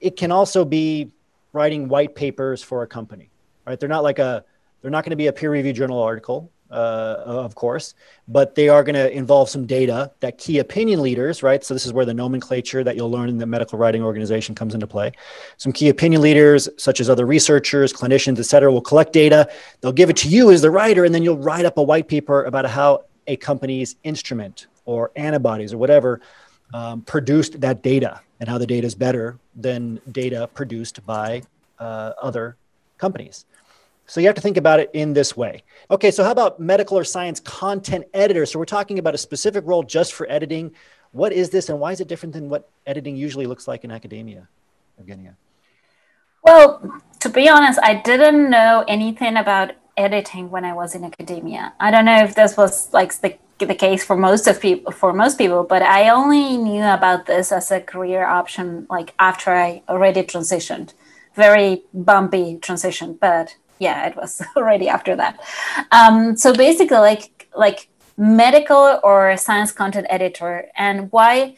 it 0.02 0.18
can 0.18 0.30
also 0.30 0.66
be 0.66 1.10
writing 1.54 1.88
white 1.88 2.16
papers 2.16 2.62
for 2.62 2.84
a 2.84 2.88
company, 2.88 3.30
right? 3.66 3.80
They're 3.80 3.88
not 3.88 4.04
like 4.04 4.20
a, 4.20 4.44
they're 4.82 4.92
not 4.92 5.06
going 5.06 5.12
to 5.12 5.16
be 5.16 5.28
a 5.28 5.34
peer 5.34 5.52
reviewed 5.52 5.78
journal 5.78 6.02
article, 6.02 6.52
uh, 6.70 7.24
of 7.26 7.56
course, 7.56 7.94
but 8.28 8.56
they 8.56 8.68
are 8.68 8.84
going 8.84 8.96
to 8.96 9.10
involve 9.10 9.50
some 9.50 9.66
data 9.66 10.12
that 10.20 10.38
key 10.38 10.60
opinion 10.60 11.02
leaders, 11.02 11.42
right? 11.42 11.64
So 11.64 11.74
this 11.74 11.86
is 11.86 11.94
where 11.94 12.04
the 12.04 12.14
nomenclature 12.14 12.84
that 12.84 12.98
you'll 12.98 13.12
learn 13.12 13.30
in 13.30 13.38
the 13.38 13.46
medical 13.46 13.80
writing 13.80 14.04
organization 14.04 14.54
comes 14.54 14.74
into 14.74 14.86
play. 14.86 15.14
Some 15.56 15.72
key 15.72 15.88
opinion 15.88 16.22
leaders, 16.22 16.68
such 16.76 17.00
as 17.00 17.10
other 17.10 17.26
researchers, 17.26 17.94
clinicians, 17.94 18.38
et 18.38 18.48
cetera, 18.48 18.70
will 18.70 18.82
collect 18.82 19.14
data. 19.14 19.50
They'll 19.80 19.94
give 19.94 20.10
it 20.10 20.18
to 20.18 20.28
you 20.28 20.52
as 20.52 20.62
the 20.62 20.72
writer, 20.72 21.06
and 21.06 21.16
then 21.16 21.24
you'll 21.24 21.38
write 21.38 21.64
up 21.64 21.78
a 21.78 21.84
white 21.84 22.10
paper 22.10 22.44
about 22.44 22.66
how 22.66 23.06
a 23.28 23.36
company's 23.36 23.96
instrument 24.04 24.68
or 24.86 25.12
antibodies 25.16 25.74
or 25.74 25.78
whatever 25.78 26.22
um, 26.74 27.02
produced 27.02 27.60
that 27.62 27.82
data 27.82 28.22
and 28.40 28.50
how 28.50 28.58
the 28.58 28.68
data 28.68 28.86
is 28.86 28.96
better 28.96 29.38
than 29.56 30.00
data 30.12 30.50
produced 30.54 31.06
by 31.06 31.42
uh, 31.80 32.12
other 32.22 32.58
companies. 32.98 33.46
So 34.08 34.22
you 34.22 34.28
have 34.28 34.36
to 34.36 34.42
think 34.42 34.58
about 34.58 34.80
it 34.80 34.92
in 34.94 35.14
this 35.14 35.36
way. 35.36 35.64
Okay, 35.90 36.12
so 36.12 36.24
how 36.24 36.32
about 36.32 36.60
medical 36.60 36.98
or 36.98 37.04
science 37.04 37.40
content 37.40 38.06
editor? 38.14 38.46
So 38.46 38.60
we're 38.60 38.66
talking 38.66 39.00
about 39.00 39.16
a 39.16 39.18
specific 39.18 39.64
role 39.66 39.84
just 39.84 40.14
for 40.14 40.30
editing. 40.30 40.72
What 41.12 41.34
is 41.34 41.50
this 41.50 41.70
and 41.70 41.80
why 41.80 41.92
is 41.92 42.02
it 42.02 42.08
different 42.08 42.34
than 42.34 42.50
what 42.50 42.70
editing 42.86 43.16
usually 43.16 43.48
looks 43.48 43.68
like 43.68 43.84
in 43.84 43.92
academia? 43.92 44.48
Evgenia. 45.02 45.36
Well, 46.44 47.02
to 47.22 47.30
be 47.30 47.50
honest, 47.50 47.80
I 47.82 47.96
didn't 47.96 48.50
know 48.52 48.86
anything 48.88 49.38
about 49.38 49.72
editing 49.98 50.50
when 50.50 50.66
I 50.66 50.74
was 50.74 50.96
in 50.96 51.04
academia. 51.04 51.74
I 51.80 51.92
don't 51.92 52.06
know 52.06 52.24
if 52.24 52.36
this 52.36 52.58
was 52.58 52.92
like 52.94 53.14
the, 53.22 53.38
the 53.60 53.76
case 53.76 54.04
for 54.04 54.16
most 54.16 54.48
of 54.48 54.60
people 54.60 54.92
for 54.92 55.14
most 55.14 55.38
people, 55.38 55.64
but 55.64 55.82
I 55.82 56.10
only 56.10 56.58
knew 56.58 56.84
about 56.84 57.26
this 57.26 57.52
as 57.52 57.72
a 57.72 57.80
career 57.80 58.26
option 58.26 58.88
like 58.90 59.14
after 59.20 59.52
I 59.52 59.82
already 59.88 60.24
transitioned. 60.24 60.94
Very 61.36 61.84
bumpy 61.94 62.58
transition, 62.58 63.18
but 63.20 63.56
yeah, 63.80 64.08
it 64.08 64.16
was 64.16 64.42
already 64.56 64.88
after 64.88 65.16
that. 65.16 65.40
Um, 65.92 66.38
so 66.38 66.54
basically, 66.54 66.98
like 66.98 67.50
like 67.56 67.88
medical 68.18 69.00
or 69.04 69.36
science 69.38 69.72
content 69.72 70.08
editor, 70.10 70.68
and 70.78 71.12
why 71.12 71.56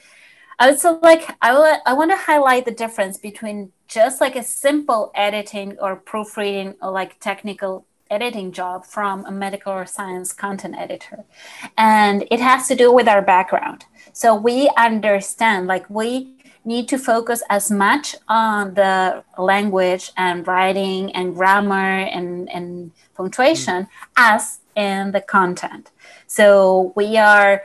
I 0.59 0.71
would 0.71 0.79
so 0.79 0.99
like 1.03 1.35
I 1.41 1.53
will 1.53 1.77
I 1.85 1.93
want 1.93 2.11
to 2.11 2.17
highlight 2.17 2.65
the 2.65 2.71
difference 2.71 3.17
between 3.17 3.71
just 3.87 4.19
like 4.19 4.35
a 4.35 4.43
simple 4.43 5.11
editing 5.15 5.77
or 5.79 5.95
proofreading 5.95 6.75
or 6.81 6.91
like 6.91 7.19
technical 7.19 7.85
editing 8.09 8.51
job 8.51 8.85
from 8.85 9.25
a 9.25 9.31
medical 9.31 9.73
or 9.73 9.85
science 9.85 10.33
content 10.33 10.75
editor. 10.77 11.25
And 11.77 12.25
it 12.31 12.39
has 12.39 12.67
to 12.67 12.75
do 12.75 12.91
with 12.91 13.07
our 13.07 13.21
background. 13.21 13.85
So 14.13 14.35
we 14.35 14.69
understand, 14.77 15.67
like, 15.67 15.89
we 15.89 16.35
need 16.65 16.89
to 16.89 16.97
focus 16.97 17.41
as 17.49 17.71
much 17.71 18.15
on 18.27 18.73
the 18.73 19.23
language 19.37 20.11
and 20.17 20.45
writing 20.45 21.11
and 21.13 21.33
grammar 21.33 21.99
and, 22.15 22.49
and 22.49 22.91
punctuation 23.15 23.83
mm. 23.83 23.87
as 24.17 24.59
in 24.75 25.11
the 25.11 25.21
content. 25.21 25.91
So 26.27 26.91
we 26.95 27.17
are 27.17 27.63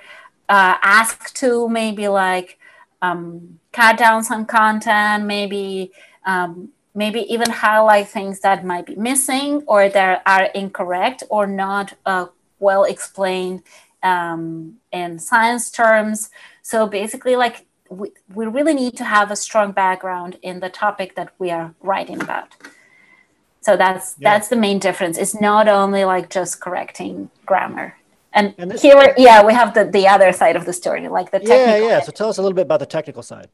uh, 0.48 0.76
asked 0.82 1.34
to 1.36 1.68
maybe 1.68 2.06
like 2.08 2.58
um, 3.02 3.58
cut 3.72 3.98
down 3.98 4.22
some 4.22 4.46
content, 4.46 5.24
maybe 5.24 5.90
um, 6.24 6.68
maybe 6.94 7.20
even 7.32 7.50
highlight 7.50 8.08
things 8.08 8.40
that 8.40 8.64
might 8.64 8.86
be 8.86 8.94
missing 8.94 9.62
or 9.66 9.88
that 9.88 10.22
are 10.26 10.44
incorrect 10.54 11.22
or 11.30 11.46
not 11.46 11.94
uh, 12.06 12.26
well 12.58 12.84
explained 12.84 13.62
um, 14.02 14.76
in 14.92 15.18
science 15.18 15.70
terms. 15.70 16.30
So 16.62 16.86
basically, 16.86 17.36
like 17.36 17.66
we, 17.88 18.10
we 18.34 18.46
really 18.46 18.74
need 18.74 18.96
to 18.96 19.04
have 19.04 19.30
a 19.30 19.36
strong 19.36 19.72
background 19.72 20.38
in 20.42 20.60
the 20.60 20.68
topic 20.68 21.14
that 21.16 21.32
we 21.38 21.50
are 21.50 21.74
writing 21.80 22.20
about. 22.22 22.54
So 23.60 23.76
that's 23.76 24.16
yeah. 24.18 24.30
that's 24.30 24.48
the 24.48 24.56
main 24.56 24.78
difference. 24.78 25.16
It's 25.16 25.40
not 25.40 25.68
only 25.68 26.04
like 26.04 26.30
just 26.30 26.60
correcting 26.60 27.30
grammar. 27.46 27.96
And, 28.34 28.54
and 28.56 28.72
here, 28.72 29.14
yeah, 29.18 29.44
we 29.44 29.52
have 29.52 29.74
the, 29.74 29.84
the 29.84 30.08
other 30.08 30.32
side 30.32 30.56
of 30.56 30.64
the 30.64 30.72
story, 30.72 31.06
like 31.06 31.30
the 31.30 31.38
technical. 31.38 31.88
Yeah, 31.88 31.96
yeah. 31.96 32.00
So 32.00 32.12
tell 32.12 32.30
us 32.30 32.38
a 32.38 32.42
little 32.42 32.56
bit 32.56 32.62
about 32.62 32.80
the 32.80 32.86
technical 32.86 33.22
side. 33.22 33.48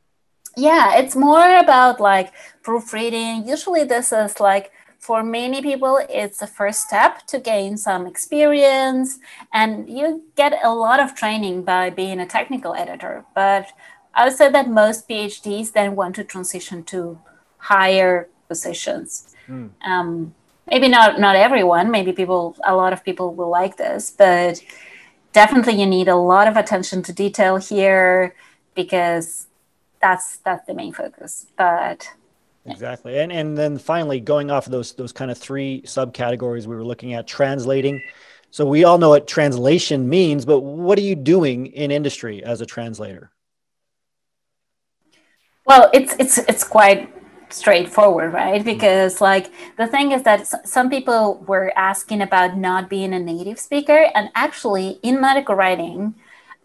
Yeah, 0.59 0.99
it's 0.99 1.15
more 1.15 1.59
about 1.59 2.01
like 2.01 2.33
proofreading. 2.63 3.47
Usually, 3.47 3.85
this 3.85 4.13
is 4.13 4.41
like 4.41 4.73
for 4.99 5.23
many 5.23 5.63
people, 5.63 6.01
it's 6.11 6.39
the 6.39 6.49
first 6.49 6.81
step 6.81 7.27
to 7.29 7.39
gain 7.39 7.77
some 7.77 8.07
experience, 8.09 9.21
and 9.53 9.89
you 9.89 10.25
get 10.35 10.59
a 10.65 10.75
lot 10.75 10.99
of 10.99 11.15
training 11.15 11.63
by 11.63 11.91
being 11.91 12.19
a 12.19 12.27
technical 12.27 12.75
editor. 12.75 13.25
But 13.35 13.69
I 14.15 14.25
would 14.25 14.37
say 14.37 14.51
that 14.51 14.69
most 14.69 15.09
PhDs 15.09 15.73
then 15.73 15.95
want 15.95 16.17
to 16.17 16.25
transition 16.25 16.83
to 16.85 17.21
higher 17.59 18.29
positions. 18.49 19.37
Mm. 19.49 19.71
Um, 19.87 20.35
maybe 20.67 20.89
not 20.89 21.21
not 21.21 21.37
everyone. 21.37 21.93
Maybe 21.93 22.13
people, 22.13 22.57
a 22.65 22.75
lot 22.75 22.93
of 22.93 23.05
people 23.05 23.33
will 23.33 23.51
like 23.51 23.77
this, 23.77 24.11
but 24.11 24.61
definitely 25.33 25.81
you 25.81 25.87
need 25.87 26.09
a 26.09 26.17
lot 26.17 26.49
of 26.49 26.57
attention 26.57 27.03
to 27.05 27.13
detail 27.13 27.59
here 27.59 28.35
because 28.75 29.48
that's 30.01 30.39
that's 30.39 30.67
the 30.67 30.75
main 30.75 30.93
focus. 30.93 31.47
But 31.57 32.09
exactly. 32.67 33.19
And 33.19 33.33
and 33.33 33.57
then 33.57 33.79
finally 33.79 34.21
going 34.21 34.51
off 34.51 34.67
of 34.67 34.73
those 34.73 34.93
those 34.93 35.13
kind 35.13 35.31
of 35.31 35.39
three 35.39 35.83
subcategories 35.83 36.67
we 36.67 36.77
were 36.77 36.85
looking 36.85 37.15
at 37.15 37.27
translating. 37.27 38.03
So 38.51 38.67
we 38.67 38.85
all 38.85 38.99
know 38.99 39.11
what 39.11 39.27
translation 39.27 40.09
means 40.09 40.45
but 40.45 40.61
what 40.61 40.99
are 40.99 41.03
you 41.03 41.15
doing 41.15 41.67
in 41.67 41.91
industry 41.91 42.43
as 42.43 42.61
a 42.61 42.67
translator? 42.67 43.31
Well 45.67 45.91
it's 45.93 46.15
it's 46.19 46.39
it's 46.39 46.65
quite 46.65 47.15
straightforward 47.51 48.33
right? 48.33 48.61
Mm-hmm. 48.61 48.65
Because 48.65 49.21
like 49.21 49.51
the 49.77 49.87
thing 49.87 50.13
is 50.13 50.23
that 50.23 50.47
some 50.67 50.89
people 50.89 51.45
were 51.47 51.73
asking 51.77 52.23
about 52.23 52.57
not 52.57 52.89
being 52.89 53.13
a 53.13 53.19
native 53.19 53.59
speaker 53.59 54.11
and 54.15 54.31
actually 54.35 54.99
in 55.03 55.21
medical 55.21 55.55
writing 55.55 56.15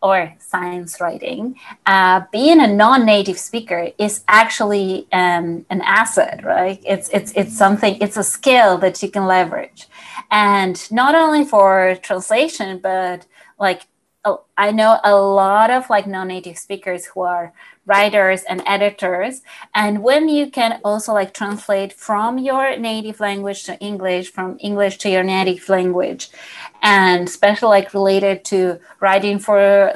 or 0.03 0.33
science 0.37 0.99
writing, 0.99 1.55
uh, 1.85 2.21
being 2.31 2.59
a 2.59 2.67
non-native 2.67 3.39
speaker 3.39 3.89
is 3.97 4.21
actually 4.27 5.07
um, 5.13 5.65
an 5.69 5.81
asset, 5.81 6.43
right? 6.43 6.79
It's 6.85 7.09
it's 7.09 7.31
it's 7.31 7.57
something. 7.57 7.97
It's 8.01 8.17
a 8.17 8.23
skill 8.23 8.77
that 8.79 9.01
you 9.01 9.09
can 9.09 9.25
leverage, 9.25 9.87
and 10.29 10.75
not 10.91 11.15
only 11.15 11.45
for 11.45 11.97
translation, 12.03 12.79
but 12.83 13.25
like 13.57 13.87
I 14.57 14.71
know 14.71 14.99
a 15.03 15.15
lot 15.15 15.69
of 15.69 15.89
like 15.89 16.07
non-native 16.07 16.57
speakers 16.57 17.05
who 17.05 17.21
are 17.21 17.53
writers 17.85 18.43
and 18.43 18.61
editors 18.65 19.41
and 19.75 20.01
when 20.01 20.29
you 20.29 20.49
can 20.49 20.79
also 20.85 21.11
like 21.13 21.33
translate 21.33 21.91
from 21.91 22.37
your 22.37 22.77
native 22.77 23.19
language 23.19 23.65
to 23.65 23.77
english 23.79 24.31
from 24.31 24.55
english 24.61 24.97
to 24.97 25.09
your 25.09 25.21
native 25.21 25.67
language 25.67 26.29
and 26.81 27.27
especially 27.27 27.67
like 27.67 27.93
related 27.93 28.45
to 28.45 28.79
writing 29.01 29.37
for 29.37 29.91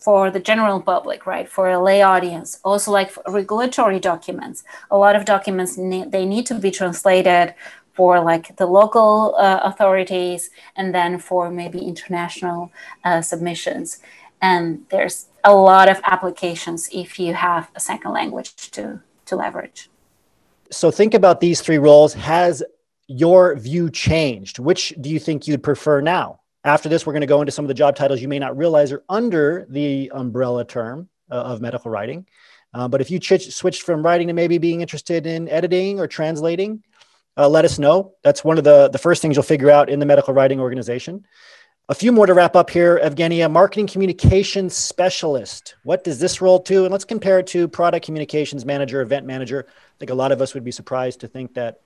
for 0.00 0.30
the 0.30 0.40
general 0.40 0.80
public 0.80 1.26
right 1.26 1.46
for 1.48 1.68
a 1.68 1.82
lay 1.82 2.00
audience 2.00 2.58
also 2.64 2.90
like 2.90 3.12
regulatory 3.28 4.00
documents. 4.00 4.64
A 4.90 4.96
lot 4.96 5.16
of 5.16 5.24
documents 5.24 5.76
ne- 5.76 6.08
they 6.08 6.24
need 6.24 6.46
to 6.46 6.54
be 6.54 6.70
translated 6.70 7.54
for 7.96 8.20
like 8.20 8.56
the 8.56 8.66
local 8.66 9.34
uh, 9.38 9.60
authorities 9.64 10.50
and 10.76 10.94
then 10.94 11.18
for 11.18 11.50
maybe 11.50 11.78
international 11.78 12.70
uh, 13.04 13.22
submissions. 13.22 14.00
And 14.42 14.84
there's 14.90 15.26
a 15.42 15.54
lot 15.54 15.88
of 15.88 15.98
applications 16.04 16.90
if 16.92 17.18
you 17.18 17.32
have 17.34 17.70
a 17.74 17.80
second 17.80 18.12
language 18.12 18.54
to 18.72 19.00
to 19.24 19.36
leverage. 19.36 19.90
So 20.70 20.90
think 20.90 21.14
about 21.14 21.40
these 21.40 21.60
three 21.60 21.78
roles. 21.78 22.14
Has 22.14 22.62
your 23.08 23.56
view 23.56 23.90
changed? 23.90 24.58
Which 24.58 24.94
do 25.00 25.08
you 25.08 25.18
think 25.18 25.46
you'd 25.46 25.62
prefer 25.62 26.00
now? 26.00 26.40
After 26.64 26.88
this 26.88 27.06
we're 27.06 27.12
going 27.12 27.20
to 27.22 27.26
go 27.26 27.40
into 27.40 27.52
some 27.52 27.64
of 27.64 27.68
the 27.68 27.74
job 27.74 27.96
titles 27.96 28.20
you 28.20 28.28
may 28.28 28.38
not 28.38 28.56
realize 28.56 28.92
are 28.92 29.04
under 29.08 29.66
the 29.70 30.10
umbrella 30.14 30.64
term 30.64 31.08
uh, 31.30 31.34
of 31.34 31.60
medical 31.60 31.90
writing. 31.90 32.26
Uh, 32.74 32.88
but 32.88 33.00
if 33.00 33.10
you 33.10 33.18
ch- 33.18 33.52
switched 33.52 33.82
from 33.82 34.04
writing 34.04 34.26
to 34.26 34.34
maybe 34.34 34.58
being 34.58 34.80
interested 34.80 35.26
in 35.26 35.48
editing 35.48 35.98
or 35.98 36.06
translating 36.06 36.82
uh, 37.36 37.48
let 37.48 37.64
us 37.64 37.78
know 37.78 38.12
that's 38.22 38.42
one 38.44 38.58
of 38.58 38.64
the, 38.64 38.88
the 38.88 38.98
first 38.98 39.22
things 39.22 39.36
you'll 39.36 39.42
figure 39.42 39.70
out 39.70 39.88
in 39.88 40.00
the 40.00 40.06
medical 40.06 40.32
writing 40.34 40.60
organization 40.60 41.24
a 41.88 41.94
few 41.94 42.10
more 42.10 42.26
to 42.26 42.34
wrap 42.34 42.56
up 42.56 42.68
here, 42.68 43.00
Evgenia. 43.02 43.48
Marketing 43.50 43.86
communications 43.86 44.74
specialist. 44.74 45.76
What 45.84 46.02
does 46.02 46.18
this 46.18 46.40
role 46.40 46.58
do? 46.58 46.84
And 46.84 46.90
let's 46.90 47.04
compare 47.04 47.38
it 47.38 47.46
to 47.48 47.68
product 47.68 48.04
communications 48.04 48.64
manager, 48.64 49.02
event 49.02 49.24
manager. 49.24 49.66
I 49.68 49.98
think 50.00 50.10
a 50.10 50.14
lot 50.14 50.32
of 50.32 50.42
us 50.42 50.52
would 50.54 50.64
be 50.64 50.72
surprised 50.72 51.20
to 51.20 51.28
think 51.28 51.54
that 51.54 51.80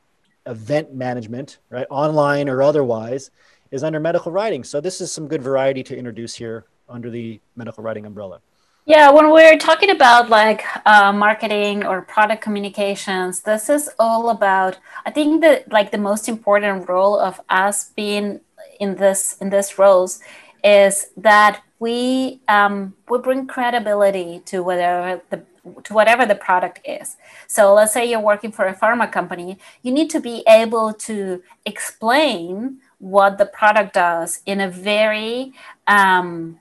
event 0.47 0.95
management, 0.95 1.59
right, 1.69 1.87
online 1.91 2.49
or 2.49 2.63
otherwise, 2.63 3.31
is 3.71 3.85
under 3.85 4.01
medical 4.01 4.33
writing. 4.33 4.65
So 4.65 4.81
this 4.81 5.03
is 5.03 5.13
some 5.13 5.29
good 5.29 5.43
variety 5.43 5.83
to 5.83 5.97
introduce 5.97 6.35
here 6.35 6.65
under 6.89 7.11
the 7.11 7.39
medical 7.55 7.85
writing 7.85 8.07
umbrella. 8.07 8.41
Yeah, 8.87 9.11
when 9.11 9.31
we're 9.31 9.59
talking 9.59 9.91
about 9.91 10.31
like 10.31 10.65
uh, 10.87 11.13
marketing 11.13 11.85
or 11.85 12.03
product 12.03 12.43
communications, 12.43 13.41
this 13.43 13.69
is 13.69 13.91
all 13.99 14.31
about. 14.31 14.79
I 15.05 15.11
think 15.11 15.43
that 15.43 15.71
like 15.71 15.91
the 15.91 15.99
most 15.99 16.29
important 16.29 16.89
role 16.89 17.19
of 17.19 17.41
us 17.49 17.91
being 17.91 18.41
in 18.81 18.97
this 18.97 19.37
in 19.41 19.51
this 19.51 19.79
roles 19.79 20.21
is 20.65 21.09
that 21.19 21.63
we 21.79 22.41
um, 22.49 22.95
we 23.09 23.19
bring 23.19 23.47
credibility 23.47 24.41
to 24.47 24.63
whatever 24.63 25.21
the 25.31 25.45
to 25.85 25.93
whatever 25.93 26.25
the 26.25 26.35
product 26.35 26.81
is. 26.85 27.17
So 27.47 27.75
let's 27.75 27.93
say 27.93 28.09
you're 28.11 28.19
working 28.19 28.51
for 28.51 28.65
a 28.67 28.75
pharma 28.75 29.13
company, 29.13 29.59
you 29.83 29.93
need 29.93 30.09
to 30.11 30.21
be 30.21 30.43
able 30.49 30.95
to 30.95 31.43
explain 31.67 32.79
what 32.99 33.37
the 33.37 33.47
product 33.47 33.95
does 33.95 34.41
in 34.47 34.61
a 34.61 34.69
very 34.71 35.53
um, 35.87 36.59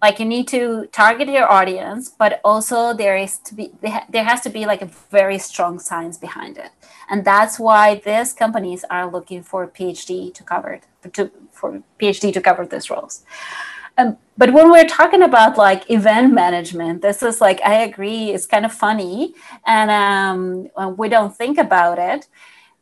like 0.00 0.18
you 0.20 0.24
need 0.24 0.46
to 0.48 0.86
target 0.92 1.28
your 1.28 1.50
audience 1.50 2.08
but 2.08 2.40
also 2.44 2.94
there 2.94 3.16
is 3.16 3.38
to 3.38 3.54
be 3.54 3.72
there 4.08 4.24
has 4.24 4.40
to 4.42 4.50
be 4.50 4.64
like 4.66 4.82
a 4.82 4.90
very 5.10 5.38
strong 5.38 5.78
science 5.78 6.16
behind 6.16 6.56
it. 6.58 6.70
And 7.10 7.24
that's 7.24 7.58
why 7.58 7.96
these 8.04 8.32
companies 8.32 8.84
are 8.90 9.10
looking 9.10 9.42
for 9.42 9.66
phd 9.66 10.34
to 10.34 10.42
cover 10.44 10.80
to, 11.12 11.30
for 11.52 11.82
phd 12.00 12.32
to 12.32 12.40
cover 12.40 12.66
these 12.66 12.90
roles. 12.90 13.24
Um, 13.96 14.16
but 14.36 14.52
when 14.52 14.70
we're 14.70 14.86
talking 14.86 15.22
about 15.22 15.58
like 15.58 15.90
event 15.90 16.32
management 16.32 17.02
this 17.02 17.20
is 17.20 17.40
like 17.40 17.60
i 17.64 17.74
agree 17.82 18.30
it's 18.30 18.46
kind 18.46 18.64
of 18.64 18.72
funny 18.72 19.34
and 19.66 19.90
um, 19.90 20.96
we 20.96 21.08
don't 21.08 21.36
think 21.36 21.58
about 21.58 21.98
it 21.98 22.28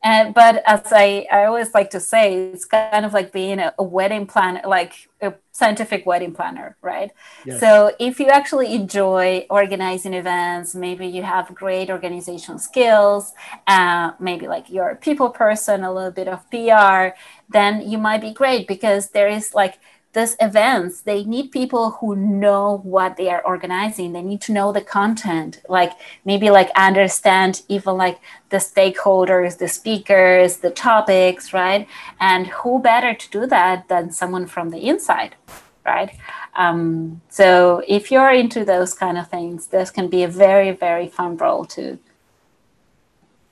and 0.07 0.33
but 0.35 0.63
as 0.67 0.93
I, 0.93 1.27
I 1.33 1.47
always 1.47 1.75
like 1.75 1.91
to 1.91 1.99
say, 1.99 2.51
it's 2.53 2.65
kind 2.65 3.05
of 3.05 3.13
like 3.13 3.33
being 3.33 3.59
a, 3.59 3.75
a 3.77 3.83
wedding 3.83 4.25
planner, 4.25 4.61
like 4.65 4.93
a 5.21 5.35
scientific 5.51 6.07
wedding 6.07 6.33
planner, 6.33 6.77
right? 6.81 7.11
Yes. 7.45 7.59
So 7.59 7.91
if 7.99 8.21
you 8.21 8.29
actually 8.29 8.73
enjoy 8.73 9.47
organizing 9.51 10.15
events, 10.15 10.77
maybe 10.77 11.09
you 11.09 11.25
have 11.25 11.53
great 11.53 11.91
organizational 11.91 12.61
skills, 12.61 13.33
uh, 13.67 14.13
maybe 14.21 14.47
like 14.47 14.71
you're 14.71 14.91
a 14.91 14.97
people 14.97 15.31
person, 15.31 15.83
a 15.83 15.93
little 15.93 16.13
bit 16.13 16.29
of 16.29 16.49
PR, 16.51 17.17
then 17.49 17.91
you 17.91 17.99
might 17.99 18.21
be 18.21 18.33
great 18.33 18.69
because 18.69 19.11
there 19.11 19.29
is 19.29 19.55
like 19.55 19.81
these 20.17 20.35
events 20.41 21.03
they 21.03 21.23
need 21.25 21.53
people 21.53 21.91
who 21.99 22.17
know 22.17 22.81
what 22.83 23.17
they 23.19 23.29
are 23.29 23.43
organizing. 23.43 24.15
They 24.15 24.23
need 24.23 24.41
to 24.43 24.53
know 24.53 24.73
the 24.73 24.81
content 24.81 25.61
like 25.69 25.93
maybe 26.25 26.49
like 26.49 26.71
understand 26.75 27.63
even 27.69 27.99
like 27.99 28.19
the 28.49 28.57
stakeholders 28.57 29.59
the 29.59 29.69
speakers 29.69 30.57
the 30.57 30.71
topics 30.71 31.53
right? 31.53 31.87
And 32.19 32.47
who 32.47 32.81
better 32.81 33.13
to 33.13 33.31
do 33.31 33.47
that 33.47 33.89
than 33.89 34.11
someone 34.11 34.47
from 34.47 34.71
the 34.71 34.89
inside 34.89 35.37
right? 35.85 36.11
Um, 36.57 37.21
so 37.29 37.83
if 37.87 38.11
you're 38.11 38.33
into 38.33 38.65
those 38.65 38.95
kind 38.95 39.19
of 39.19 39.29
things 39.29 39.67
this 39.67 39.91
can 39.91 40.09
be 40.09 40.23
a 40.23 40.29
very 40.29 40.71
very 40.71 41.09
fun 41.09 41.37
role 41.37 41.67
to 41.77 41.99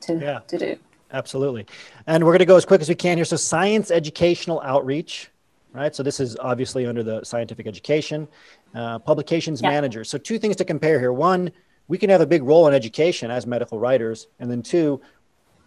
to, 0.01 0.19
yeah. 0.19 0.41
to 0.49 0.59
do. 0.59 0.77
Absolutely. 1.13 1.67
And 2.07 2.25
we're 2.25 2.33
going 2.33 2.41
to 2.41 2.53
go 2.55 2.57
as 2.57 2.65
quick 2.65 2.81
as 2.81 2.89
we 2.89 2.95
can 2.95 3.17
here. 3.17 3.25
So 3.25 3.37
science 3.37 3.91
educational 3.91 4.61
outreach 4.63 5.31
right? 5.75 5.95
So 5.95 6.03
this 6.03 6.21
is 6.21 6.37
obviously 6.39 6.87
under 6.87 7.03
the 7.03 7.23
scientific 7.25 7.67
education, 7.67 8.29
uh, 8.75 8.99
publications 9.01 9.61
yeah. 9.61 9.71
manager. 9.71 10.05
So 10.05 10.17
two 10.17 10.39
things 10.39 10.57
to 10.57 10.65
compare 10.65 10.99
here. 10.99 11.13
One, 11.13 11.51
we 11.89 11.99
can 11.99 12.09
have 12.09 12.21
a 12.21 12.27
big 12.27 12.43
role 12.43 12.67
in 12.69 12.75
education 12.75 13.31
as 13.31 13.47
medical 13.47 13.79
writers, 13.79 14.29
and 14.39 14.51
then 14.51 14.63
two, 14.63 15.03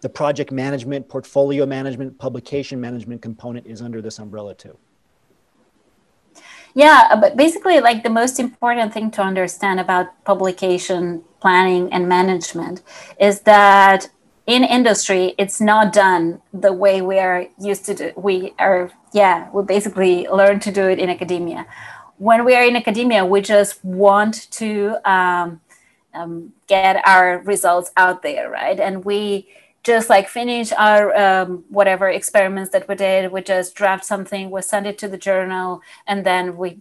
the 0.00 0.08
project 0.08 0.50
management, 0.50 1.08
portfolio 1.08 1.66
management, 1.66 2.18
publication 2.18 2.80
management 2.80 3.22
component 3.22 3.66
is 3.66 3.82
under 3.82 4.02
this 4.02 4.18
umbrella 4.18 4.54
too. 4.54 4.76
Yeah, 6.74 7.16
but 7.20 7.36
basically, 7.36 7.80
like 7.80 8.02
the 8.02 8.10
most 8.10 8.38
important 8.38 8.92
thing 8.92 9.10
to 9.12 9.22
understand 9.22 9.80
about 9.80 10.24
publication 10.24 11.24
planning 11.40 11.92
and 11.92 12.08
management 12.08 12.82
is 13.18 13.40
that 13.40 14.08
in 14.48 14.64
industry 14.64 15.34
it's 15.38 15.60
not 15.60 15.92
done 15.92 16.40
the 16.52 16.72
way 16.72 17.02
we 17.02 17.18
are 17.18 17.46
used 17.60 17.84
to 17.84 17.94
do 17.94 18.12
we 18.16 18.54
are 18.58 18.90
yeah 19.12 19.48
we 19.52 19.62
basically 19.62 20.26
learn 20.28 20.58
to 20.58 20.72
do 20.72 20.88
it 20.88 20.98
in 20.98 21.10
academia 21.10 21.66
when 22.16 22.44
we 22.44 22.56
are 22.56 22.64
in 22.64 22.74
academia 22.74 23.24
we 23.24 23.40
just 23.40 23.84
want 23.84 24.50
to 24.50 24.96
um, 25.04 25.60
um, 26.14 26.52
get 26.66 27.06
our 27.06 27.40
results 27.44 27.92
out 27.96 28.22
there 28.22 28.50
right 28.50 28.80
and 28.80 29.04
we 29.04 29.46
just 29.84 30.10
like 30.10 30.28
finish 30.28 30.72
our 30.72 31.16
um, 31.16 31.64
whatever 31.68 32.08
experiments 32.08 32.70
that 32.72 32.88
we 32.88 32.94
did. 32.94 33.32
We 33.32 33.40
just 33.40 33.74
draft 33.74 34.04
something, 34.04 34.50
we 34.50 34.60
send 34.60 34.86
it 34.86 34.98
to 34.98 35.08
the 35.08 35.16
journal, 35.16 35.80
and 36.06 36.26
then 36.26 36.56
we 36.56 36.80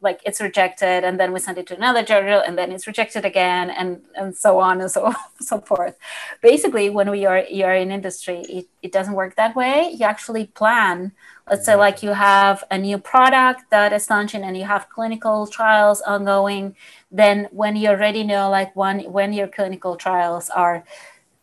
like 0.00 0.20
it's 0.24 0.40
rejected 0.40 1.04
and 1.04 1.18
then 1.18 1.32
we 1.32 1.40
send 1.40 1.58
it 1.58 1.66
to 1.66 1.76
another 1.76 2.02
journal 2.02 2.40
and 2.40 2.56
then 2.56 2.70
it's 2.70 2.86
rejected 2.86 3.24
again 3.24 3.70
and 3.70 4.00
and 4.14 4.36
so 4.36 4.58
on 4.58 4.80
and 4.80 4.90
so 4.90 5.12
so 5.40 5.60
forth. 5.60 5.96
Basically 6.42 6.90
when 6.90 7.10
we 7.10 7.26
are 7.26 7.44
you're 7.50 7.74
in 7.74 7.90
industry 7.90 8.40
it, 8.48 8.66
it 8.82 8.92
doesn't 8.92 9.14
work 9.14 9.36
that 9.36 9.56
way. 9.56 9.90
You 9.98 10.06
actually 10.06 10.46
plan. 10.46 11.12
Let's 11.50 11.64
say 11.64 11.74
like 11.74 12.02
you 12.02 12.10
have 12.10 12.62
a 12.70 12.78
new 12.78 12.98
product 12.98 13.70
that 13.70 13.92
is 13.92 14.10
launching 14.10 14.42
and 14.42 14.56
you 14.56 14.64
have 14.64 14.88
clinical 14.90 15.46
trials 15.46 16.00
ongoing 16.02 16.76
then 17.10 17.48
when 17.50 17.74
you 17.74 17.88
already 17.88 18.22
know 18.22 18.50
like 18.50 18.74
when 18.76 19.00
when 19.10 19.32
your 19.32 19.48
clinical 19.48 19.96
trials 19.96 20.50
are 20.50 20.84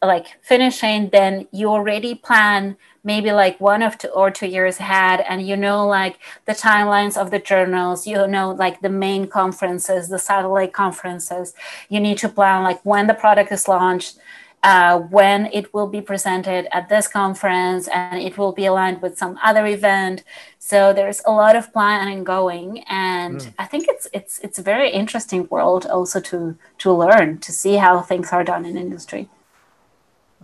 like 0.06 0.28
finishing 0.42 1.10
then 1.10 1.48
you 1.52 1.68
already 1.70 2.16
plan 2.16 2.78
maybe 3.04 3.32
like 3.32 3.62
one 3.62 3.84
of 3.84 3.98
two 3.98 4.08
or 4.10 4.32
two 4.32 4.48
years 4.48 4.80
ahead 4.80 5.22
and 5.30 5.48
you 5.48 5.56
know 5.56 5.86
like 5.86 6.18
the 6.46 6.54
timelines 6.54 7.16
of 7.16 7.30
the 7.32 7.40
journals 7.40 8.08
you 8.08 8.28
know 8.28 8.52
like 8.52 8.82
the 8.82 8.90
main 8.90 9.28
conferences 9.28 10.10
the 10.10 10.20
satellite 10.20 10.74
conferences. 10.74 11.54
You 11.90 12.00
need 12.00 12.18
to 12.20 12.30
plan 12.30 12.64
like 12.64 12.82
when 12.84 13.08
the 13.08 13.14
product 13.14 13.52
is 13.52 13.68
launched 13.68 14.18
uh, 14.64 14.98
when 14.98 15.46
it 15.54 15.72
will 15.74 15.88
be 15.88 16.02
presented 16.02 16.68
at 16.76 16.90
this 16.90 17.08
conference 17.08 17.88
and 17.90 18.20
it 18.20 18.36
will 18.36 18.52
be 18.52 18.66
aligned 18.66 19.00
with 19.00 19.16
some 19.16 19.38
other 19.44 19.68
event. 19.68 20.24
So 20.58 20.92
there's 20.92 21.22
a 21.26 21.32
lot 21.32 21.56
of 21.56 21.72
planning 21.72 22.24
going 22.24 22.84
and 22.90 23.38
mm. 23.40 23.54
i 23.60 23.66
think 23.66 23.86
it's 23.88 24.08
it's 24.14 24.40
it's 24.40 24.58
a 24.58 24.64
very 24.64 24.90
interesting 24.90 25.48
world 25.50 25.86
also 25.86 26.20
to 26.20 26.58
to 26.80 26.92
learn 26.92 27.38
to 27.46 27.52
see 27.52 27.76
how 27.76 28.02
things 28.02 28.32
are 28.32 28.44
done 28.44 28.66
in 28.66 28.76
industry 28.78 29.30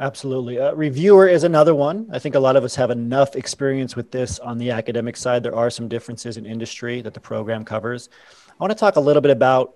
Absolutely. 0.01 0.59
Uh, 0.59 0.73
reviewer 0.73 1.27
is 1.27 1.43
another 1.43 1.75
one. 1.75 2.09
I 2.11 2.17
think 2.17 2.33
a 2.33 2.39
lot 2.39 2.55
of 2.55 2.63
us 2.63 2.73
have 2.73 2.89
enough 2.89 3.35
experience 3.35 3.95
with 3.95 4.09
this 4.09 4.39
on 4.39 4.57
the 4.57 4.71
academic 4.71 5.15
side. 5.15 5.43
There 5.43 5.55
are 5.55 5.69
some 5.69 5.87
differences 5.87 6.37
in 6.37 6.45
industry 6.47 7.03
that 7.03 7.13
the 7.13 7.19
program 7.19 7.63
covers. 7.63 8.09
I 8.49 8.53
want 8.57 8.71
to 8.71 8.77
talk 8.77 8.95
a 8.95 8.99
little 8.99 9.21
bit 9.21 9.29
about 9.29 9.75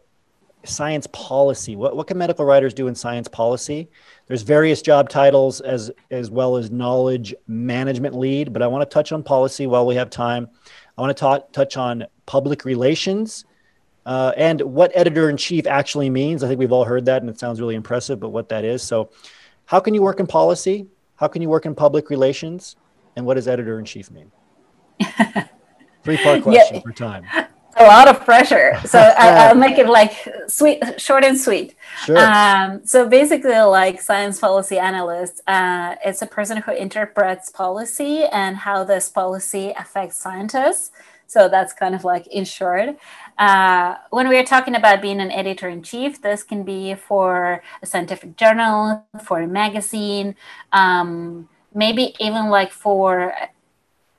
science 0.63 1.05
policy. 1.11 1.75
What, 1.75 1.95
what 1.95 2.07
can 2.07 2.17
medical 2.17 2.43
writers 2.43 2.73
do 2.73 2.87
in 2.87 2.95
science 2.95 3.27
policy? 3.27 3.87
There's 4.25 4.41
various 4.41 4.81
job 4.81 5.09
titles 5.09 5.61
as, 5.61 5.91
as 6.09 6.31
well 6.31 6.57
as 6.57 6.71
knowledge 6.71 7.35
management 7.47 8.15
lead, 8.15 8.51
but 8.51 8.63
I 8.63 8.67
want 8.67 8.81
to 8.81 8.91
touch 8.91 9.11
on 9.11 9.21
policy 9.21 9.67
while 9.67 9.85
we 9.85 9.93
have 9.93 10.09
time. 10.09 10.49
I 10.97 11.01
want 11.01 11.15
to 11.15 11.19
talk, 11.19 11.51
touch 11.51 11.77
on 11.77 12.07
public 12.25 12.65
relations 12.65 13.45
uh, 14.07 14.31
and 14.35 14.59
what 14.61 14.91
editor 14.95 15.29
in 15.29 15.37
chief 15.37 15.67
actually 15.67 16.09
means. 16.09 16.43
I 16.43 16.47
think 16.47 16.57
we've 16.57 16.71
all 16.71 16.85
heard 16.85 17.05
that 17.05 17.21
and 17.21 17.29
it 17.29 17.37
sounds 17.37 17.61
really 17.61 17.75
impressive, 17.75 18.19
but 18.19 18.29
what 18.29 18.49
that 18.49 18.65
is. 18.65 18.81
So 18.81 19.11
how 19.65 19.79
can 19.79 19.93
you 19.93 20.01
work 20.01 20.19
in 20.19 20.27
policy? 20.27 20.87
How 21.15 21.27
can 21.27 21.41
you 21.41 21.49
work 21.49 21.65
in 21.65 21.75
public 21.75 22.09
relations? 22.09 22.75
And 23.15 23.25
what 23.25 23.35
does 23.35 23.47
editor 23.47 23.79
in 23.79 23.85
chief 23.85 24.11
mean? 24.11 24.31
Three 26.03 26.17
part 26.17 26.43
question 26.43 26.75
yeah, 26.75 26.81
for 26.81 26.91
time. 26.91 27.25
A 27.77 27.83
lot 27.83 28.07
of 28.07 28.23
pressure. 28.23 28.79
So 28.85 28.99
I, 29.17 29.51
will 29.51 29.59
make 29.59 29.77
it 29.77 29.87
like 29.87 30.13
sweet, 30.47 31.01
short 31.01 31.23
and 31.23 31.37
sweet. 31.37 31.75
Sure. 32.05 32.17
Um, 32.17 32.85
so 32.85 33.07
basically, 33.09 33.57
like 33.59 34.01
science 34.01 34.39
policy 34.39 34.77
analyst, 34.77 35.41
uh, 35.47 35.95
it's 36.05 36.21
a 36.21 36.27
person 36.27 36.57
who 36.57 36.71
interprets 36.71 37.49
policy 37.49 38.23
and 38.25 38.55
how 38.55 38.83
this 38.83 39.09
policy 39.09 39.73
affects 39.77 40.17
scientists. 40.17 40.91
So 41.27 41.49
that's 41.49 41.73
kind 41.73 41.95
of 41.95 42.03
like 42.03 42.27
in 42.27 42.45
short. 42.45 42.97
Uh, 43.37 43.95
when 44.11 44.29
we 44.29 44.37
are 44.37 44.43
talking 44.43 44.75
about 44.75 45.01
being 45.01 45.19
an 45.19 45.31
editor 45.31 45.67
in 45.67 45.83
chief, 45.83 46.21
this 46.21 46.43
can 46.43 46.63
be 46.63 46.95
for 46.95 47.61
a 47.81 47.85
scientific 47.85 48.37
journal, 48.37 49.05
for 49.23 49.41
a 49.41 49.47
magazine, 49.47 50.35
um, 50.71 51.49
maybe 51.73 52.15
even 52.19 52.49
like 52.49 52.71
for 52.71 53.33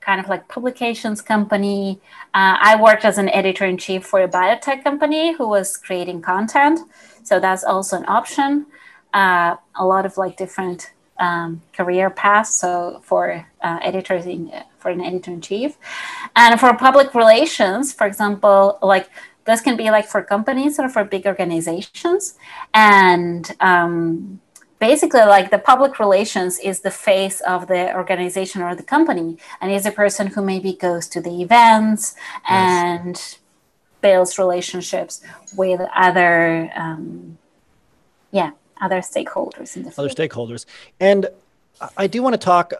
kind 0.01 0.21
of 0.21 0.29
like 0.29 0.47
publications 0.47 1.21
company. 1.21 1.99
Uh, 2.33 2.55
I 2.61 2.81
worked 2.81 3.03
as 3.03 3.17
an 3.17 3.29
editor 3.29 3.65
in 3.65 3.77
chief 3.77 4.05
for 4.05 4.21
a 4.21 4.27
biotech 4.27 4.83
company 4.83 5.33
who 5.33 5.47
was 5.47 5.75
creating 5.75 6.21
content, 6.21 6.79
so 7.23 7.39
that's 7.39 7.63
also 7.63 7.97
an 7.97 8.05
option. 8.07 8.67
Uh, 9.13 9.55
a 9.75 9.85
lot 9.85 10.05
of 10.05 10.17
like 10.17 10.37
different 10.37 10.91
um, 11.19 11.61
career 11.73 12.09
paths. 12.09 12.53
So 12.53 13.01
for 13.03 13.45
uh, 13.61 13.79
editors 13.81 14.25
in 14.25 14.51
for 14.77 14.89
an 14.89 15.01
editor 15.01 15.31
in 15.31 15.41
chief, 15.41 15.77
and 16.35 16.59
for 16.59 16.75
public 16.75 17.13
relations, 17.13 17.93
for 17.93 18.07
example, 18.07 18.77
like 18.81 19.09
this 19.45 19.61
can 19.61 19.77
be 19.77 19.89
like 19.89 20.07
for 20.07 20.21
companies 20.21 20.79
or 20.79 20.89
for 20.89 21.03
big 21.03 21.25
organizations, 21.25 22.35
and 22.73 23.55
um, 23.59 24.39
basically 24.79 25.21
like 25.21 25.49
the 25.49 25.57
public 25.57 25.99
relations 25.99 26.59
is 26.59 26.81
the 26.81 26.91
face 26.91 27.41
of 27.41 27.67
the 27.67 27.95
organization 27.95 28.61
or 28.61 28.75
the 28.75 28.83
company, 28.83 29.37
and 29.61 29.71
is 29.71 29.85
a 29.85 29.91
person 29.91 30.27
who 30.27 30.41
maybe 30.41 30.73
goes 30.73 31.07
to 31.07 31.21
the 31.21 31.41
events 31.41 32.15
yes. 32.43 32.51
and 32.51 33.37
builds 34.01 34.37
relationships 34.37 35.21
with 35.55 35.81
other 35.95 36.71
um, 36.75 37.37
yeah 38.31 38.51
other 38.81 39.01
stakeholders 39.01 39.75
in 39.75 39.83
the 39.83 39.91
field. 39.91 39.99
Other 39.99 40.09
stakeholders. 40.09 40.65
And 40.99 41.27
I 41.95 42.07
do 42.07 42.23
want 42.23 42.33
to 42.33 42.37
talk 42.37 42.73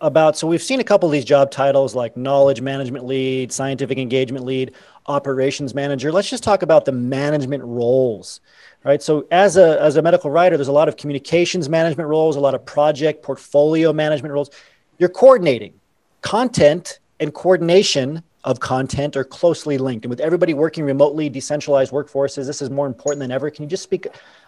about 0.00 0.36
so 0.36 0.46
we've 0.46 0.62
seen 0.62 0.78
a 0.78 0.84
couple 0.84 1.08
of 1.08 1.12
these 1.12 1.24
job 1.24 1.50
titles 1.50 1.94
like 1.94 2.16
knowledge 2.16 2.60
management 2.60 3.04
lead, 3.04 3.50
scientific 3.50 3.98
engagement 3.98 4.44
lead, 4.44 4.72
operations 5.06 5.74
manager. 5.74 6.12
Let's 6.12 6.30
just 6.30 6.44
talk 6.44 6.62
about 6.62 6.84
the 6.84 6.92
management 6.92 7.64
roles. 7.64 8.40
Right. 8.84 9.02
So 9.02 9.26
as 9.32 9.56
a 9.56 9.80
as 9.82 9.96
a 9.96 10.02
medical 10.02 10.30
writer, 10.30 10.56
there's 10.56 10.68
a 10.68 10.72
lot 10.72 10.88
of 10.88 10.96
communications 10.96 11.68
management 11.68 12.08
roles, 12.08 12.36
a 12.36 12.40
lot 12.40 12.54
of 12.54 12.64
project 12.64 13.22
portfolio 13.24 13.92
management 13.92 14.32
roles. 14.32 14.50
You're 14.98 15.08
coordinating 15.08 15.74
content 16.22 17.00
and 17.20 17.34
coordination 17.34 18.22
of 18.48 18.60
content 18.60 19.14
are 19.14 19.24
closely 19.24 19.76
linked. 19.76 20.06
And 20.06 20.10
with 20.10 20.20
everybody 20.20 20.54
working 20.54 20.82
remotely, 20.82 21.28
decentralized 21.28 21.92
workforces, 21.92 22.46
this 22.46 22.62
is 22.62 22.70
more 22.70 22.86
important 22.86 23.20
than 23.20 23.30
ever. 23.30 23.50
Can 23.50 23.64
you 23.64 23.68
just 23.68 23.82
speak 23.82 24.06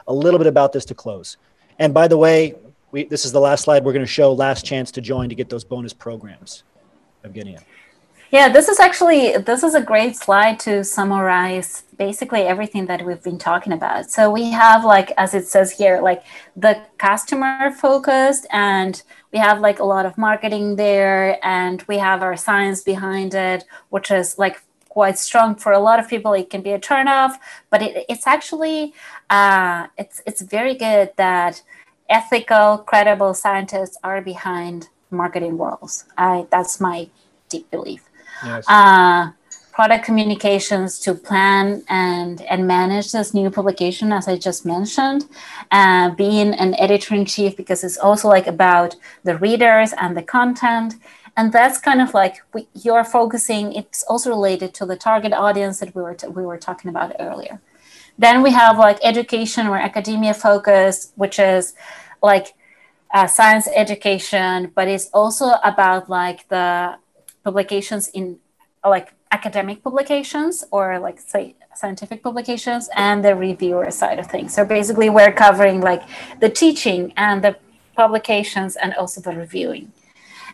a 0.09 0.14
little 0.14 0.38
bit 0.38 0.46
about 0.46 0.72
this 0.72 0.86
to 0.86 0.94
close? 0.94 1.36
And 1.78 1.92
by 1.92 2.09
the 2.09 2.16
way, 2.16 2.55
we, 2.92 3.05
this 3.05 3.26
is 3.26 3.32
the 3.32 3.40
last 3.40 3.64
slide 3.64 3.84
we're 3.84 3.92
going 3.92 4.05
to 4.05 4.11
show. 4.11 4.32
Last 4.32 4.64
chance 4.64 4.90
to 4.92 5.03
join 5.03 5.28
to 5.28 5.34
get 5.34 5.51
those 5.51 5.64
bonus 5.64 5.92
programs. 5.92 6.62
Evgenia. 7.26 7.62
Yeah, 8.32 8.48
this 8.48 8.68
is 8.68 8.78
actually 8.78 9.38
this 9.38 9.64
is 9.64 9.74
a 9.74 9.82
great 9.82 10.14
slide 10.16 10.60
to 10.60 10.84
summarize 10.84 11.82
basically 11.98 12.42
everything 12.42 12.86
that 12.86 13.04
we've 13.04 13.22
been 13.22 13.38
talking 13.38 13.72
about. 13.72 14.08
So 14.08 14.30
we 14.30 14.52
have 14.52 14.84
like 14.84 15.12
as 15.18 15.34
it 15.34 15.48
says 15.48 15.72
here 15.72 16.00
like 16.00 16.22
the 16.54 16.80
customer 16.98 17.72
focused 17.72 18.46
and 18.52 19.02
we 19.32 19.40
have 19.40 19.58
like 19.60 19.80
a 19.80 19.84
lot 19.84 20.06
of 20.06 20.16
marketing 20.16 20.76
there 20.76 21.44
and 21.44 21.82
we 21.88 21.98
have 21.98 22.22
our 22.22 22.36
science 22.36 22.82
behind 22.82 23.34
it 23.34 23.64
which 23.88 24.12
is 24.12 24.38
like 24.38 24.62
quite 24.88 25.18
strong 25.18 25.56
for 25.56 25.72
a 25.72 25.80
lot 25.80 25.98
of 25.98 26.08
people. 26.08 26.32
It 26.32 26.50
can 26.50 26.62
be 26.62 26.70
a 26.70 26.78
turnoff 26.78 27.32
but 27.68 27.82
it, 27.82 28.06
it's 28.08 28.28
actually 28.28 28.94
uh, 29.28 29.88
it's 29.98 30.22
it's 30.24 30.40
very 30.40 30.74
good 30.74 31.10
that 31.16 31.62
ethical 32.08 32.78
credible 32.78 33.34
scientists 33.34 33.98
are 34.04 34.22
behind 34.22 34.88
marketing 35.10 35.58
roles 35.58 36.04
I, 36.16 36.46
that's 36.50 36.80
my 36.80 37.08
deep 37.48 37.68
belief 37.72 38.09
yes. 38.45 38.64
uh, 38.68 39.30
product 39.72 40.05
communications 40.05 40.99
to 40.99 41.14
plan 41.14 41.82
and, 41.88 42.43
and 42.43 42.66
manage 42.66 43.12
this 43.12 43.32
new 43.32 43.51
publication, 43.51 44.12
as 44.12 44.28
I 44.28 44.36
just 44.36 44.66
mentioned, 44.66 45.26
uh, 45.70 46.11
being 46.11 46.53
an 46.55 46.74
editor 46.74 47.14
in 47.14 47.24
chief, 47.24 47.57
because 47.57 47.82
it's 47.82 47.97
also 47.97 48.28
like 48.28 48.47
about 48.47 48.97
the 49.24 49.38
readers 49.38 49.95
and 49.97 50.16
the 50.16 50.22
content. 50.22 50.97
And 51.36 51.53
that's 51.53 51.78
kind 51.78 52.03
of 52.03 52.12
like 52.12 52.43
we, 52.53 52.68
you're 52.74 53.05
focusing, 53.05 53.72
it's 53.72 54.03
also 54.03 54.30
related 54.30 54.74
to 54.74 54.84
the 54.86 54.97
target 54.97 55.32
audience 55.32 55.80
that 55.80 55.95
we 55.95 56.03
were, 56.03 56.14
t- 56.14 56.26
we 56.26 56.45
were 56.45 56.59
talking 56.59 56.91
about 56.91 57.14
earlier. 57.18 57.61
Then 58.18 58.43
we 58.43 58.51
have 58.51 58.76
like 58.76 58.99
education 59.03 59.66
or 59.66 59.78
academia 59.78 60.34
focus, 60.34 61.12
which 61.16 61.38
is 61.38 61.72
like 62.22 62.55
uh, 63.14 63.26
science 63.26 63.66
education, 63.74 64.72
but 64.74 64.88
it's 64.88 65.09
also 65.14 65.53
about 65.64 66.11
like 66.11 66.47
the 66.49 66.97
publications 67.45 68.09
in 68.09 68.38
like 68.84 69.12
academic 69.32 69.82
publications 69.82 70.64
or 70.70 70.99
like 70.99 71.20
say 71.20 71.55
scientific 71.74 72.22
publications 72.22 72.88
and 72.97 73.24
the 73.24 73.34
reviewer 73.34 73.91
side 73.91 74.18
of 74.18 74.26
things. 74.26 74.55
So 74.55 74.64
basically 74.64 75.09
we're 75.09 75.32
covering 75.32 75.80
like 75.80 76.03
the 76.41 76.49
teaching 76.49 77.12
and 77.16 77.43
the 77.43 77.57
publications 77.95 78.76
and 78.76 78.95
also 78.95 79.20
the 79.20 79.32
reviewing. 79.36 79.93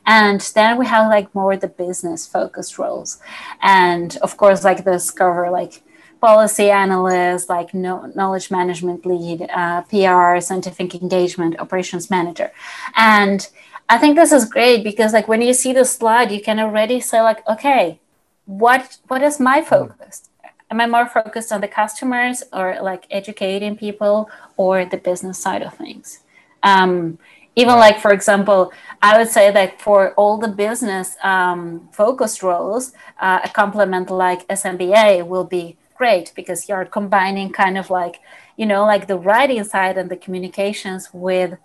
And 0.07 0.41
then 0.55 0.79
we 0.79 0.87
have 0.87 1.09
like 1.09 1.35
more 1.35 1.57
the 1.57 1.69
business 1.69 2.27
focused 2.27 2.79
roles. 2.79 3.19
And 3.63 4.17
of 4.19 4.37
course 4.37 4.63
like 4.63 4.85
this 4.85 5.11
cover 5.11 5.51
like 5.51 5.83
policy 6.21 6.71
analyst 6.71 7.49
like 7.49 7.75
no, 7.75 8.07
knowledge 8.15 8.51
management 8.51 9.05
lead 9.07 9.49
uh, 9.51 9.83
pr 9.83 10.41
scientific 10.41 10.95
engagement 10.95 11.59
operations 11.59 12.11
manager. 12.11 12.53
And 12.95 13.49
I 13.89 13.99
think 13.99 14.17
this 14.17 14.33
is 14.33 14.45
great 14.45 14.83
because 14.83 15.13
like 15.13 15.29
when 15.29 15.43
you 15.43 15.53
see 15.53 15.73
the 15.73 15.85
slide, 15.85 16.33
you 16.33 16.41
can 16.41 16.59
already 16.59 17.01
say 17.01 17.21
like, 17.23 17.47
okay, 17.49 18.01
what 18.47 18.99
what 19.09 19.23
is 19.23 19.39
my 19.41 19.61
hmm. 19.61 19.67
focus? 19.67 20.29
Am 20.71 20.81
I 20.81 20.87
more 20.87 21.07
focused 21.07 21.53
on 21.53 21.61
the 21.61 21.69
customers 21.69 22.43
or 22.53 22.79
like 22.83 23.07
educating 23.11 23.77
people 23.77 24.29
or 24.57 24.85
the 24.85 24.97
business 24.97 25.39
side 25.39 25.63
of 25.63 25.75
things? 25.75 26.21
Um, 26.63 27.19
even 27.57 27.77
like 27.77 27.99
for 27.99 28.13
example 28.13 28.71
i 29.03 29.17
would 29.19 29.29
say 29.29 29.51
that 29.51 29.81
for 29.81 30.13
all 30.13 30.37
the 30.37 30.49
business 30.49 31.17
um, 31.25 31.89
focused 31.91 32.43
roles 32.43 32.93
uh, 33.21 33.41
a 33.43 33.49
complement 33.49 34.11
like 34.11 34.47
smba 34.49 35.27
will 35.27 35.45
be 35.45 35.77
great 35.97 36.33
because 36.37 36.69
you're 36.69 36.85
combining 36.85 37.51
kind 37.51 37.79
of 37.79 37.91
like 37.91 38.21
you 38.57 38.67
know 38.67 38.85
like 38.85 39.07
the 39.07 39.17
writing 39.17 39.65
side 39.65 39.97
and 39.97 40.11
the 40.11 40.17
communications 40.17 41.09
with 41.13 41.59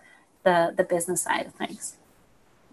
the 0.44 0.74
the 0.78 0.84
business 0.84 1.22
side 1.22 1.46
of 1.46 1.54
things 1.54 1.98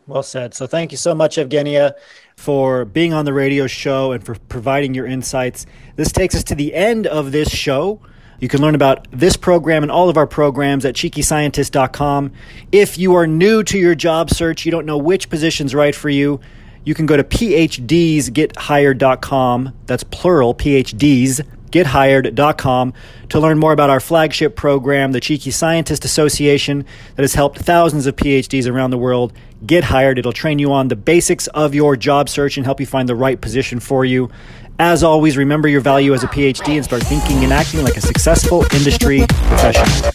well 0.09 0.23
said. 0.23 0.55
So 0.55 0.67
thank 0.67 0.91
you 0.91 0.99
so 0.99 1.15
much, 1.15 1.37
Evgenia, 1.37 1.93
for 2.37 2.87
being 2.87 3.13
on 3.13 3.27
the 3.27 3.33
radio 3.33 3.67
show 3.67 4.13
and 4.13 4.25
for 4.25 4.37
providing 4.49 4.95
your 4.95 5.07
insights. 5.07 5.67
This 5.97 6.11
takes 6.11 6.35
us 6.35 6.43
to 6.45 6.55
the 6.55 6.75
end 6.75 7.07
of 7.07 7.31
this 7.31 7.51
show. 7.51 8.01
You 8.41 8.49
can 8.49 8.63
learn 8.63 8.75
about 8.75 9.07
this 9.11 9.37
program 9.37 9.83
and 9.83 9.93
all 9.93 10.09
of 10.09 10.17
our 10.17 10.27
programs 10.27 10.85
at 10.85 10.95
cheekyscientist.com. 10.95 12.33
If 12.73 12.97
you 12.97 13.15
are 13.17 13.27
new 13.27 13.63
to 13.65 13.79
your 13.79 13.95
job 13.95 14.31
search, 14.31 14.65
you 14.65 14.71
don't 14.71 14.87
know 14.87 14.97
which 14.97 15.29
position's 15.29 15.75
right 15.75 15.95
for 15.95 16.09
you, 16.09 16.41
you 16.85 16.95
can 16.95 17.05
go 17.05 17.17
to 17.17 17.25
phdsgethired.com. 17.25 19.75
That's 19.87 20.05
plural, 20.05 20.55
PhDs, 20.55 21.45
gethired.com 21.71 22.95
to 23.29 23.41
learn 23.41 23.59
more 23.59 23.73
about 23.73 23.91
our 23.91 24.01
flagship 24.01 24.57
program, 24.57 25.13
the 25.13 25.21
Cheeky 25.21 25.51
Scientist 25.51 26.05
Association, 26.05 26.85
that 27.17 27.23
has 27.23 27.35
helped 27.35 27.59
thousands 27.59 28.07
of 28.07 28.17
PhDs 28.17 28.71
around 28.71 28.91
the 28.91 28.99
world 28.99 29.33
get 29.67 29.85
hired. 29.85 30.19
It'll 30.19 30.33
train 30.33 30.59
you 30.59 30.73
on 30.73 30.89
the 30.89 30.97
basics 30.97 31.47
of 31.49 31.75
your 31.75 31.97
job 31.97 32.29
search 32.29 32.57
and 32.57 32.67
help 32.67 32.81
you 32.81 32.87
find 32.87 33.09
the 33.09 33.15
right 33.15 33.41
position 33.41 33.81
for 33.81 34.05
you. 34.05 34.31
As 34.79 35.03
always, 35.03 35.37
remember 35.37 35.67
your 35.69 35.81
value 35.81 36.15
as 36.15 36.23
a 36.23 36.29
PhD 36.29 36.77
and 36.77 36.85
start 36.85 37.03
thinking 37.03 37.43
and 37.43 37.53
acting 37.53 37.83
like 37.83 37.97
a 37.97 38.01
successful 38.01 38.65
industry 38.73 39.25
professional. 39.29 40.13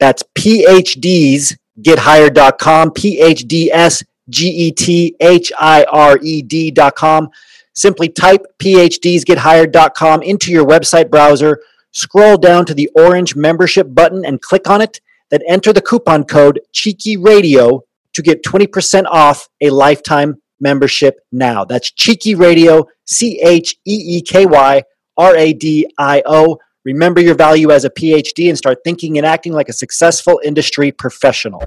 That's 0.00 0.24
phdsgethired.com, 0.36 2.90
PHDS 2.90 4.02
G 4.28 4.48
E 4.48 4.72
T 4.72 5.14
H 5.20 5.52
I 5.58 5.84
R 5.84 6.18
E 6.22 6.42
D.com. 6.42 7.30
Simply 7.74 8.08
type 8.08 8.44
phdsgethired.com 8.58 10.22
into 10.22 10.50
your 10.52 10.66
website 10.66 11.10
browser, 11.10 11.60
scroll 11.94 12.36
down 12.36 12.66
to 12.66 12.74
the 12.74 12.90
orange 12.94 13.34
membership 13.34 13.86
button 13.94 14.24
and 14.24 14.42
click 14.42 14.68
on 14.68 14.80
it, 14.80 15.00
then 15.30 15.40
enter 15.48 15.72
the 15.72 15.80
coupon 15.80 16.24
code 16.24 16.60
Cheeky 16.72 17.16
Radio 17.16 17.82
to 18.12 18.22
get 18.22 18.44
20% 18.44 19.04
off 19.06 19.48
a 19.60 19.70
lifetime 19.70 20.36
membership 20.60 21.20
now. 21.32 21.64
That's 21.64 21.90
Cheeky 21.90 22.34
Radio, 22.34 22.86
C 23.06 23.40
H 23.40 23.76
E 23.86 24.18
E 24.18 24.22
K 24.22 24.46
Y 24.46 24.82
R 25.16 25.36
A 25.36 25.52
D 25.52 25.88
I 25.98 26.22
O. 26.26 26.58
Remember 26.84 27.20
your 27.20 27.34
value 27.34 27.70
as 27.70 27.84
a 27.84 27.90
PhD 27.90 28.48
and 28.48 28.58
start 28.58 28.78
thinking 28.84 29.16
and 29.16 29.26
acting 29.26 29.52
like 29.52 29.68
a 29.68 29.72
successful 29.72 30.40
industry 30.44 30.92
professional. 30.92 31.62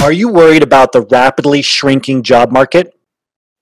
Are 0.00 0.12
you 0.12 0.28
worried 0.28 0.62
about 0.62 0.92
the 0.92 1.06
rapidly 1.10 1.62
shrinking 1.62 2.22
job 2.22 2.52
market? 2.52 2.97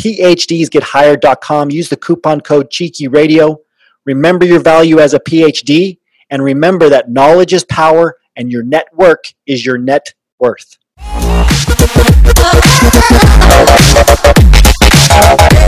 PhDsGetHired.com. 0.00 1.70
Use 1.70 1.88
the 1.88 1.96
coupon 1.96 2.40
code 2.40 2.70
Cheeky 2.70 3.08
Radio. 3.08 3.60
Remember 4.04 4.44
your 4.44 4.60
value 4.60 4.98
as 4.98 5.14
a 5.14 5.20
PhD, 5.20 5.98
and 6.30 6.42
remember 6.42 6.88
that 6.88 7.10
knowledge 7.10 7.52
is 7.52 7.64
power, 7.64 8.16
and 8.36 8.50
your 8.50 8.62
network 8.62 9.24
is 9.46 9.64
your 9.64 9.78
net 9.78 10.14
worth. 10.38 10.78
Música 15.08 15.63